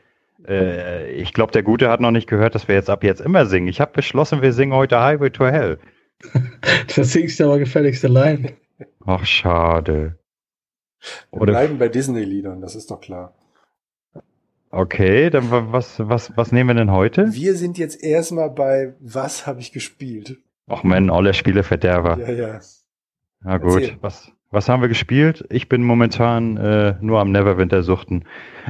[0.47, 3.47] Äh, ich glaube, der Gute hat noch nicht gehört, dass wir jetzt ab jetzt immer
[3.47, 3.69] singen.
[3.69, 5.79] Ich habe beschlossen, wir singen heute Highway to Hell.
[6.97, 8.53] Das singst du aber gefälligst allein.
[9.05, 10.19] Ach, schade.
[11.33, 13.35] Wir Oder, bleiben bei Disney-Liedern, das ist doch klar.
[14.71, 17.33] okay, dann wa- was, was, was nehmen wir denn heute?
[17.33, 20.39] Wir sind jetzt erstmal bei Was habe ich gespielt?
[20.67, 22.19] Ach man, alle Spieleverderber.
[22.19, 22.61] Ja, ja.
[23.41, 23.97] Na gut, Erzähl.
[24.01, 25.45] was, was haben wir gespielt?
[25.51, 28.25] Ich bin momentan äh, nur am Neverwinter suchten.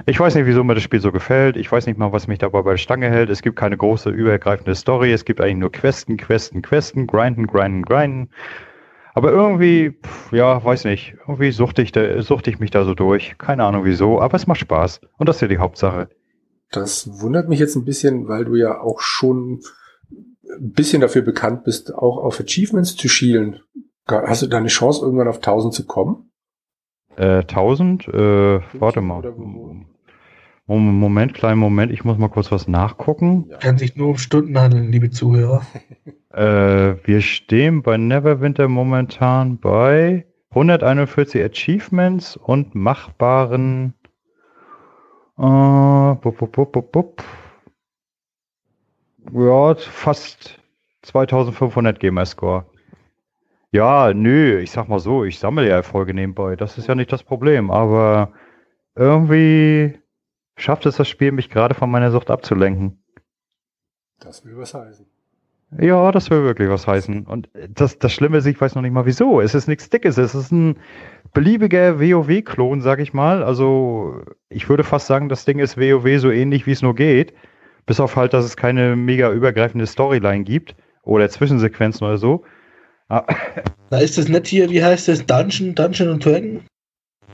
[0.06, 1.56] Ich weiß nicht, wieso mir das Spiel so gefällt.
[1.56, 3.28] Ich weiß nicht mal, was mich dabei bei der Stange hält.
[3.28, 5.12] Es gibt keine große, übergreifende Story.
[5.12, 8.30] Es gibt eigentlich nur Questen, Questen, Questen, grinden, grinden, grinden.
[9.12, 11.16] Aber irgendwie, pf, ja, weiß nicht.
[11.20, 13.36] Irgendwie suchte ich, da, suchte ich mich da so durch.
[13.38, 15.00] Keine Ahnung wieso, aber es macht Spaß.
[15.18, 16.08] Und das ist ja die Hauptsache.
[16.70, 19.60] das wundert mich jetzt ein bisschen, weil du ja auch schon
[20.60, 23.60] ein bisschen dafür bekannt bist, auch auf Achievements zu schielen.
[24.06, 26.30] Hast du da eine Chance, irgendwann auf 1000 zu kommen?
[27.16, 28.08] Äh, 1000?
[28.08, 29.22] Äh, warte mal.
[30.66, 33.46] Moment, kleinen Moment, ich muss mal kurz was nachgucken.
[33.50, 33.58] Ja.
[33.58, 35.62] Kann sich nur um Stunden handeln, liebe Zuhörer.
[36.32, 43.94] äh, wir stehen bei Neverwinter momentan bei 141 Achievements und machbaren
[45.36, 47.24] äh, bup, bup, bup, bup,
[49.32, 50.60] Ja, fast
[51.02, 52.66] 2500 Gamerscore.
[53.74, 56.54] Ja, nö, ich sag mal so, ich sammle ja Erfolge nebenbei.
[56.54, 58.32] Das ist ja nicht das Problem, aber
[58.94, 59.98] irgendwie
[60.56, 63.02] schafft es das Spiel, mich gerade von meiner Sucht abzulenken.
[64.20, 65.06] Das will was heißen.
[65.80, 67.26] Ja, das will wirklich was heißen.
[67.26, 69.40] Und das, das Schlimme ist, ich weiß noch nicht mal wieso.
[69.40, 70.18] Es ist nichts Dickes.
[70.18, 70.78] Es ist ein
[71.32, 73.42] beliebiger WoW-Klon, sag ich mal.
[73.42, 77.34] Also, ich würde fast sagen, das Ding ist WoW so ähnlich, wie es nur geht.
[77.86, 80.76] Bis auf halt, dass es keine mega übergreifende Storyline gibt.
[81.02, 82.44] Oder Zwischensequenzen oder so.
[83.08, 83.24] Ah.
[83.90, 85.24] Da ist das nicht hier, wie heißt das?
[85.26, 86.62] Dungeon, Dungeon und Dragon?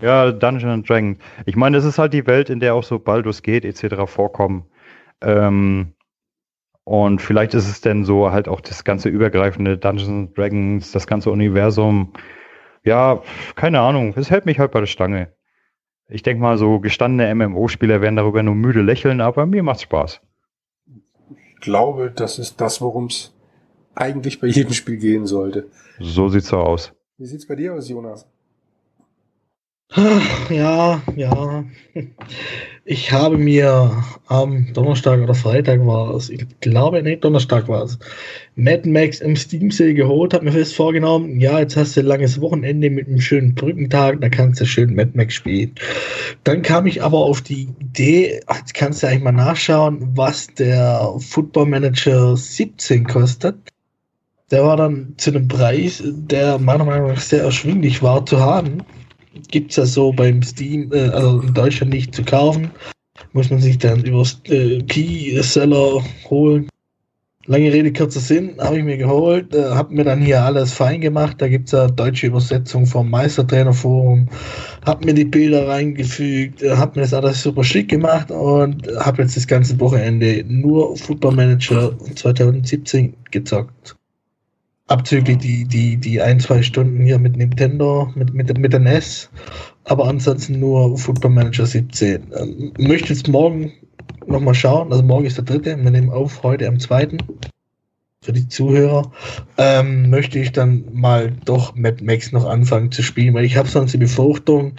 [0.00, 1.18] Ja, Dungeon and Dragon.
[1.46, 4.06] Ich meine, es ist halt die Welt, in der auch so Baldur's Gate etc.
[4.06, 4.64] vorkommen.
[5.20, 5.94] Ähm,
[6.84, 11.30] und vielleicht ist es denn so halt auch das ganze übergreifende Dungeons Dragons, das ganze
[11.30, 12.12] Universum.
[12.82, 13.22] Ja,
[13.56, 14.14] keine Ahnung.
[14.16, 15.32] Es hält mich halt bei der Stange.
[16.08, 20.20] Ich denke mal, so gestandene MMO-Spieler werden darüber nur müde lächeln, aber mir macht's Spaß.
[21.36, 23.32] Ich glaube, das ist das, worum es
[23.94, 25.66] eigentlich bei jedem Spiel gehen sollte.
[25.98, 26.92] So sieht's aus.
[27.18, 28.26] Wie sieht's bei dir aus, Jonas?
[30.48, 31.64] Ja, ja.
[32.84, 37.98] Ich habe mir am Donnerstag oder Freitag war es, ich glaube, nee, Donnerstag war es,
[38.54, 42.06] Mad Max im Steam Sale geholt, habe mir fest vorgenommen, ja, jetzt hast du ein
[42.06, 45.74] langes Wochenende mit einem schönen Brückentag, da kannst du schön Mad Max spielen.
[46.44, 51.14] Dann kam ich aber auf die Idee, jetzt kannst du eigentlich mal nachschauen, was der
[51.18, 53.56] Football Manager 17 kostet.
[54.50, 58.82] Der war dann zu einem Preis, der meiner Meinung nach sehr erschwinglich war zu haben
[59.48, 62.70] gibt es ja so beim Steam, äh, also in Deutschland nicht zu kaufen.
[63.32, 66.68] Muss man sich dann über äh, Key-Seller holen.
[67.46, 71.00] Lange Rede, kurzer Sinn, habe ich mir geholt, äh, habe mir dann hier alles fein
[71.00, 71.36] gemacht.
[71.38, 74.28] Da gibt es ja deutsche Übersetzung vom Meistertrainerforum.
[74.84, 79.22] Habe mir die Bilder reingefügt, äh, habe mir das alles super schick gemacht und habe
[79.22, 83.96] jetzt das ganze Wochenende nur Football Manager 2017 gezockt
[84.90, 89.30] abzüglich die, die, die ein, zwei Stunden hier mit Nintendo, mit, mit, mit der NES,
[89.84, 92.32] aber ansonsten nur Football Manager 17.
[92.36, 93.72] Ähm, möchte jetzt morgen
[94.26, 97.18] nochmal schauen, also morgen ist der dritte, wir nehmen auf heute am zweiten.
[98.22, 99.12] Für die Zuhörer
[99.56, 103.68] ähm, möchte ich dann mal doch Mad Max noch anfangen zu spielen, weil ich habe
[103.68, 104.74] sonst die Befürchtung,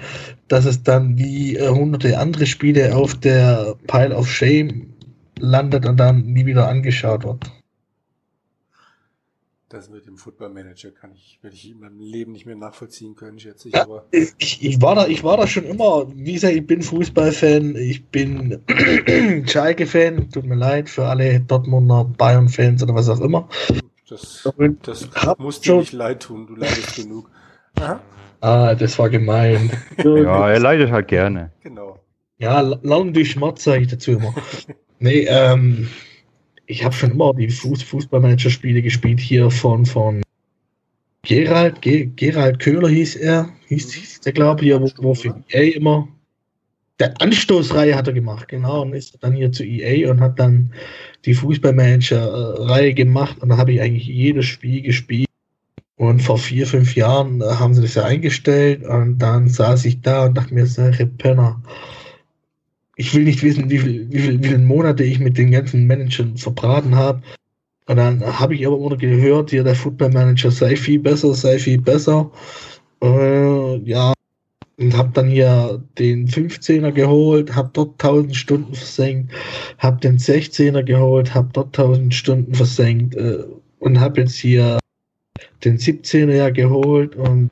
[0.48, 4.94] dass es dann wie äh, hunderte andere Spiele auf der Pile of Shame
[5.40, 7.61] landet und dann nie wieder angeschaut wird.
[9.72, 13.16] Das mit dem Football Manager kann ich, werde ich in meinem Leben nicht mehr nachvollziehen
[13.16, 13.74] können, schätze ich.
[13.74, 16.82] Ja, aber ich, ich, war da, ich war da schon immer, wie gesagt, ich bin
[16.82, 18.62] Fußballfan, ich bin
[19.48, 23.48] Schalke-Fan, tut mir leid für alle Dortmunder Bayern-Fans oder was auch immer.
[24.10, 24.46] Das,
[24.84, 27.30] das muss dir nicht leid tun, du leidest genug.
[27.80, 28.02] Aha.
[28.42, 29.72] Ah, das war gemein.
[30.04, 31.54] ja, er leidet halt gerne.
[31.64, 31.98] Genau.
[32.40, 34.36] Ja, lang durch Schmerz, sage ich dazu immer.
[35.00, 35.88] nee, ähm,
[36.72, 40.22] ich habe schon immer die Fuß Fußballmanager-Spiele gespielt hier von, von
[41.24, 45.76] Gerald, Ge Gerald Köhler hieß er, hieß, hieß der glaube ich, wo, wo für EA
[45.76, 46.08] immer.
[47.00, 50.72] Der Anstoßreihe hat er gemacht, genau, und ist dann hier zu EA und hat dann
[51.26, 55.28] die Fußballmanager-Reihe gemacht und da habe ich eigentlich jedes Spiel gespielt.
[55.98, 60.02] Und vor vier, fünf Jahren äh, haben sie das ja eingestellt und dann saß ich
[60.02, 61.62] da und dachte mir, solche Penner
[62.96, 65.88] ich will nicht wissen, wie, viel, wie, viel, wie viele Monate ich mit den ganzen
[65.88, 67.22] Managern verbraten habe.
[67.88, 71.58] Und dann habe ich aber immer gehört, hier der Football Manager sei viel besser, sei
[71.58, 72.32] viel besser.
[73.02, 74.14] Äh, ja,
[74.82, 79.32] und habe dann hier den 15er geholt, habe dort 1000 Stunden versenkt,
[79.78, 83.44] habe den 16er geholt, habe dort 1000 Stunden versenkt äh,
[83.80, 84.80] und habe jetzt hier
[85.64, 87.52] den 17er ja geholt und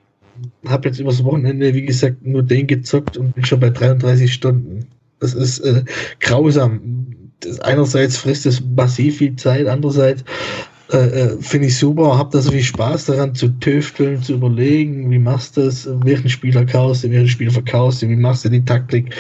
[0.66, 4.88] habe jetzt übers Wochenende, wie gesagt, nur den gezockt und bin schon bei 33 Stunden.
[5.20, 5.84] Das ist äh,
[6.20, 7.06] grausam.
[7.42, 10.24] Das, einerseits frisst es massiv viel Zeit, andererseits
[10.92, 15.10] äh, äh, finde ich super, habe da so viel Spaß daran zu tüfteln, zu überlegen,
[15.12, 18.50] wie machst du das, welchen Spieler kaufst du, welchen Spieler verkaufst du, wie machst du
[18.50, 19.16] die Taktik.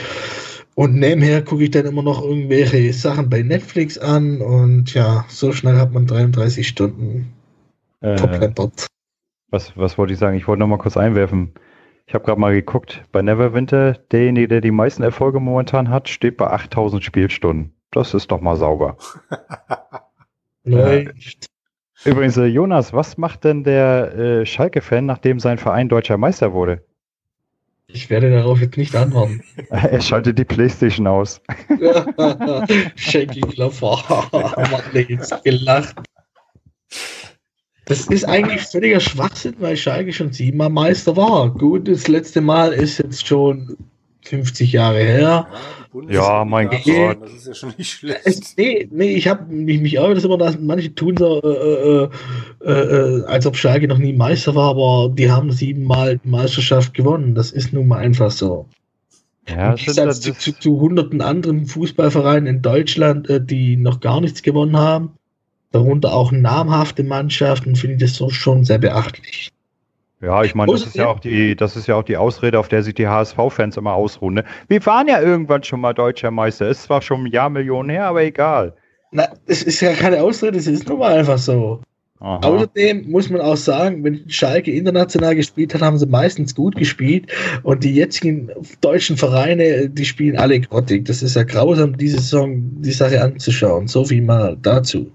[0.75, 5.51] Und nebenher gucke ich dann immer noch irgendwelche Sachen bei Netflix an und ja, so
[5.51, 7.33] schnell hat man 33 Stunden
[8.01, 8.17] äh,
[9.51, 10.37] was, was wollte ich sagen?
[10.37, 11.53] Ich wollte noch mal kurz einwerfen.
[12.09, 16.37] Ich habe gerade mal geguckt, bei Neverwinter, derjenige, der die meisten Erfolge momentan hat, steht
[16.37, 17.75] bei 8000 Spielstunden.
[17.91, 18.97] Das ist doch mal sauber.
[20.63, 21.45] Läuft.
[22.05, 26.83] Übrigens, äh, Jonas, was macht denn der äh, Schalke-Fan, nachdem sein Verein deutscher Meister wurde?
[27.85, 29.43] Ich werde darauf jetzt nicht antworten.
[29.69, 31.39] er schaltet die Playstation aus.
[32.95, 33.99] Shaky Klopfer.
[34.31, 35.95] Mann, jetzt gelacht.
[37.89, 41.51] Das ist eigentlich völliger Schwachsinn, weil Schalke schon siebenmal Meister war.
[41.51, 43.77] Gut, das letzte Mal ist jetzt schon
[44.25, 45.47] 50 Jahre her.
[46.07, 47.17] Ja, mein Gott.
[47.19, 48.21] Das ist ja schon nicht schlecht.
[48.25, 52.07] Es, nee, nee, ich habe mich, mich ärgert das immer, dass manche tun so, äh,
[52.63, 56.93] äh, äh, als ob Schalke noch nie Meister war, aber die haben siebenmal die Meisterschaft
[56.93, 57.33] gewonnen.
[57.33, 58.67] Das ist nun mal einfach so.
[59.47, 63.77] Ja, Im das sind Gegensatz zu, zu, zu hunderten anderen Fußballvereinen in Deutschland, äh, die
[63.77, 65.13] noch gar nichts gewonnen haben,
[65.71, 69.51] darunter auch namhafte Mannschaften, finde ich das so schon sehr beachtlich.
[70.21, 72.67] ja, ich meine, das ist ja auch die, das ist ja auch die Ausrede, auf
[72.67, 74.35] der sich die HSV-Fans immer ausruhen.
[74.35, 74.43] Ne?
[74.67, 76.67] Wir waren ja irgendwann schon mal deutscher Meister.
[76.67, 78.73] Ist zwar schon ein Jahr Millionen her, aber egal.
[79.11, 81.81] Na, es ist ja keine Ausrede, es ist nun mal einfach so.
[82.19, 82.41] Aha.
[82.45, 87.31] Außerdem muss man auch sagen, wenn Schalke international gespielt hat, haben sie meistens gut gespielt
[87.63, 88.51] und die jetzigen
[88.81, 91.05] deutschen Vereine, die spielen alle grottig.
[91.05, 93.87] Das ist ja grausam, diese Saison die Sache anzuschauen.
[93.87, 95.09] So viel mal dazu.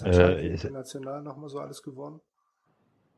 [0.00, 2.20] Was hat Schalke Äh, international nochmal so alles gewonnen?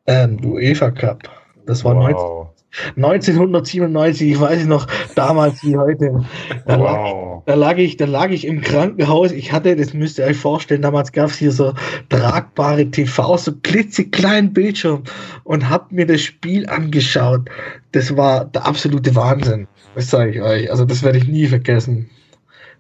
[0.07, 1.29] Ähm, UEFA Cup.
[1.67, 2.51] Das war wow.
[2.97, 6.25] 1997, ich weiß noch, damals wie heute.
[6.67, 7.43] Da, lag, wow.
[7.45, 9.31] da, lag ich, da lag ich im Krankenhaus.
[9.31, 11.75] Ich hatte, das müsst ihr euch vorstellen, damals gab es hier so
[12.09, 15.03] tragbare TV, so klitzekleinen Bildschirm
[15.45, 17.51] und hab mir das Spiel angeschaut.
[17.93, 19.69] Das war der absolute Wahnsinn.
[19.95, 20.71] Das sage ich euch.
[20.71, 22.11] Also das werde ich nie vergessen.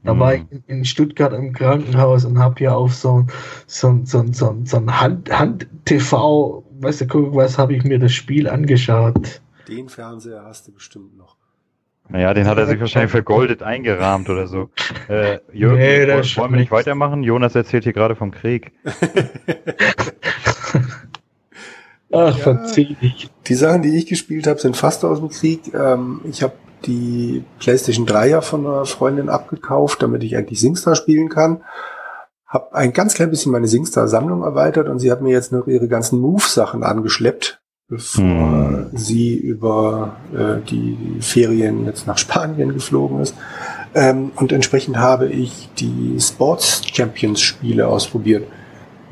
[0.05, 3.27] Da war ich in- in Stuttgart im Krankenhaus und habe hier auf so,
[3.66, 8.12] so, so, so, so ein Hand, Hand-TV, weißt du, guck, was habe ich mir das
[8.12, 9.41] Spiel angeschaut.
[9.69, 11.37] Den Fernseher hast du bestimmt noch.
[12.09, 14.70] Naja, den hat er sich wahrscheinlich vergoldet eingerahmt oder so.
[15.09, 16.07] Äh, Jürgen, Nee,
[16.37, 17.23] wollen wir nicht weitermachen?
[17.23, 18.73] Jonas erzählt hier gerade vom Krieg.
[22.15, 22.43] Ach, Ja.
[22.43, 23.31] verzieh dich.
[23.47, 25.73] Die Sachen, die ich gespielt habe, sind fast aus dem Krieg.
[25.74, 26.53] Ähm, ich habe
[26.86, 31.62] die PlayStation 3 ja von einer Freundin abgekauft, damit ich eigentlich SingStar spielen kann.
[32.46, 35.88] Hab ein ganz klein bisschen meine SingStar-Sammlung erweitert und sie hat mir jetzt noch ihre
[35.88, 38.90] ganzen Move-Sachen angeschleppt, bevor Hm.
[38.92, 43.34] sie über äh, die Ferien jetzt nach Spanien geflogen ist.
[43.94, 48.46] Ähm, und entsprechend habe ich die Sports Champions Spiele ausprobiert,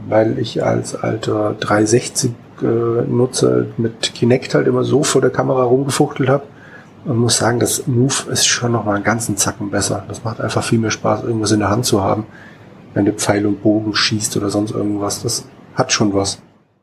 [0.06, 2.32] weil ich als alter 360
[2.62, 6.44] äh, Nutzer mit Kinect halt immer so vor der Kamera rumgefuchtelt habe
[7.04, 10.04] und muss sagen, das Move ist schon noch mal einen ganzen Zacken besser.
[10.08, 12.26] Das macht einfach viel mehr Spaß, irgendwas in der Hand zu haben,
[12.94, 15.22] wenn du Pfeil und Bogen schießt oder sonst irgendwas.
[15.22, 16.42] Das hat schon was.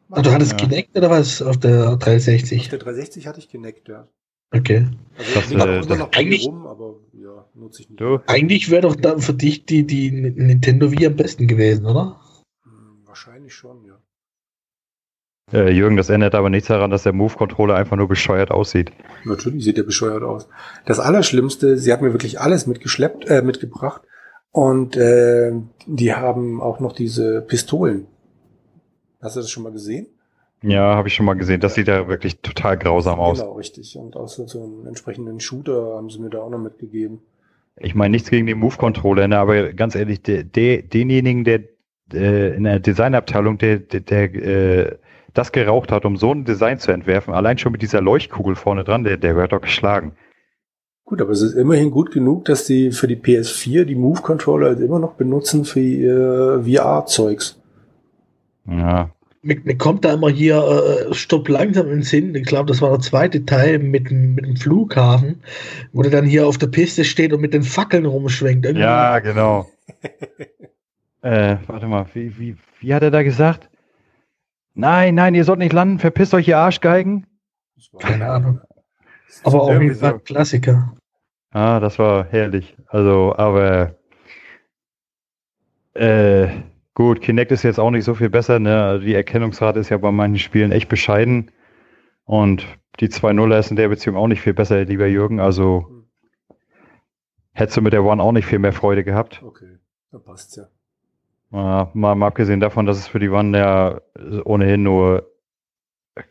[0.09, 0.57] Und du hattest Ja.
[0.57, 2.69] Kinect oder was auf der Auf 360?
[2.69, 4.07] der 360 hatte ich Kinect, ja.
[4.53, 4.87] Okay.
[5.17, 7.99] Also Das, äh, eigentlich- rum, aber ja, nutze ich nicht.
[7.99, 8.19] Du?
[8.27, 12.17] Eigentlich wäre doch dann für dich die, die Nintendo Wii am besten gewesen, oder?
[12.63, 13.97] Hm, Wahrscheinlich schon, ja.
[15.53, 18.91] Äh, Jürgen, das ändert aber nichts daran, dass der Move-Controller einfach nur bescheuert aussieht.
[19.23, 20.49] Natürlich sieht der bescheuert aus.
[20.85, 24.01] Das Allerschlimmste, sie hat mir wirklich alles mitgeschleppt, äh, mitgebracht.
[24.51, 25.53] Und äh,
[25.85, 28.07] die haben auch noch diese Pistolen.
[29.21, 30.07] Hast du das schon mal gesehen?
[30.63, 31.61] Ja, habe ich schon mal gesehen.
[31.61, 33.39] Das sieht ja wirklich total grausam aus.
[33.39, 33.95] Genau, richtig.
[33.97, 37.19] Und auch so, so einen entsprechenden Shooter haben sie mir da auch noch mitgegeben.
[37.77, 41.61] Ich meine nichts gegen den Move-Controller, ne, aber ganz ehrlich, der, der, denjenigen, der
[42.11, 44.97] äh, in der Designabteilung, der, der, der äh,
[45.33, 48.83] das geraucht hat, um so ein Design zu entwerfen, allein schon mit dieser Leuchtkugel vorne
[48.83, 50.13] dran, der, der wird doch geschlagen.
[51.05, 54.79] Gut, aber es ist immerhin gut genug, dass die für die PS4 die Move-Controller halt
[54.81, 57.61] immer noch benutzen für ihr VR-Zeugs.
[58.65, 60.57] Ja, Mir, mir kommt da immer hier
[61.09, 62.35] äh, Stopp langsam in den Sinn.
[62.35, 65.41] Ich glaube, das war der zweite Teil mit, dem- mit dem Flughafen,
[65.93, 68.65] wo der dann hier auf der Piste steht und mit den Fackeln rumschwenkt.
[68.65, 69.65] Irgendwie- ja genau.
[71.21, 73.69] äh, warte mal, wie, wie, wie hat er da gesagt?
[74.79, 77.25] Nein, nein, ihr sollt nicht landen, verpisst euch, ihr Arschgeigen.
[77.75, 78.61] Das war- Keine Ahnung.
[79.43, 80.19] Aber jeden Fall so.
[80.19, 80.93] Klassiker.
[81.51, 82.77] Ah, das war herrlich.
[82.87, 83.95] Also, aber
[85.93, 86.47] äh,
[86.93, 88.83] gut, Kinect ist jetzt auch nicht so viel besser, ne?
[88.83, 91.51] Also Die Erkennungsrate ist ja bei manchen Spielen echt bescheiden.
[92.25, 92.65] Und
[92.99, 95.39] die 2-0er ist in der Beziehung auch nicht viel besser, lieber Jürgen.
[95.39, 96.05] Also
[97.53, 99.41] hättest du mit der One auch nicht viel mehr Freude gehabt.
[99.43, 99.77] Okay,
[100.11, 100.67] dann passt's ja.
[101.51, 104.01] Ja, mal, mal abgesehen davon, dass es für die One ja
[104.43, 105.31] ohnehin nur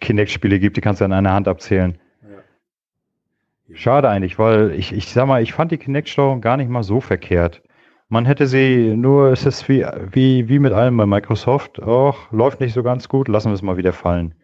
[0.00, 1.98] Kinect-Spiele gibt, die kannst du an einer Hand abzählen.
[2.22, 3.74] Ja.
[3.74, 7.00] Schade eigentlich, weil ich, ich sag mal, ich fand die Kinect-Steuerung gar nicht mal so
[7.00, 7.62] verkehrt.
[8.08, 12.60] Man hätte sie nur, es ist wie, wie, wie mit allem bei Microsoft, och, läuft
[12.60, 14.34] nicht so ganz gut, lassen wir es mal wieder fallen.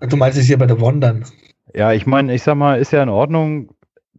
[0.00, 1.24] Du meinst es hier bei der One dann?
[1.74, 3.74] Ja, ich meine, ich sag mal, ist ja in Ordnung,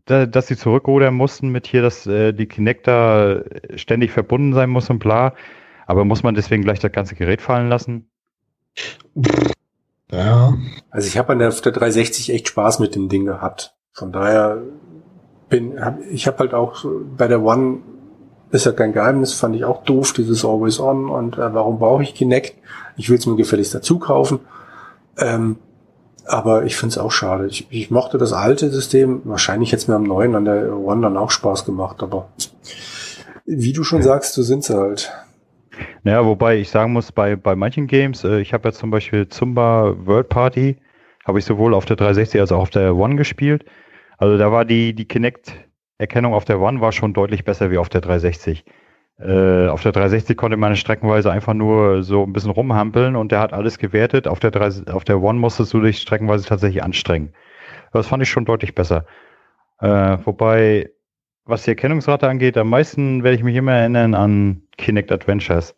[0.05, 3.41] da, dass sie zurückrudern mussten mit hier, dass äh, die Kinect da
[3.75, 5.33] ständig verbunden sein muss und bla.
[5.85, 8.09] Aber muss man deswegen gleich das ganze Gerät fallen lassen?
[10.11, 10.53] Ja.
[10.89, 13.75] Also ich habe an der, auf der 360 echt Spaß mit dem Ding gehabt.
[13.91, 14.61] Von daher
[15.49, 16.85] bin, hab, ich habe halt auch
[17.17, 17.79] bei der One
[18.51, 22.03] ist ja kein Geheimnis, fand ich auch doof, dieses Always On und äh, warum brauche
[22.03, 22.55] ich Kinect?
[22.97, 24.41] Ich will es mir gefälligst dazu kaufen.
[25.17, 25.57] Ähm,
[26.25, 27.47] aber ich finde es auch schade.
[27.47, 29.21] Ich, ich mochte das alte System.
[29.25, 32.29] Wahrscheinlich hätte es mir am neuen an der One dann auch Spaß gemacht, aber
[33.45, 34.05] wie du schon ja.
[34.05, 35.11] sagst, so sind sie halt.
[36.03, 39.27] Naja, wobei ich sagen muss, bei, bei manchen Games, äh, ich habe ja zum Beispiel
[39.27, 40.77] Zumba World Party,
[41.25, 43.65] habe ich sowohl auf der 360 als auch auf der One gespielt.
[44.17, 47.89] Also da war die, die Kinect-Erkennung auf der One war schon deutlich besser wie auf
[47.89, 48.63] der 360.
[49.19, 53.39] Äh, auf der 360 konnte man streckenweise einfach nur so ein bisschen rumhampeln und der
[53.39, 54.27] hat alles gewertet.
[54.27, 57.33] Auf der, 3, auf der One musstest du dich streckenweise tatsächlich anstrengen.
[57.91, 59.05] Das fand ich schon deutlich besser.
[59.79, 60.89] Äh, wobei,
[61.45, 65.75] was die Erkennungsrate angeht, am meisten werde ich mich immer erinnern an Kinect Adventures.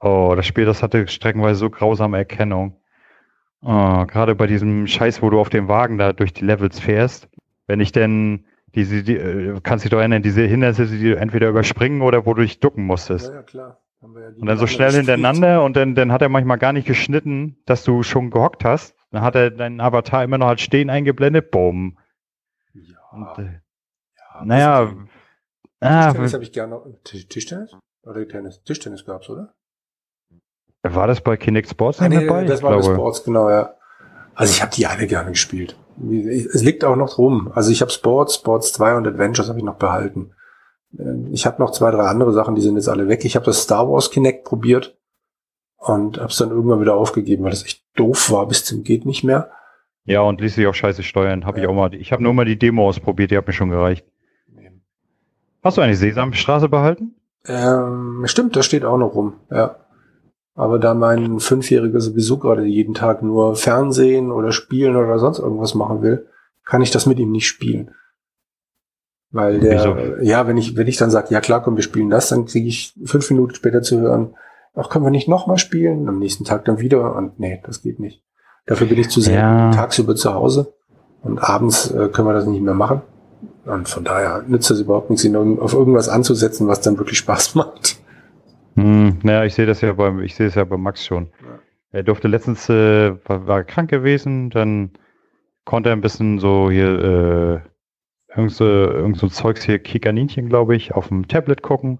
[0.00, 2.76] Oh, das Spiel, das hatte streckenweise so grausame Erkennung.
[3.62, 7.28] Oh, Gerade bei diesem Scheiß, wo du auf dem Wagen da durch die Levels fährst.
[7.66, 8.44] Wenn ich denn
[8.78, 12.34] diese, die, äh, kannst dich doch erinnern, diese Hindernisse, die du entweder überspringen oder wo
[12.34, 13.28] du dich ducken musstest.
[13.28, 13.80] Ja, ja klar.
[14.00, 17.56] Ja und dann so schnell hintereinander und dann, dann hat er manchmal gar nicht geschnitten,
[17.66, 18.94] dass du schon gehockt hast.
[19.10, 21.50] Dann hat er deinen Avatar immer noch als stehen eingeblendet.
[21.50, 21.98] Boom.
[22.74, 22.98] Ja.
[23.10, 23.60] Und, äh,
[24.16, 24.94] ja naja.
[25.80, 26.80] Ah, Tischtennis habe ich gerne.
[27.02, 27.76] Tischtennis?
[28.02, 28.62] Oder Tennis?
[28.62, 29.54] Tischtennis gab's, oder?
[30.84, 32.44] War das bei Kinect Sports ah, nee, dabei?
[32.44, 33.74] Das war bei Sports, genau, ja.
[34.36, 35.76] Also ich habe die alle gerne gespielt.
[36.00, 37.50] Es liegt auch noch rum.
[37.54, 40.32] Also ich habe Sports, Sports 2 und Adventures habe ich noch behalten.
[40.98, 43.24] Ähm, ich habe noch zwei, drei andere Sachen, die sind jetzt alle weg.
[43.24, 44.96] Ich habe das Star Wars Kinect probiert
[45.76, 49.06] und habe es dann irgendwann wieder aufgegeben, weil das echt doof war bis zum geht
[49.06, 49.50] nicht mehr.
[50.04, 51.44] Ja, und ließ sich auch scheiße steuern.
[51.44, 51.64] Habe ja.
[51.64, 51.94] ich auch mal.
[51.94, 54.06] Ich habe nur mal die Demo ausprobiert, die hat mir schon gereicht.
[55.62, 57.14] Hast du eigentlich Sesamstraße behalten?
[57.46, 59.76] Ähm, stimmt, das steht auch noch rum, ja.
[60.58, 65.76] Aber da mein Fünfjähriger sowieso gerade jeden Tag nur Fernsehen oder Spielen oder sonst irgendwas
[65.76, 66.26] machen will,
[66.64, 67.92] kann ich das mit ihm nicht spielen.
[69.30, 70.20] Weil der, Wieso?
[70.20, 72.66] ja, wenn ich, wenn ich dann sage, ja klar, komm, wir spielen das, dann kriege
[72.66, 74.34] ich fünf Minuten später zu hören,
[74.74, 76.08] ach, können wir nicht nochmal spielen?
[76.08, 78.24] Am nächsten Tag dann wieder und nee, das geht nicht.
[78.66, 79.70] Dafür bin ich zu sehr ja.
[79.70, 80.74] tagsüber zu Hause
[81.22, 83.02] und abends äh, können wir das nicht mehr machen.
[83.64, 87.54] Und von daher nützt das überhaupt nichts, ihn auf irgendwas anzusetzen, was dann wirklich Spaß
[87.54, 88.00] macht.
[88.78, 91.32] Hm, naja, ich sehe das ja beim, ich sehe es ja bei Max schon.
[91.42, 91.58] Ja.
[91.90, 94.92] Er durfte letztens, äh, war, war, krank gewesen, dann
[95.64, 100.76] konnte er ein bisschen so hier, äh, irgend so, irgend so Zeugs hier, Kikaninchen, glaube
[100.76, 101.98] ich, auf dem Tablet gucken.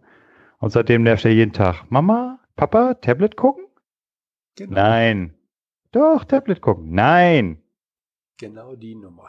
[0.61, 1.85] Und seitdem nervt er jeden Tag.
[1.89, 3.65] Mama, Papa, Tablet gucken?
[4.55, 4.75] Genau.
[4.75, 5.35] Nein.
[5.91, 6.93] Doch, Tablet gucken.
[6.93, 7.59] Nein.
[8.39, 9.27] Genau die Nummer.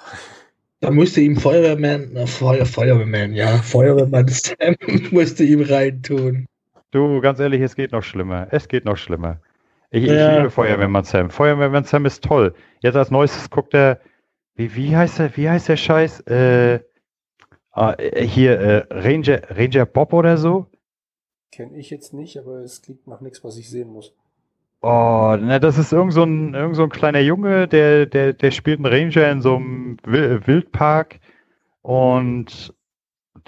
[0.82, 4.76] Da musste ihm Feuerwehrmann, na, Feuer, Feuerwehrmann, ja, Feuerwehrmann Sam
[5.12, 6.46] musste ihm reintun.
[6.92, 8.48] Du, ganz ehrlich, es geht noch schlimmer.
[8.52, 9.40] Es geht noch schlimmer.
[9.92, 10.32] Ich, ja.
[10.32, 11.30] ich liebe Feuerwehrmann Sam.
[11.30, 12.54] Feuerwehrmann Sam ist toll.
[12.82, 14.00] Jetzt als neuestes guckt er,
[14.56, 16.22] wie, wie heißt der, wie heißt der Scheiß?
[16.22, 16.80] Äh,
[17.76, 20.68] äh, hier, äh, Ranger, Ranger Bob oder so?
[21.52, 24.14] Kenne ich jetzt nicht, aber es klingt nach nichts, was ich sehen muss.
[24.82, 28.52] Oh, na, das ist irgend so ein, irgend so ein kleiner Junge, der, der, der
[28.52, 31.20] spielt einen Ranger in so einem Wildpark
[31.82, 32.74] und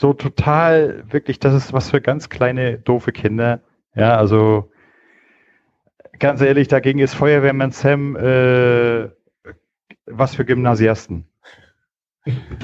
[0.02, 3.62] so total, wirklich, das ist was für ganz kleine, doofe Kinder.
[3.96, 4.72] Ja, also
[6.18, 9.10] ganz ehrlich, dagegen ist Feuerwehrmann Sam äh,
[10.08, 11.28] was für Gymnasiasten.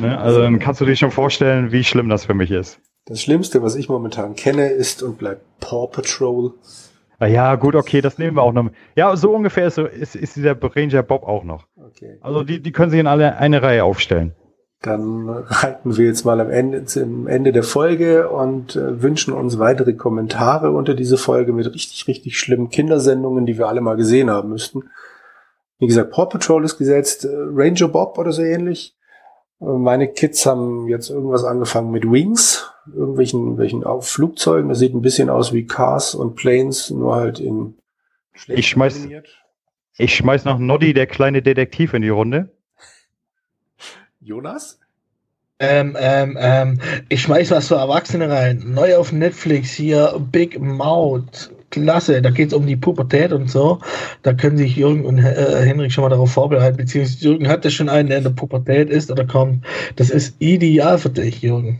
[0.01, 0.17] ne?
[0.19, 2.81] Also dann kannst du dir schon vorstellen, wie schlimm das für mich ist.
[3.05, 6.55] Das Schlimmste, was ich momentan kenne, ist und bleibt Paw Patrol.
[7.19, 8.71] Ah ja, gut, okay, das nehmen wir auch noch.
[8.95, 11.67] Ja, so ungefähr ist, so, ist, ist dieser Ranger Bob auch noch.
[11.75, 12.17] Okay.
[12.21, 14.33] Also die, die können sich in alle eine Reihe aufstellen.
[14.81, 19.57] Dann halten wir jetzt mal am Ende, zum Ende der Folge und äh, wünschen uns
[19.57, 24.29] weitere Kommentare unter diese Folge mit richtig, richtig schlimmen Kindersendungen, die wir alle mal gesehen
[24.29, 24.83] haben müssten.
[25.79, 28.95] Wie gesagt, Paw Patrol ist gesetzt, äh, Ranger Bob oder so ähnlich.
[29.61, 34.69] Äh, meine Kids haben jetzt irgendwas angefangen mit Wings, irgendwelchen welchen auf Flugzeugen.
[34.69, 37.77] Das sieht ein bisschen aus wie Cars und Planes, nur halt in
[38.33, 39.07] schlecht Ich schmeiß,
[39.97, 42.56] ich schmeiß noch Noddy, der kleine Detektiv, in die Runde.
[44.27, 44.79] Jonas?
[45.59, 46.79] Ähm, ähm, ähm,
[47.09, 48.61] ich schmeiß was für Erwachsene rein.
[48.67, 51.51] Neu auf Netflix hier Big Mouth.
[51.69, 53.79] Klasse, da geht es um die Pubertät und so.
[54.21, 57.89] Da können sich Jürgen und äh, Henrik schon mal darauf vorbereiten, beziehungsweise Jürgen hatte schon
[57.89, 59.65] einen, der in der Pubertät ist oder kommt.
[59.95, 61.79] Das ist ideal für dich, Jürgen.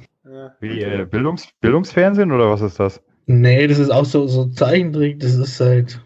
[0.60, 3.02] Wie äh, Bildungs Bildungsfernsehen oder was ist das?
[3.28, 6.02] Nee, das ist auch so, so Zeichentrick, das ist halt.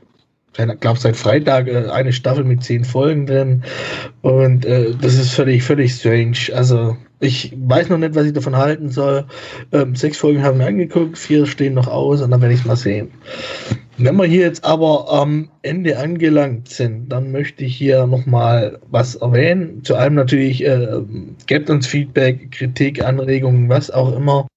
[0.58, 3.64] Ich glaube seit Freitag äh, eine Staffel mit zehn Folgen drin
[4.22, 6.38] und äh, das ist völlig, völlig strange.
[6.54, 9.26] Also ich weiß noch nicht, was ich davon halten soll.
[9.72, 12.66] Ähm, sechs Folgen haben wir angeguckt, vier stehen noch aus und dann werde ich es
[12.66, 13.12] mal sehen.
[13.98, 19.16] Wenn wir hier jetzt aber am Ende angelangt sind, dann möchte ich hier nochmal was
[19.16, 19.84] erwähnen.
[19.84, 21.02] Zu allem natürlich, äh,
[21.46, 24.48] gebt uns Feedback, Kritik, Anregungen, was auch immer.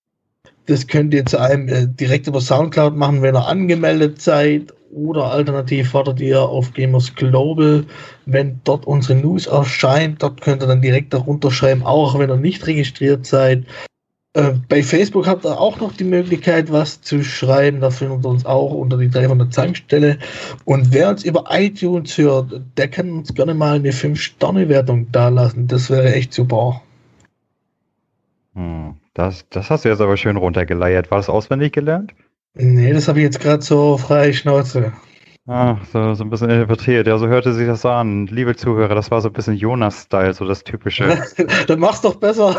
[0.67, 5.33] Das könnt ihr zu einem äh, direkt über Soundcloud machen, wenn ihr angemeldet seid oder
[5.33, 7.85] alternativ wartet ihr auf Gamers Global,
[8.27, 10.23] wenn dort unsere News erscheint.
[10.23, 13.65] Dort könnt ihr dann direkt darunter schreiben, auch wenn ihr nicht registriert seid.
[14.35, 17.81] Äh, bei Facebook habt ihr auch noch die Möglichkeit, was zu schreiben.
[17.81, 20.19] Da findet ihr uns auch unter die 300 Zankstelle.
[20.65, 25.69] Und wer uns über iTunes hört, der kann uns gerne mal eine 5-Sterne-Wertung dalassen.
[25.69, 26.83] Das wäre echt super.
[28.55, 31.11] Hm, das, das hast du jetzt aber schön runtergeleiert.
[31.11, 32.15] War das auswendig gelernt?
[32.57, 34.93] Nee, das habe ich jetzt gerade so frei Schnauze.
[35.47, 37.07] Ah, so, so ein bisschen interpretiert.
[37.07, 38.27] Ja, so hörte sich das an.
[38.29, 41.19] Liebe Zuhörer, das war so ein bisschen Jonas-Style, so das typische.
[41.67, 42.57] Dann mach's doch besser.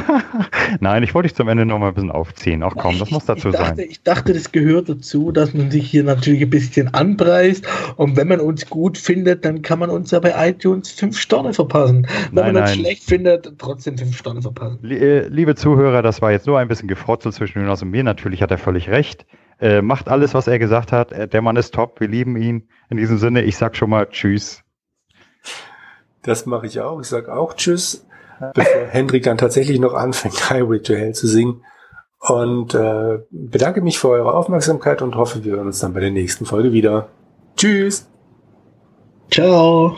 [0.80, 2.62] Nein, ich wollte dich zum Ende noch mal ein bisschen aufziehen.
[2.62, 3.86] Auch komm, das muss dazu ich dachte, sein.
[3.90, 7.66] Ich dachte, das gehört dazu, dass man sich hier natürlich ein bisschen anpreist.
[7.96, 11.52] Und wenn man uns gut findet, dann kann man uns ja bei iTunes fünf Sterne
[11.52, 12.06] verpassen.
[12.30, 12.78] Wenn Nein, man uns nein.
[12.78, 14.78] schlecht findet, trotzdem fünf Sterne verpassen.
[14.88, 18.04] Äh, Liebe Zuhörer, das war jetzt nur ein bisschen Gefrotzel zwischen Jonas und mir.
[18.04, 19.26] Natürlich hat er völlig recht.
[19.60, 21.12] Äh, macht alles, was er gesagt hat.
[21.12, 22.00] Äh, Der Mann ist top.
[22.00, 22.68] Wir lieben ihn.
[22.90, 24.62] In diesem Sinne, ich sag schon mal Tschüss.
[26.22, 27.00] Das mache ich auch.
[27.00, 28.06] Ich sage auch Tschüss,
[28.54, 31.62] bevor Hendrik dann tatsächlich noch anfängt, Highway to Hell zu singen.
[32.18, 36.10] Und äh, bedanke mich für eure Aufmerksamkeit und hoffe, wir hören uns dann bei der
[36.10, 37.08] nächsten Folge wieder.
[37.56, 38.08] Tschüss!
[39.30, 39.96] Ciao.